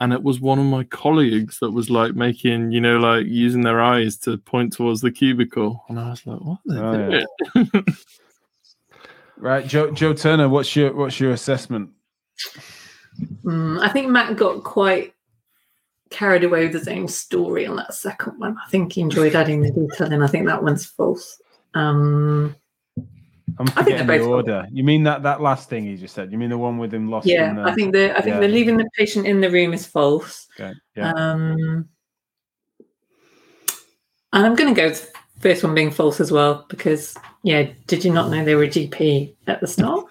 and 0.00 0.14
it 0.14 0.22
was 0.22 0.40
one 0.40 0.58
of 0.58 0.64
my 0.64 0.84
colleagues 0.84 1.58
that 1.60 1.72
was 1.72 1.90
like 1.90 2.14
making, 2.14 2.72
you 2.72 2.80
know, 2.80 2.98
like 2.98 3.26
using 3.26 3.62
their 3.62 3.82
eyes 3.82 4.16
to 4.18 4.38
point 4.38 4.72
towards 4.72 5.02
the 5.02 5.10
cubicle. 5.10 5.84
And 5.88 6.00
I 6.00 6.10
was 6.10 6.26
like, 6.26 6.40
what 6.40 6.58
Oh, 6.70 7.22
yeah. 7.54 7.64
Right, 9.40 9.66
Joe 9.66 9.90
Joe 9.90 10.12
Turner, 10.12 10.48
what's 10.50 10.76
your 10.76 10.94
what's 10.94 11.18
your 11.18 11.32
assessment? 11.32 11.90
Mm, 13.42 13.80
I 13.80 13.88
think 13.88 14.08
Matt 14.08 14.36
got 14.36 14.62
quite 14.64 15.14
carried 16.10 16.44
away 16.44 16.66
with 16.66 16.74
his 16.74 16.88
own 16.88 17.08
story 17.08 17.66
on 17.66 17.76
that 17.76 17.94
second 17.94 18.38
one. 18.38 18.56
I 18.64 18.68
think 18.68 18.92
he 18.92 19.00
enjoyed 19.00 19.34
adding 19.34 19.62
the 19.62 19.70
detail 19.70 20.12
in. 20.12 20.22
I 20.22 20.26
think 20.26 20.46
that 20.46 20.62
one's 20.62 20.84
false. 20.84 21.40
Um, 21.72 22.54
I'm 23.58 23.66
I 23.76 23.82
think 23.82 23.98
forgetting 23.98 24.06
the 24.06 24.34
order. 24.34 24.66
You 24.70 24.84
mean 24.84 25.04
that 25.04 25.22
that 25.22 25.40
last 25.40 25.70
thing 25.70 25.84
he 25.84 25.96
just 25.96 26.14
said? 26.14 26.30
You 26.30 26.36
mean 26.36 26.50
the 26.50 26.58
one 26.58 26.76
with 26.76 26.92
him 26.92 27.08
lost? 27.10 27.26
in 27.26 27.34
yeah, 27.34 27.54
the, 27.54 27.62
I 27.62 27.74
think 27.74 27.94
the 27.94 28.12
I 28.12 28.20
think 28.20 28.34
yeah. 28.34 28.40
the 28.40 28.48
leaving 28.48 28.76
the 28.76 28.88
patient 28.94 29.26
in 29.26 29.40
the 29.40 29.50
room 29.50 29.72
is 29.72 29.86
false. 29.86 30.48
Okay, 30.58 30.74
yeah. 30.96 31.12
Um, 31.12 31.88
and 34.32 34.46
I'm 34.46 34.54
going 34.54 34.74
to 34.74 34.80
go 34.80 34.92
first 35.40 35.64
one 35.64 35.74
being 35.74 35.90
false 35.90 36.20
as 36.20 36.30
well 36.30 36.64
because 36.68 37.16
yeah, 37.42 37.70
did 37.86 38.04
you 38.04 38.12
not 38.12 38.30
know 38.30 38.44
they 38.44 38.54
were 38.54 38.64
a 38.64 38.68
GP 38.68 39.34
at 39.46 39.60
the 39.60 39.66
start? 39.66 40.06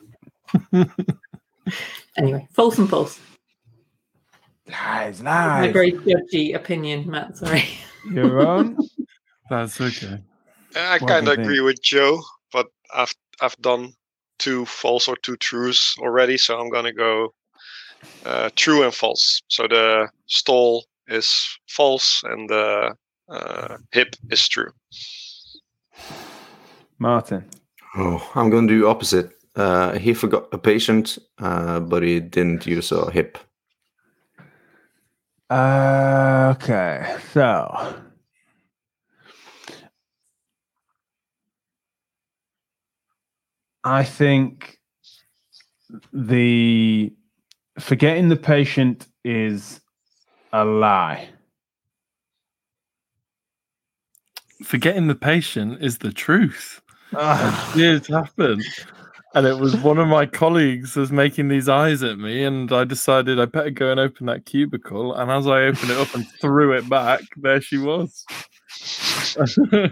anyway, 2.18 2.48
false 2.54 2.78
and 2.78 2.90
false. 2.90 3.20
nice 4.68 5.22
My 5.22 5.68
lies. 5.68 5.74
very 5.74 5.94
judgy 5.94 6.56
opinion, 6.56 7.10
Matt. 7.10 7.38
Sorry. 7.38 7.64
You're 8.12 8.46
on. 8.48 8.78
That's 9.50 9.80
okay. 9.80 10.20
I 10.76 11.00
kind 11.00 11.26
you 11.26 11.32
of 11.32 11.36
think? 11.38 11.48
agree 11.48 11.62
with 11.62 11.82
Joe, 11.82 12.22
but 12.52 12.68
I've 12.94 13.14
I've 13.42 13.58
done 13.58 13.94
two 14.38 14.66
false 14.66 15.08
or 15.08 15.16
two 15.18 15.36
truths 15.38 15.96
already, 16.00 16.38
so 16.38 16.60
I'm 16.60 16.70
gonna 16.70 16.94
go 16.94 17.34
uh, 18.26 18.50
true 18.56 18.84
and 18.84 18.94
false. 18.94 19.42
So 19.48 19.68
the 19.68 20.10
stall 20.28 20.86
is 21.08 21.48
false 21.68 22.22
and 22.24 22.50
the 22.50 22.96
uh, 23.30 23.78
hip 23.92 24.16
is 24.30 24.48
true. 24.48 24.72
Martin. 26.98 27.46
Oh, 27.96 28.30
I'm 28.36 28.50
going 28.50 28.68
to 28.68 28.74
do 28.74 28.88
opposite. 28.88 29.32
Uh, 29.56 29.98
he 29.98 30.14
forgot 30.14 30.48
a 30.52 30.58
patient, 30.58 31.18
uh, 31.40 31.80
but 31.80 32.04
he 32.04 32.20
didn't 32.20 32.66
use 32.66 32.92
a 32.92 33.10
hip. 33.12 33.38
Uh, 35.50 36.54
okay, 36.56 37.18
so 37.34 37.96
I 43.84 44.04
think 44.04 44.78
the 46.14 47.12
forgetting 47.80 48.30
the 48.30 48.36
patient 48.36 49.08
is 49.24 49.82
a 50.54 50.64
lie. 50.64 51.30
Forgetting 54.64 55.08
the 55.08 55.16
patient 55.16 55.82
is 55.82 56.00
the 56.00 56.12
truth. 56.12 56.82
Ah, 57.16 57.72
It 57.74 57.78
did 57.78 58.08
happen. 58.08 58.62
And 59.36 59.46
it 59.46 59.58
was 59.60 59.76
one 59.78 60.00
of 60.00 60.08
my 60.08 60.26
colleagues 60.26 60.96
was 60.96 61.12
making 61.12 61.50
these 61.50 61.70
eyes 61.70 62.02
at 62.02 62.18
me, 62.18 62.44
and 62.44 62.72
I 62.72 62.84
decided 62.84 63.40
I 63.40 63.46
better 63.46 63.70
go 63.70 63.92
and 63.92 64.00
open 64.00 64.26
that 64.26 64.46
cubicle. 64.46 65.14
And 65.14 65.30
as 65.30 65.46
I 65.46 65.62
opened 65.62 65.92
it 65.92 65.98
up 65.98 66.14
and 66.16 66.28
threw 66.42 66.74
it 66.74 66.90
back, 66.90 67.22
there 67.38 67.62
she 67.62 67.78
was. 67.78 68.26
and 69.38 69.92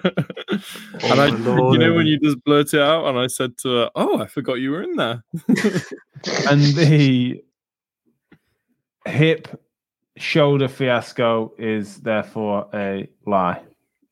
I, 1.03 1.27
Lord. 1.27 1.73
you 1.73 1.79
know, 1.79 1.93
when 1.93 2.07
you 2.07 2.19
just 2.19 2.43
blurt 2.43 2.73
it 2.73 2.81
out, 2.81 3.05
and 3.07 3.17
I 3.19 3.27
said 3.27 3.57
to 3.59 3.69
her, 3.69 3.91
"Oh, 3.95 4.19
I 4.19 4.25
forgot 4.27 4.55
you 4.55 4.71
were 4.71 4.81
in 4.81 4.95
there." 4.95 5.23
and 6.49 6.61
the 6.75 7.43
hip 9.05 9.47
shoulder 10.17 10.67
fiasco 10.67 11.53
is 11.59 11.97
therefore 11.97 12.67
a 12.73 13.07
lie. 13.27 13.61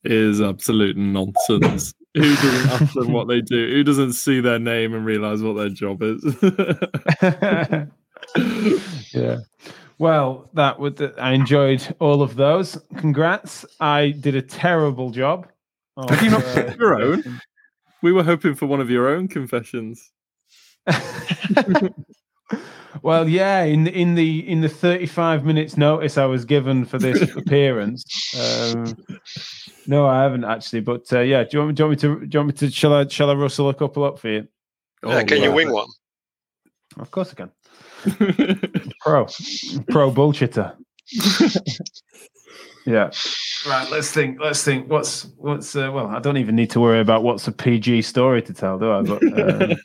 Is 0.06 0.41
absolute 0.41 0.97
nonsense. 0.97 1.93
Who 2.14 2.22
doesn't 2.22 2.72
ask 2.82 2.93
them 2.93 3.12
what 3.12 3.28
they 3.28 3.41
do? 3.41 3.70
Who 3.72 3.84
doesn't 3.84 4.14
see 4.14 4.39
their 4.39 4.60
name 4.60 4.93
and 4.93 5.06
realize 5.06 5.41
what 5.41 5.53
their 5.53 5.70
job 5.70 6.01
is? 6.01 6.24
yeah. 9.14 9.38
Well, 9.97 10.49
that 10.53 10.80
would 10.80 11.01
I 11.18 11.34
enjoyed 11.34 11.95
all 11.99 12.22
of 12.22 12.36
those. 12.36 12.78
Congrats. 12.97 13.66
I 13.80 14.12
did 14.12 14.36
a 14.36 14.41
terrible 14.41 15.10
job. 15.10 15.47
of, 15.97 16.10
Have 16.10 16.24
you 16.24 16.30
not 16.30 16.45
uh, 16.58 16.76
your 16.80 17.01
own? 17.01 17.41
we 18.01 18.12
were 18.12 18.24
hoping 18.24 18.56
for 18.56 18.66
one 18.66 18.82
of 18.82 18.89
your 18.89 19.08
own 19.08 19.28
confessions. 19.28 20.12
well, 23.01 23.28
yeah, 23.28 23.64
in 23.64 23.88
in 23.88 24.16
the 24.16 24.47
in 24.47 24.62
the 24.62 24.70
35 24.70 25.45
minutes 25.45 25.76
notice 25.78 26.18
I 26.18 26.26
was 26.26 26.45
given 26.45 26.86
for 26.86 26.99
this 26.99 27.36
appearance. 27.36 28.06
Um, 28.39 28.95
no, 29.88 30.08
I 30.08 30.24
haven't 30.24 30.44
actually, 30.44 30.82
but 30.82 31.12
uh, 31.14 31.20
yeah, 31.20 31.44
do 31.44 31.50
you, 31.54 31.60
want, 31.64 31.76
do 31.78 31.84
you 31.84 31.90
want 31.90 31.92
me 31.92 32.02
to 32.02 32.26
do 32.26 32.30
you 32.32 32.40
want 32.40 32.48
me 32.48 32.68
to 32.68 32.72
shall 32.72 32.94
I 32.94 33.08
shall 33.08 33.30
I 33.30 33.34
rustle 33.34 33.70
a 33.70 33.74
couple 33.74 34.04
up 34.04 34.20
for 34.20 34.30
you? 34.30 34.48
Yeah, 35.06 35.24
can 35.24 35.42
you 35.42 35.52
wing 35.52 35.72
one? 35.72 35.88
Of 36.98 37.12
course 37.12 37.32
I 37.32 37.36
can. 37.36 37.52
Pro. 39.02 39.26
Pro 39.90 40.12
bullshitter. 40.12 40.76
yeah. 42.86 43.12
Right, 43.68 43.90
let's 43.92 44.12
think. 44.12 44.40
Let's 44.40 44.64
think. 44.64 44.90
What's 44.90 45.28
what's 45.38 45.76
uh, 45.76 45.92
well, 45.94 46.08
I 46.08 46.20
don't 46.20 46.38
even 46.38 46.56
need 46.56 46.70
to 46.72 46.80
worry 46.80 47.00
about 47.00 47.24
what's 47.24 47.48
a 47.48 47.52
PG 47.52 48.04
story 48.04 48.42
to 48.44 48.54
tell, 48.54 48.78
do 48.80 48.92
I? 48.92 49.02
But 49.02 49.24
um, 49.24 49.72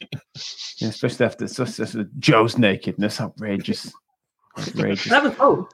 yeah, 0.79 0.89
especially 0.89 1.27
after 1.27 1.49
such, 1.49 1.71
such 1.71 1.97
Joe's 2.19 2.59
nakedness, 2.59 3.21
outrageous. 3.21 3.93
Outrageous. 4.59 5.11
That 5.11 5.25
was 5.25 5.35
oh, 5.41 5.69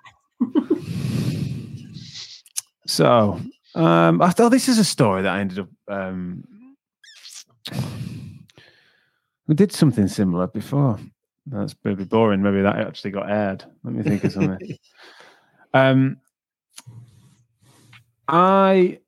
So, 2.86 3.40
um, 3.76 4.22
I 4.22 4.30
thought 4.30 4.48
this 4.48 4.68
is 4.68 4.78
a 4.78 4.84
story 4.84 5.22
that 5.22 5.34
I 5.34 5.40
ended 5.40 5.58
up. 5.58 5.68
Um, 5.86 6.44
we 9.46 9.54
did 9.54 9.70
something 9.70 10.08
similar 10.08 10.46
before. 10.46 10.98
That's 11.46 11.74
maybe 11.84 12.04
boring. 12.04 12.42
Maybe 12.42 12.62
that 12.62 12.78
actually 12.78 13.12
got 13.12 13.30
aired. 13.30 13.64
Let 13.84 13.94
me 13.94 14.02
think 14.02 14.24
of 14.24 14.32
something. 14.32 14.78
um, 15.74 16.16
I. 18.26 18.98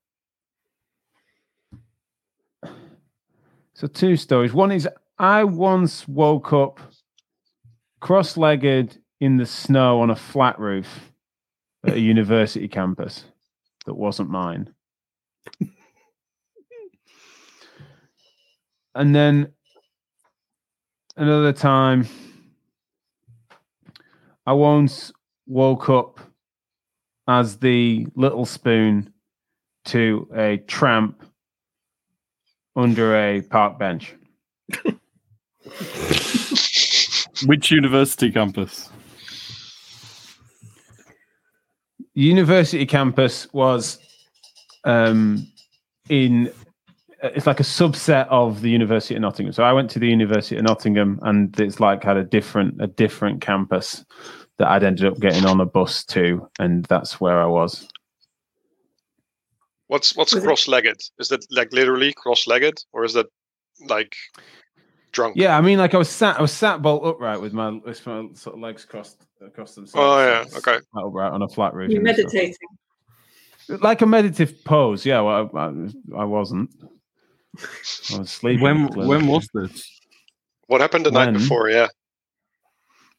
So, 3.74 3.86
two 3.86 4.16
stories. 4.16 4.52
One 4.52 4.70
is 4.70 4.88
I 5.18 5.44
once 5.44 6.06
woke 6.06 6.52
up 6.52 6.78
cross 8.00 8.36
legged 8.36 8.98
in 9.20 9.38
the 9.38 9.46
snow 9.46 10.00
on 10.00 10.10
a 10.10 10.16
flat 10.16 10.58
roof 10.60 11.12
at 11.84 11.94
a 11.94 12.00
university 12.00 12.68
campus 12.68 13.24
that 13.88 13.94
wasn't 13.94 14.28
mine. 14.28 14.68
and 18.94 19.14
then 19.14 19.50
another 21.16 21.54
time, 21.54 22.06
I 24.44 24.52
once 24.52 25.10
woke 25.46 25.88
up 25.88 26.20
as 27.26 27.56
the 27.56 28.06
little 28.14 28.44
spoon 28.44 29.10
to 29.86 30.28
a 30.36 30.58
tramp 30.66 31.24
under 32.76 33.16
a 33.16 33.40
park 33.40 33.78
bench. 33.78 34.14
Which 37.46 37.70
university 37.70 38.30
campus? 38.30 38.90
University 42.18 42.84
campus 42.84 43.46
was 43.52 43.98
um, 44.82 45.46
in 46.08 46.52
it's 47.22 47.46
like 47.46 47.60
a 47.60 47.64
subset 47.64 48.26
of 48.28 48.60
the 48.60 48.70
University 48.70 49.14
of 49.14 49.20
Nottingham. 49.20 49.52
So 49.52 49.62
I 49.62 49.72
went 49.72 49.88
to 49.90 50.00
the 50.00 50.08
University 50.08 50.56
of 50.56 50.64
Nottingham, 50.64 51.20
and 51.22 51.58
it's 51.60 51.78
like 51.78 52.02
had 52.02 52.16
a 52.16 52.24
different 52.24 52.82
a 52.82 52.88
different 52.88 53.40
campus 53.40 54.04
that 54.56 54.66
I'd 54.66 54.82
ended 54.82 55.06
up 55.06 55.20
getting 55.20 55.46
on 55.46 55.60
a 55.60 55.64
bus 55.64 56.04
to, 56.06 56.48
and 56.58 56.84
that's 56.86 57.20
where 57.20 57.40
I 57.40 57.46
was. 57.46 57.88
What's 59.86 60.16
what's 60.16 60.34
Was 60.34 60.42
cross-legged? 60.42 61.00
Is 61.20 61.28
that 61.28 61.46
like 61.52 61.72
literally 61.72 62.12
cross-legged, 62.12 62.82
or 62.92 63.04
is 63.04 63.12
that 63.14 63.26
like 63.86 64.16
drunk? 65.12 65.36
Yeah, 65.36 65.56
I 65.56 65.60
mean, 65.60 65.78
like 65.78 65.94
I 65.94 65.98
was 65.98 66.08
sat, 66.08 66.36
I 66.36 66.42
was 66.42 66.52
sat 66.52 66.82
bolt 66.82 67.04
upright 67.04 67.40
with 67.40 67.52
my, 67.52 67.70
with 67.70 68.04
my 68.04 68.26
sort 68.34 68.56
of 68.56 68.60
legs 68.60 68.84
crossed 68.84 69.27
across 69.44 69.74
themselves. 69.74 70.06
Oh, 70.06 70.20
yeah, 70.20 70.44
okay. 70.58 70.78
upright 70.96 71.32
on 71.32 71.42
a 71.42 71.48
flat 71.48 71.74
roof. 71.74 71.90
You're 71.90 72.00
and 72.00 72.08
stuff. 72.16 72.32
meditating. 72.32 72.56
like 73.82 74.02
a 74.02 74.06
meditative 74.06 74.64
pose. 74.64 75.04
Yeah, 75.04 75.20
well, 75.20 75.50
I, 75.54 75.58
I, 75.58 76.22
I 76.22 76.24
wasn't. 76.24 76.70
I 78.14 78.18
was 78.18 78.30
sleeping. 78.30 78.62
When 78.62 78.88
clearly. 78.88 79.08
when 79.08 79.26
was 79.26 79.48
this? 79.54 80.00
What 80.66 80.80
happened 80.80 81.06
the 81.06 81.10
night 81.10 81.32
before? 81.32 81.70
Yeah. 81.70 81.88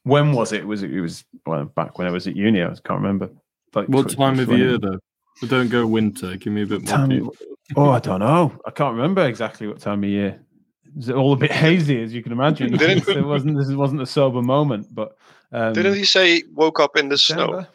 when 0.04 0.32
was 0.32 0.52
it? 0.52 0.66
Was 0.66 0.82
it? 0.82 0.92
It 0.92 1.00
was 1.00 1.24
well 1.46 1.64
back 1.64 1.98
when 1.98 2.06
I 2.06 2.10
was 2.10 2.26
at 2.26 2.36
uni. 2.36 2.62
I 2.62 2.68
can't 2.68 3.00
remember. 3.00 3.30
Like 3.74 3.88
What 3.88 4.10
time 4.10 4.38
of 4.38 4.50
year 4.50 4.78
though? 4.78 4.98
We 5.42 5.48
don't 5.48 5.68
go 5.68 5.86
winter. 5.86 6.36
Give 6.36 6.52
me 6.52 6.62
a 6.62 6.66
bit 6.66 6.82
more. 6.82 6.96
Time- 6.96 7.30
oh, 7.76 7.90
I 7.90 7.98
don't 7.98 8.20
know. 8.20 8.52
I 8.66 8.70
can't 8.70 8.94
remember 8.94 9.26
exactly 9.26 9.66
what 9.66 9.80
time 9.80 10.04
of 10.04 10.10
year. 10.10 10.40
It's 10.96 11.08
all 11.08 11.32
a 11.32 11.36
bit 11.36 11.52
hazy, 11.64 12.02
as 12.02 12.12
you 12.12 12.22
can 12.22 12.32
imagine. 12.32 12.74
It 12.74 13.24
wasn't. 13.24 13.56
This 13.56 13.70
wasn't 13.70 14.02
a 14.02 14.06
sober 14.06 14.42
moment, 14.42 14.94
but 14.94 15.16
um, 15.52 15.72
Didn't 15.72 15.94
he 15.94 16.04
say 16.04 16.42
woke 16.52 16.80
up 16.80 16.96
in 16.96 17.08
the 17.08 17.18
snow? 17.18 17.66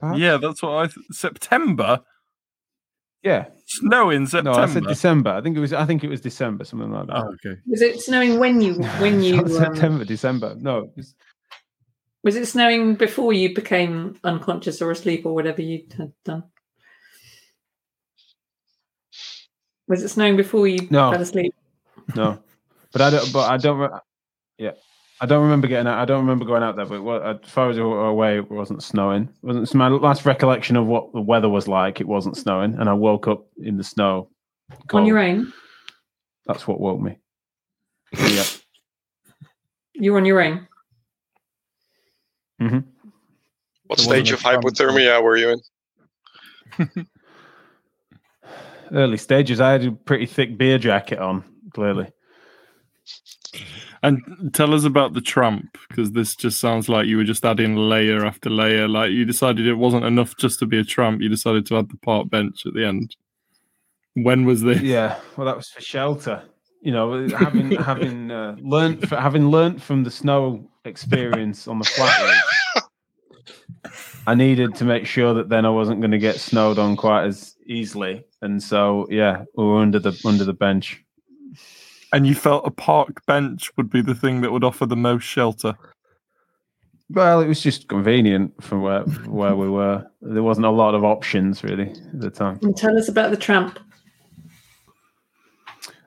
Perhaps? 0.00 0.18
Yeah, 0.18 0.36
that's 0.38 0.62
what 0.62 0.70
I. 0.72 0.86
Th- 0.86 1.06
September. 1.10 2.00
yeah. 3.22 3.46
Snow 3.66 4.10
in 4.10 4.22
No, 4.22 4.28
September. 4.28 4.60
I 4.60 4.66
said 4.66 4.84
December. 4.84 5.30
I 5.30 5.40
think 5.40 5.56
it 5.56 5.60
was. 5.60 5.72
I 5.72 5.86
think 5.86 6.04
it 6.04 6.08
was 6.10 6.20
December, 6.20 6.64
something 6.64 6.90
like 6.92 7.06
that. 7.06 7.16
Oh, 7.16 7.32
okay. 7.34 7.58
Was 7.66 7.80
it 7.80 8.00
snowing 8.00 8.38
when 8.38 8.60
you 8.60 8.74
when 9.00 9.22
you 9.22 9.38
um, 9.40 9.48
September, 9.48 10.04
December. 10.04 10.54
No, 10.58 10.78
it 10.80 10.90
was- 10.96 11.14
was 12.22 12.36
it 12.36 12.46
snowing 12.46 12.94
before 12.94 13.34
you 13.34 13.54
became 13.54 14.18
unconscious 14.24 14.80
or 14.80 14.90
asleep 14.90 15.26
or 15.26 15.34
whatever 15.34 15.60
you 15.60 15.84
had 15.98 16.12
done? 16.24 16.44
Was 19.88 20.02
it 20.02 20.08
snowing 20.08 20.36
before 20.36 20.66
you 20.66 20.78
No. 20.90 21.10
fell 21.12 21.20
asleep? 21.20 21.54
no. 22.16 22.38
But 22.92 23.02
I 23.02 23.10
don't. 23.10 23.32
But 23.32 23.50
I 23.50 23.56
don't. 23.58 23.78
re- 23.78 23.98
Yeah, 24.58 24.70
I 25.24 25.26
don't 25.26 25.44
remember 25.44 25.68
getting 25.68 25.86
out. 25.86 25.98
I 25.98 26.04
don't 26.04 26.20
remember 26.20 26.44
going 26.44 26.62
out 26.62 26.76
there. 26.76 26.84
But 26.84 27.02
what, 27.02 27.22
as 27.24 27.50
far 27.50 27.70
as 27.70 27.78
we 27.78 27.82
were 27.82 28.08
away, 28.08 28.36
it 28.36 28.50
wasn't 28.50 28.82
snowing. 28.82 29.22
It 29.22 29.46
wasn't 29.46 29.62
it's 29.62 29.72
my 29.72 29.88
last 29.88 30.26
recollection 30.26 30.76
of 30.76 30.86
what 30.86 31.14
the 31.14 31.20
weather 31.22 31.48
was 31.48 31.66
like. 31.66 31.98
It 31.98 32.06
wasn't 32.06 32.36
snowing, 32.36 32.74
and 32.74 32.90
I 32.90 32.92
woke 32.92 33.26
up 33.26 33.46
in 33.56 33.78
the 33.78 33.84
snow. 33.84 34.28
On 34.92 35.06
your 35.06 35.18
own? 35.18 35.50
That's 36.44 36.68
what 36.68 36.78
woke 36.78 37.00
me. 37.00 37.16
yeah. 38.12 38.44
You 39.94 40.12
were 40.12 40.18
on 40.18 40.26
your 40.26 40.42
own? 40.42 40.68
Mm-hmm. 42.60 42.76
What 43.86 43.98
There 43.98 44.06
wasn't 44.06 44.26
stage 44.26 44.30
of 44.30 44.40
hypothermia 44.40 45.22
were 45.22 45.38
you 45.38 45.58
in? 46.78 47.06
Early 48.92 49.16
stages. 49.16 49.58
I 49.58 49.72
had 49.72 49.86
a 49.86 49.92
pretty 49.92 50.26
thick 50.26 50.58
beer 50.58 50.76
jacket 50.76 51.18
on. 51.18 51.44
Clearly. 51.72 52.12
And 54.04 54.52
tell 54.52 54.74
us 54.74 54.84
about 54.84 55.14
the 55.14 55.22
tramp 55.22 55.78
because 55.88 56.12
this 56.12 56.36
just 56.36 56.60
sounds 56.60 56.90
like 56.90 57.06
you 57.06 57.16
were 57.16 57.24
just 57.24 57.42
adding 57.42 57.74
layer 57.74 58.26
after 58.26 58.50
layer. 58.50 58.86
Like 58.86 59.12
you 59.12 59.24
decided 59.24 59.66
it 59.66 59.76
wasn't 59.76 60.04
enough 60.04 60.36
just 60.36 60.58
to 60.58 60.66
be 60.66 60.78
a 60.78 60.84
tramp. 60.84 61.22
You 61.22 61.30
decided 61.30 61.64
to 61.66 61.78
add 61.78 61.88
the 61.88 61.96
park 61.96 62.28
bench 62.28 62.66
at 62.66 62.74
the 62.74 62.84
end. 62.84 63.16
When 64.12 64.44
was 64.44 64.60
this? 64.60 64.82
Yeah, 64.82 65.18
well, 65.38 65.46
that 65.46 65.56
was 65.56 65.70
for 65.70 65.80
shelter. 65.80 66.42
You 66.82 66.92
know, 66.92 67.26
having 67.28 67.70
having 67.76 68.30
uh, 68.30 68.56
learnt 68.60 69.08
for, 69.08 69.16
having 69.16 69.48
learnt 69.48 69.80
from 69.80 70.04
the 70.04 70.10
snow 70.10 70.70
experience 70.84 71.66
on 71.66 71.78
the 71.78 71.86
flat 71.86 72.42
I 74.26 74.34
needed 74.34 74.74
to 74.76 74.84
make 74.84 75.06
sure 75.06 75.32
that 75.34 75.48
then 75.48 75.64
I 75.64 75.70
wasn't 75.70 76.00
going 76.00 76.10
to 76.10 76.18
get 76.18 76.36
snowed 76.36 76.78
on 76.78 76.96
quite 76.96 77.24
as 77.24 77.56
easily. 77.66 78.24
And 78.42 78.62
so, 78.62 79.06
yeah, 79.10 79.44
we 79.56 79.64
were 79.64 79.78
under 79.78 79.98
the 79.98 80.18
under 80.26 80.44
the 80.44 80.52
bench. 80.52 81.03
And 82.14 82.28
you 82.28 82.36
felt 82.36 82.64
a 82.64 82.70
park 82.70 83.26
bench 83.26 83.76
would 83.76 83.90
be 83.90 84.00
the 84.00 84.14
thing 84.14 84.40
that 84.42 84.52
would 84.52 84.62
offer 84.62 84.86
the 84.86 84.94
most 84.94 85.24
shelter. 85.24 85.74
Well, 87.10 87.40
it 87.40 87.48
was 87.48 87.60
just 87.60 87.88
convenient 87.88 88.54
for 88.62 88.78
where 88.78 89.02
where 89.26 89.56
we 89.56 89.68
were. 89.68 90.06
There 90.22 90.44
wasn't 90.44 90.66
a 90.66 90.70
lot 90.70 90.94
of 90.94 91.02
options 91.02 91.64
really 91.64 91.90
at 91.90 92.20
the 92.20 92.30
time. 92.30 92.60
And 92.62 92.76
tell 92.76 92.96
us 92.96 93.08
about 93.08 93.32
the 93.32 93.36
tramp. 93.36 93.80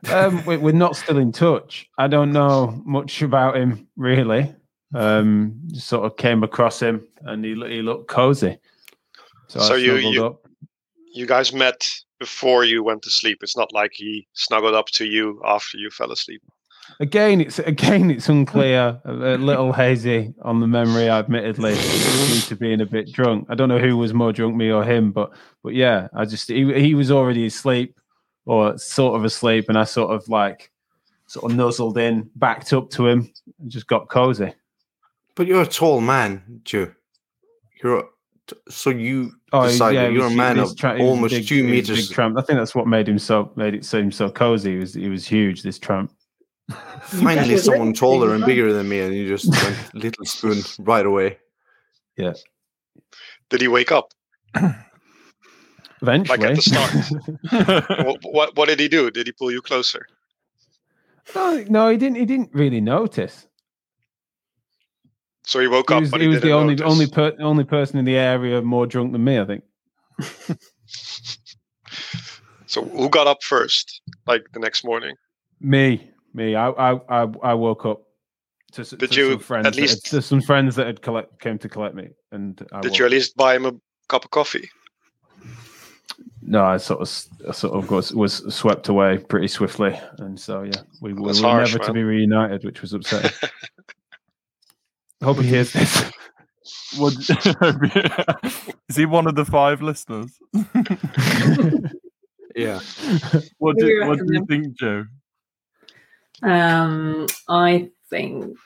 Um, 0.09 0.45
we, 0.45 0.55
we're 0.55 0.71
not 0.71 0.95
still 0.95 1.17
in 1.17 1.33
touch. 1.33 1.89
I 1.97 2.07
don't 2.07 2.31
know 2.31 2.81
much 2.85 3.21
about 3.21 3.57
him 3.57 3.85
really. 3.97 4.55
Um, 4.95 5.59
just 5.73 5.87
sort 5.87 6.05
of 6.05 6.15
came 6.15 6.41
across 6.41 6.79
him, 6.81 7.05
and 7.23 7.43
he 7.43 7.49
he 7.53 7.81
looked 7.81 8.07
cozy. 8.07 8.57
So, 9.49 9.59
So 9.59 9.73
I 9.73 9.77
you- 9.77 9.95
you- 9.97 10.25
up. 10.25 10.46
You 11.13 11.25
guys 11.25 11.53
met 11.53 11.87
before 12.19 12.63
you 12.63 12.83
went 12.83 13.01
to 13.03 13.09
sleep. 13.09 13.39
It's 13.41 13.57
not 13.57 13.73
like 13.73 13.91
he 13.93 14.27
snuggled 14.33 14.73
up 14.73 14.87
to 14.93 15.05
you 15.05 15.41
after 15.45 15.77
you 15.77 15.89
fell 15.89 16.11
asleep. 16.11 16.41
Again, 16.99 17.41
it's 17.41 17.59
again 17.59 18.09
it's 18.09 18.29
unclear, 18.29 18.99
a, 19.03 19.11
a 19.11 19.37
little 19.37 19.73
hazy 19.73 20.33
on 20.41 20.61
the 20.61 20.67
memory. 20.67 21.09
Admittedly, 21.09 21.75
due 21.75 22.41
to 22.47 22.55
being 22.55 22.81
a 22.81 22.85
bit 22.85 23.11
drunk. 23.11 23.47
I 23.49 23.55
don't 23.55 23.69
know 23.69 23.79
who 23.79 23.97
was 23.97 24.13
more 24.13 24.31
drunk, 24.31 24.55
me 24.55 24.71
or 24.71 24.83
him, 24.83 25.11
but 25.11 25.31
but 25.63 25.73
yeah, 25.73 26.07
I 26.13 26.25
just 26.25 26.47
he 26.47 26.73
he 26.79 26.95
was 26.95 27.11
already 27.11 27.45
asleep 27.45 27.99
or 28.45 28.77
sort 28.77 29.17
of 29.17 29.25
asleep, 29.25 29.67
and 29.67 29.77
I 29.77 29.83
sort 29.83 30.11
of 30.11 30.27
like 30.29 30.71
sort 31.27 31.51
of 31.51 31.57
nuzzled 31.57 31.97
in, 31.97 32.29
backed 32.35 32.71
up 32.71 32.89
to 32.91 33.07
him, 33.07 33.31
and 33.59 33.69
just 33.69 33.87
got 33.87 34.07
cozy. 34.07 34.53
But 35.35 35.45
you're 35.45 35.61
a 35.61 35.67
tall 35.67 36.01
man, 36.01 36.61
Joe. 36.63 36.93
You're 37.83 37.99
a, 37.99 38.03
t- 38.03 38.07
so 38.69 38.89
you 38.89 39.31
Oh, 39.53 39.63
he- 39.63 39.69
decided 39.71 39.95
yeah, 40.01 40.07
you're 40.09 40.27
a 40.27 40.29
man 40.31 40.55
he 40.55 40.61
was 40.61 40.71
of 40.71 40.77
tra- 40.77 40.97
he 40.97 41.01
was 41.03 41.07
a 41.07 41.09
almost 41.11 41.33
big- 41.33 41.47
two 41.47 41.55
he 41.55 41.61
was 41.61 41.69
a 41.69 41.71
meters. 41.71 42.07
Big 42.07 42.15
tramp. 42.15 42.37
I 42.37 42.41
think 42.41 42.59
that's 42.59 42.75
what 42.75 42.87
made 42.87 43.07
him 43.07 43.19
so 43.19 43.51
made 43.55 43.73
it 43.75 43.85
seem 43.85 44.11
so 44.11 44.29
cozy. 44.29 44.71
He 44.73 44.77
was 44.77 44.93
he 44.93 45.09
was 45.09 45.25
huge. 45.27 45.63
This 45.63 45.79
tramp. 45.79 46.11
Finally, 47.01 47.57
someone 47.57 47.93
taller 47.93 48.33
and 48.35 48.45
bigger 48.45 48.73
than 48.73 48.89
me, 48.89 48.99
and 48.99 49.13
you 49.15 49.27
just 49.27 49.49
went 49.49 49.93
little 49.93 50.25
spoon 50.25 50.61
right 50.79 51.05
away. 51.05 51.37
Yeah. 52.17 52.33
Did 53.49 53.61
he 53.61 53.67
wake 53.69 53.91
up? 53.91 54.11
Eventually, 56.01 56.37
Like 56.37 56.49
at 56.49 56.55
the 56.55 56.61
start. 56.61 57.89
what, 58.05 58.19
what 58.23 58.55
what 58.55 58.67
did 58.67 58.79
he 58.79 58.87
do? 58.87 59.09
Did 59.09 59.27
he 59.27 59.31
pull 59.33 59.51
you 59.51 59.61
closer? 59.61 60.05
no, 61.35 61.63
no, 61.69 61.89
he 61.89 61.97
didn't. 61.97 62.17
He 62.17 62.25
didn't 62.25 62.49
really 62.53 62.81
notice. 62.81 63.46
So 65.47 65.59
he 65.61 65.67
woke 65.67 65.89
He 65.89 65.95
up, 65.95 66.01
was, 66.01 66.11
but 66.11 66.19
he 66.19 66.27
he, 66.27 66.33
was 66.33 66.41
the 66.41 66.51
only 66.51 66.75
notice. 66.75 66.91
only 66.91 67.07
per, 67.07 67.33
only 67.39 67.63
person 67.63 67.97
in 67.97 68.03
the 68.05 68.17
area 68.17 68.61
more 68.61 68.85
drunk 68.85 69.13
than 69.13 69.23
me. 69.23 69.39
I 69.39 69.45
think. 69.45 69.63
So 72.69 72.83
who 72.83 73.09
got 73.09 73.27
up 73.27 73.41
first? 73.43 74.01
Like 74.25 74.43
the 74.51 74.59
next 74.59 74.83
morning? 74.83 75.15
Me, 75.61 76.11
me. 76.33 76.53
I 76.55 76.67
I 76.69 76.99
I, 77.09 77.27
I 77.41 77.53
woke 77.53 77.85
up. 77.85 78.01
To, 78.73 78.83
Did 78.83 79.11
to 79.11 79.15
you 79.19 79.31
some 79.31 79.39
friends 79.39 79.67
at 79.67 79.75
had- 79.75 79.81
least- 79.81 80.05
to 80.07 80.21
some 80.21 80.41
friends 80.41 80.75
that 80.75 80.85
had 80.85 81.01
collect 81.01 81.39
came 81.39 81.57
to 81.59 81.69
collect 81.69 81.95
me, 81.95 82.09
and 82.33 82.61
I 82.73 82.81
Did 82.81 82.97
you 82.99 83.05
at 83.05 83.11
least 83.11 83.37
buy 83.37 83.55
him 83.55 83.65
a 83.65 83.71
cup 84.09 84.25
of 84.25 84.31
coffee? 84.31 84.69
No, 86.41 86.65
I 86.65 86.75
sort 86.77 86.99
of, 87.01 87.25
I 87.47 87.51
sort 87.53 87.73
of 87.73 87.89
was, 87.89 88.13
was 88.13 88.53
swept 88.53 88.89
away 88.89 89.17
pretty 89.17 89.47
swiftly, 89.47 89.97
and 90.17 90.37
so 90.39 90.63
yeah, 90.63 90.81
we, 91.01 91.13
we 91.13 91.21
were 91.21 91.33
harsh, 91.35 91.73
never 91.73 91.85
to 91.85 91.93
be 91.93 92.03
reunited, 92.03 92.65
which 92.65 92.81
was 92.81 92.91
upsetting. 92.93 93.31
Hope 95.23 95.37
he 95.39 95.47
hears 95.47 95.73
this. 95.73 96.11
What, 96.97 97.13
is 98.89 98.95
he 98.95 99.05
one 99.05 99.27
of 99.27 99.35
the 99.35 99.45
five 99.45 99.81
listeners? 99.81 100.37
Yeah. 102.55 102.79
What 103.59 103.77
do, 103.77 103.85
you 103.85 104.07
what 104.07 104.17
do 104.17 104.33
you 104.33 104.43
think, 104.47 104.75
Joe? 104.79 105.05
Um, 106.41 107.27
I 107.47 107.91
think 108.09 108.57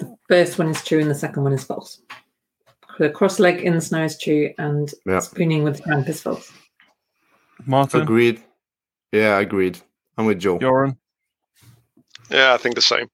the 0.00 0.16
first 0.26 0.58
one 0.58 0.68
is 0.70 0.82
true 0.82 1.00
and 1.00 1.10
the 1.10 1.14
second 1.14 1.42
one 1.42 1.52
is 1.52 1.62
false. 1.62 2.00
the 2.98 3.10
cross 3.10 3.38
leg 3.38 3.60
in 3.60 3.74
the 3.74 3.80
snow 3.82 4.04
is 4.04 4.18
true, 4.18 4.54
and 4.56 4.90
Yeah. 5.04 5.18
spooning 5.18 5.64
with 5.64 5.82
tramp 5.82 6.08
is 6.08 6.22
false. 6.22 6.50
Martin, 7.66 8.00
Agreed. 8.00 8.42
Yeah, 9.12 9.38
agreed. 9.38 9.78
I'm 10.16 10.24
with 10.24 10.38
Joe. 10.40 10.58
Jeroen. 10.58 10.96
Yeah, 12.30 12.54
I 12.54 12.56
think 12.56 12.74
the 12.74 12.80
same. 12.80 13.06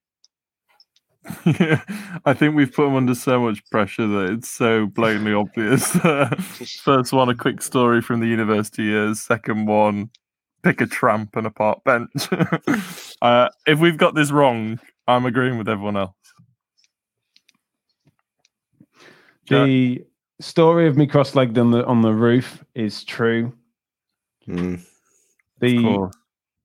I 2.24 2.34
think 2.34 2.56
we've 2.56 2.72
put 2.72 2.88
him 2.88 2.96
under 2.96 3.14
so 3.14 3.40
much 3.40 3.64
pressure 3.70 4.06
that 4.06 4.32
it's 4.32 4.48
so 4.48 4.86
blatantly 4.86 5.32
obvious. 5.32 5.86
First 6.82 7.12
one, 7.12 7.28
a 7.28 7.34
quick 7.34 7.62
story 7.62 8.00
from 8.00 8.20
the 8.20 8.26
university 8.26 8.84
years. 8.84 9.20
Second 9.20 9.66
one, 9.66 10.10
pick 10.62 10.80
a 10.80 10.86
tramp 10.86 11.36
and 11.36 11.46
a 11.46 11.50
park 11.50 11.84
bench. 11.84 12.28
uh, 13.22 13.48
if 13.66 13.78
we've 13.78 13.98
got 13.98 14.14
this 14.14 14.32
wrong, 14.32 14.80
I'm 15.06 15.24
agreeing 15.26 15.58
with 15.58 15.68
everyone 15.68 15.96
else. 15.96 16.16
Jack? 19.44 19.66
The 19.66 20.04
story 20.40 20.88
of 20.88 20.96
me 20.96 21.06
cross-legged 21.06 21.56
on 21.58 21.70
the 21.70 21.84
on 21.86 22.02
the 22.02 22.12
roof 22.12 22.64
is 22.74 23.04
true. 23.04 23.52
Mm. 24.48 24.84
The 25.60 25.78
Cool. 25.78 26.10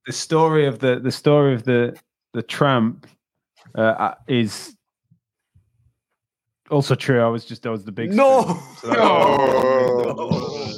the 0.08 0.14
story 0.14 0.66
of 0.66 0.80
the 0.80 1.00
the 1.00 1.12
story 1.12 1.54
of 1.54 1.64
the 1.64 1.98
the 2.34 2.42
tramp 2.42 3.08
uh, 3.76 3.82
uh, 3.82 4.14
is 4.28 4.76
also 6.70 6.96
true. 6.96 7.22
I 7.22 7.28
was 7.28 7.46
just 7.46 7.66
I 7.66 7.70
was 7.70 7.86
the 7.86 7.92
big 7.92 8.14
No! 8.14 8.42
spoon, 8.44 8.62
so 8.82 8.92
No! 8.94 10.74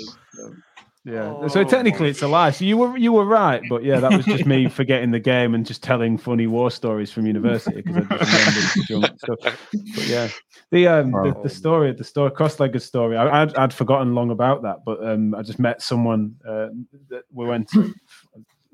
Yeah. 1.06 1.34
Oh 1.42 1.48
so 1.48 1.64
technically, 1.64 2.10
it's 2.10 2.22
a 2.22 2.28
lie. 2.28 2.52
So 2.52 2.66
you 2.66 2.78
were 2.78 2.96
you 2.98 3.14
were 3.14 3.26
right, 3.26 3.64
but 3.70 3.84
yeah, 3.84 4.00
that 4.02 4.12
was 4.12 4.26
just 4.26 4.46
me 4.46 4.68
forgetting 4.70 5.12
the 5.12 5.20
game 5.20 5.56
and 5.56 5.66
just 5.66 5.82
telling 5.82 6.18
funny 6.18 6.46
war 6.46 6.70
stories 6.70 7.10
from 7.12 7.26
university 7.26 7.82
because 7.82 7.96
I 7.96 8.18
just 8.18 8.34
remembered 8.34 8.64
junk 8.88 9.20
stuff. 9.20 9.40
But 9.96 10.08
yeah, 10.08 10.28
the 10.72 10.88
um 10.88 11.12
the, 11.14 11.34
Oh. 11.36 11.44
the 11.44 11.50
story 11.50 11.94
the 11.94 12.04
story 12.04 12.32
cross-legged 12.32 12.82
story. 12.82 13.18
I, 13.18 13.42
I'd 13.44 13.56
I'd 13.56 13.74
forgotten 13.74 14.14
long 14.14 14.30
about 14.30 14.62
that, 14.64 14.84
but 14.86 15.04
um 15.04 15.34
I 15.34 15.42
just 15.42 15.58
met 15.58 15.82
someone 15.82 16.36
uh, 16.48 16.68
that 17.10 17.24
we 17.32 17.46
went 17.46 17.70
to. 17.70 17.94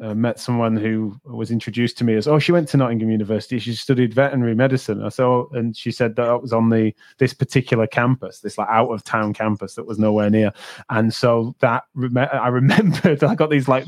Uh, 0.02 0.14
met 0.14 0.38
someone 0.38 0.76
who 0.76 1.18
was 1.24 1.52
introduced 1.52 1.98
to 1.98 2.04
me 2.04 2.16
as 2.16 2.28
oh 2.28 2.38
she 2.38 2.52
went 2.52 2.68
to 2.68 2.76
Nottingham 2.76 3.10
University. 3.10 3.60
She 3.60 3.74
studied 3.74 4.14
veterinary 4.14 4.54
medicine. 4.54 5.02
I 5.02 5.08
saw 5.08 5.48
and 5.54 5.76
she 5.76 5.90
said 5.90 6.18
that 6.18 6.36
it 6.36 6.42
was 6.42 6.52
on 6.52 6.70
the 6.70 6.94
this 7.18 7.34
particular 7.34 7.88
campus 7.88 8.42
this 8.42 8.58
like 8.58 8.68
out 8.68 8.90
of 8.90 9.06
town 9.06 9.34
campus 9.34 9.76
that 9.76 9.86
was 9.86 9.98
nowhere 9.98 10.30
near. 10.30 10.52
And 10.90 11.14
so 11.14 11.56
that 11.60 11.86
I 11.98 12.48
remembered 12.50 13.24
I 13.24 13.36
got 13.36 13.50
these 13.50 13.70
like 13.70 13.86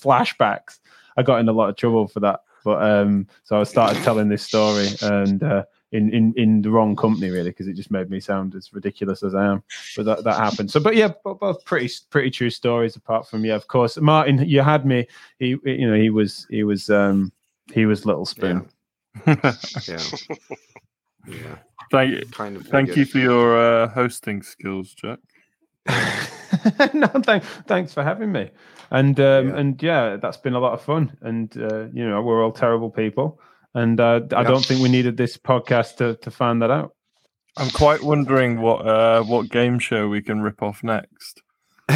flashbacks. 0.00 0.78
I 1.16 1.24
got 1.24 1.40
in 1.40 1.48
a 1.48 1.52
lot 1.52 1.70
of 1.70 1.74
trouble 1.74 2.06
for 2.06 2.20
that, 2.20 2.38
but 2.64 2.80
um, 2.80 3.26
so 3.42 3.60
I 3.60 3.64
started 3.64 4.00
telling 4.04 4.28
this 4.28 4.44
story 4.44 4.86
and 5.02 5.42
uh, 5.42 5.64
in 5.92 6.10
in 6.12 6.34
in 6.36 6.62
the 6.62 6.70
wrong 6.70 6.94
company 6.94 7.30
really 7.30 7.50
because 7.50 7.66
it 7.68 7.74
just 7.74 7.90
made 7.90 8.10
me 8.10 8.20
sound 8.20 8.54
as 8.54 8.72
ridiculous 8.72 9.22
as 9.22 9.34
I 9.34 9.46
am. 9.46 9.62
But 9.96 10.04
that 10.06 10.24
that 10.24 10.36
happened. 10.36 10.70
So, 10.70 10.80
but 10.80 10.96
yeah, 10.96 11.08
both, 11.24 11.40
both 11.40 11.64
pretty 11.64 11.90
pretty 12.10 12.30
true 12.30 12.50
stories. 12.50 12.96
Apart 12.96 13.28
from 13.28 13.44
yeah, 13.44 13.54
of 13.54 13.68
course, 13.68 13.96
Martin, 13.98 14.38
you 14.46 14.60
had 14.60 14.84
me. 14.84 15.06
He 15.38 15.56
you 15.64 15.90
know 15.90 15.96
he 15.96 16.10
was 16.10 16.46
he 16.50 16.62
was 16.64 16.90
um 16.90 17.32
he 17.72 17.86
was 17.86 18.04
Little 18.06 18.26
Spoon. 18.26 18.68
Yeah. 19.26 19.52
Yeah. 21.26 21.56
thank, 21.90 22.30
Kind 22.32 22.56
of. 22.56 22.66
thank 22.68 22.96
you 22.96 23.04
for 23.04 23.18
your 23.18 23.58
uh, 23.58 23.88
hosting 23.88 24.42
skills, 24.42 24.94
Jack. 24.94 25.18
no, 26.94 27.06
thank, 27.22 27.44
thanks 27.66 27.92
for 27.92 28.02
having 28.02 28.32
me. 28.32 28.50
And 28.90 29.18
um, 29.20 29.48
Yeah. 29.48 29.56
and 29.56 29.82
yeah, 29.82 30.16
that's 30.16 30.36
been 30.38 30.54
a 30.54 30.58
lot 30.58 30.72
of 30.72 30.80
fun. 30.80 31.16
And 31.20 31.54
uh, 31.58 31.86
you 31.92 32.08
know, 32.08 32.22
we're 32.22 32.42
all 32.42 32.52
terrible 32.52 32.90
people, 32.90 33.40
and 33.74 34.00
uh, 34.00 34.20
I 34.34 34.42
don't 34.42 34.64
think 34.64 34.82
we 34.82 34.88
needed 34.88 35.16
this 35.16 35.36
podcast 35.36 35.96
to 35.96 36.16
to 36.16 36.30
find 36.30 36.62
that 36.62 36.70
out. 36.70 36.94
I'm 37.56 37.70
quite 37.70 38.02
wondering 38.02 38.60
what 38.60 38.86
uh, 38.86 39.22
what 39.22 39.48
game 39.48 39.78
show 39.78 40.08
we 40.08 40.22
can 40.22 40.40
rip 40.40 40.62
off 40.62 40.82
next. 40.82 41.42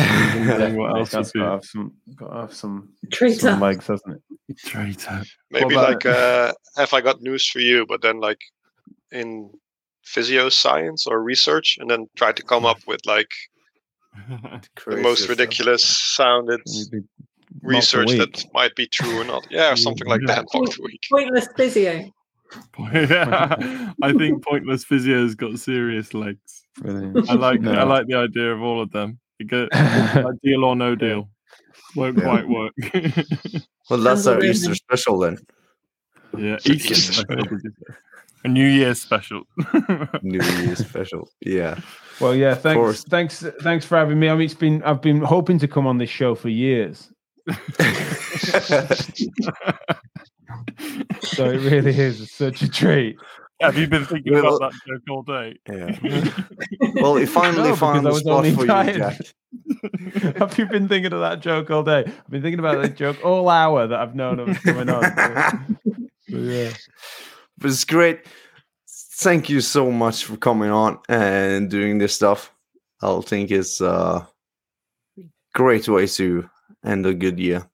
What 0.73 0.97
else 0.97 1.11
That's 1.11 1.35
would 1.35 1.41
got 1.41 1.47
to 1.47 1.51
have 1.51 1.65
some 1.65 1.93
got 2.17 2.29
to 2.29 2.41
have 2.41 2.55
some, 2.55 2.89
Traitor. 3.13 3.41
some 3.41 3.61
legs, 3.61 3.87
hasn't 3.87 4.17
it? 4.17 4.59
traitor. 4.59 5.23
Maybe 5.51 5.75
like 5.75 6.07
uh, 6.07 6.53
have 6.77 6.95
I 6.95 7.01
got 7.01 7.21
news 7.21 7.47
for 7.49 7.61
you? 7.61 7.85
But 7.87 8.03
then 8.03 8.19
like 8.19 8.41
in 9.11 9.51
physio 10.03 10.49
science 10.49 11.07
or 11.07 11.23
research, 11.23 11.77
and 11.79 11.91
then 11.91 12.09
try 12.17 12.33
to 12.33 12.43
come 12.43 12.65
up 12.65 12.79
with 12.87 13.01
like 13.07 13.31
the 14.87 14.97
most 14.97 15.29
ridiculous 15.29 15.85
sounded 15.85 16.61
Maybe 16.67 17.05
once 17.07 17.21
a 17.21 17.32
research 17.63 18.11
that 18.13 18.45
might 18.53 18.75
be 18.77 18.87
true 18.87 19.21
or 19.21 19.25
not. 19.25 19.47
Yeah, 19.51 19.73
or 19.73 19.77
something 19.77 20.07
like 20.07 20.21
Yeah. 20.27 20.35
that. 20.37 20.47
Once 20.55 20.79
a 20.79 20.83
week. 20.83 21.01
Pointless 21.11 21.49
physio. 21.57 22.13
yeah, 22.93 23.93
I 24.03 24.13
think 24.13 24.45
pointless 24.45 24.85
physio's 24.85 25.35
got 25.35 25.59
serious 25.59 26.13
legs. 26.13 26.65
Brilliant. 26.79 27.31
I 27.31 27.35
like 27.35 27.65
I 27.65 27.83
like 27.85 28.07
the 28.09 28.15
idea 28.17 28.53
of 28.53 28.61
all 28.63 28.83
of 28.83 28.91
them. 28.93 29.19
You 29.39 29.47
get 29.47 29.73
like 29.73 30.35
deal 30.43 30.65
or 30.65 30.77
no 30.77 30.95
deal. 30.95 31.29
Won't 31.97 32.19
Yeah. 32.19 32.25
quite 32.25 32.49
work. 32.49 32.73
Well, 33.91 34.01
that's 34.01 34.27
our 34.27 34.43
Easter 34.43 34.75
special 34.77 35.19
then. 35.19 35.39
yeah, 36.39 36.57
Easter 36.65 36.93
Easter 36.95 37.13
special. 37.13 37.37
did 37.45 37.61
you 37.65 37.71
say? 37.89 37.95
A 38.45 38.49
New 38.49 38.67
Year's 38.67 39.03
special. 39.03 39.43
New 40.23 40.41
Year's 40.41 40.79
special. 40.79 41.29
Yeah. 41.41 41.79
Well, 42.21 42.35
yeah, 42.35 42.55
thanks, 42.55 43.05
thanks, 43.05 43.45
thanks 43.63 43.85
for 43.85 43.99
having 43.99 44.19
me. 44.19 44.29
I 44.31 44.35
mean, 44.35 44.43
it's 44.47 44.55
been 44.55 44.83
I've 44.85 45.03
been 45.03 45.21
hoping 45.21 45.59
to 45.59 45.69
come 45.69 45.87
on 45.87 45.99
this 45.99 46.09
show 46.11 46.35
for 46.35 46.49
years, 46.49 47.12
so 51.23 51.51
it 51.51 51.61
really 51.71 51.99
is 51.99 52.31
such 52.31 52.63
a 52.63 52.69
treat. 52.69 53.17
Have 53.61 53.79
you 53.79 53.87
been 53.87 54.05
thinking 54.05 54.33
Well- 54.33 54.57
about 54.57 54.73
that 54.73 54.81
joke 54.87 55.03
all 55.11 55.23
day? 55.23 55.57
yeah. 55.69 55.97
Well, 57.01 57.17
he 57.17 57.27
finally 57.27 57.71
No, 57.71 57.77
found 57.77 58.03
because 58.03 58.23
the 58.23 58.29
spot 58.29 58.45
only 58.45 58.55
for 58.55 58.63
you. 58.63 58.67
Jack. 58.67 59.19
Have 60.39 60.59
you 60.59 60.67
been 60.67 60.89
thinking 60.89 61.13
of 61.13 61.21
that 61.21 61.41
joke 61.41 61.71
all 61.71 61.83
day? 61.83 62.05
I've 62.07 62.31
been 62.31 62.43
thinking 62.43 62.59
about 62.59 62.83
that 62.83 62.97
joke 62.97 63.25
all 63.25 63.49
hour 63.49 63.87
that 63.87 63.99
I've 63.99 64.15
known 64.15 64.41
of 64.41 64.61
coming 64.63 64.89
on. 64.89 65.03
But 66.29 66.39
yeah. 66.39 66.71
But 67.59 67.71
it's 67.71 67.85
great. 67.85 68.21
Thank 68.89 69.49
you 69.49 69.61
so 69.61 69.91
much 69.91 70.25
for 70.25 70.37
coming 70.37 70.71
on 70.71 70.99
and 71.09 71.71
doing 71.71 71.99
this 71.99 72.15
stuff. 72.15 72.53
I 73.01 73.21
think 73.21 73.51
it's 73.51 73.81
a 73.81 74.29
great 75.55 75.89
way 75.89 76.07
to 76.07 76.49
end 76.85 77.07
a 77.07 77.15
good 77.15 77.39
year. 77.39 77.67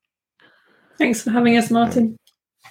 Thanks 0.98 1.22
for 1.22 1.30
having 1.30 1.56
us, 1.56 1.70
Martin. 1.70 2.16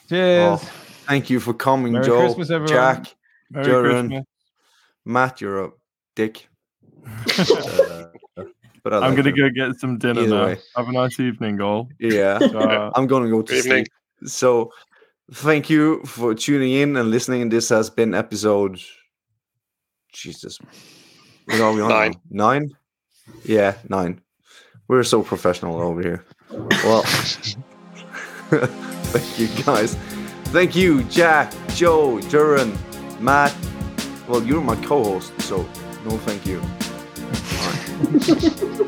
Cheers. 0.09 0.59
Oh, 0.61 0.69
thank 1.07 1.29
you 1.29 1.39
for 1.39 1.53
coming, 1.53 1.93
Merry 1.93 2.05
Joe, 2.05 2.19
Christmas, 2.25 2.49
everyone. 2.51 2.67
Jack, 2.75 3.15
Merry 3.49 3.65
Jeroen. 3.67 4.07
Christmas. 4.09 4.25
Matt. 5.05 5.41
You're 5.41 5.65
a 5.65 5.71
dick. 6.15 6.47
Uh, 8.37 8.43
but 8.83 8.93
I 8.93 8.97
I'm 8.97 9.15
like 9.15 9.17
gonna 9.25 9.35
you. 9.35 9.49
go 9.51 9.67
get 9.67 9.79
some 9.79 9.97
dinner 9.97 10.21
Either 10.21 10.29
now. 10.29 10.45
way. 10.45 10.57
Have 10.77 10.87
a 10.87 10.91
nice 10.93 11.19
evening, 11.19 11.59
all. 11.59 11.89
Yeah, 11.99 12.37
Uh, 12.55 12.91
I'm 12.95 13.05
gonna 13.07 13.29
go 13.29 13.41
to 13.41 13.51
Good 13.53 13.65
evening. 13.65 13.85
sleep. 14.21 14.29
So, 14.31 14.71
thank 15.33 15.69
you 15.69 16.01
for 16.05 16.33
tuning 16.33 16.71
in 16.73 16.95
and 16.95 17.09
listening. 17.11 17.49
This 17.49 17.67
has 17.69 17.89
been 17.89 18.13
episode. 18.13 18.79
Jesus, 20.13 20.57
what 21.45 21.59
are 21.59 21.73
we 21.73 21.81
on? 21.81 21.89
Nine. 21.89 22.13
now? 22.29 22.47
Nine. 22.51 22.77
Yeah, 23.43 23.75
nine. 23.89 24.21
We're 24.87 25.03
so 25.03 25.21
professional 25.21 25.81
over 25.81 26.01
here. 26.01 26.23
Well, 26.51 27.01
thank 28.51 29.39
you 29.39 29.47
guys. 29.63 29.95
Thank 30.45 30.75
you, 30.75 31.03
Jack, 31.05 31.51
Joe, 31.75 32.19
Jeroen, 32.23 32.77
Matt. 33.19 33.53
Well, 34.27 34.43
you're 34.43 34.61
my 34.61 34.75
co-host, 34.77 35.39
so 35.41 35.65
no, 36.05 36.17
thank 36.19 36.45
you. 36.45 36.61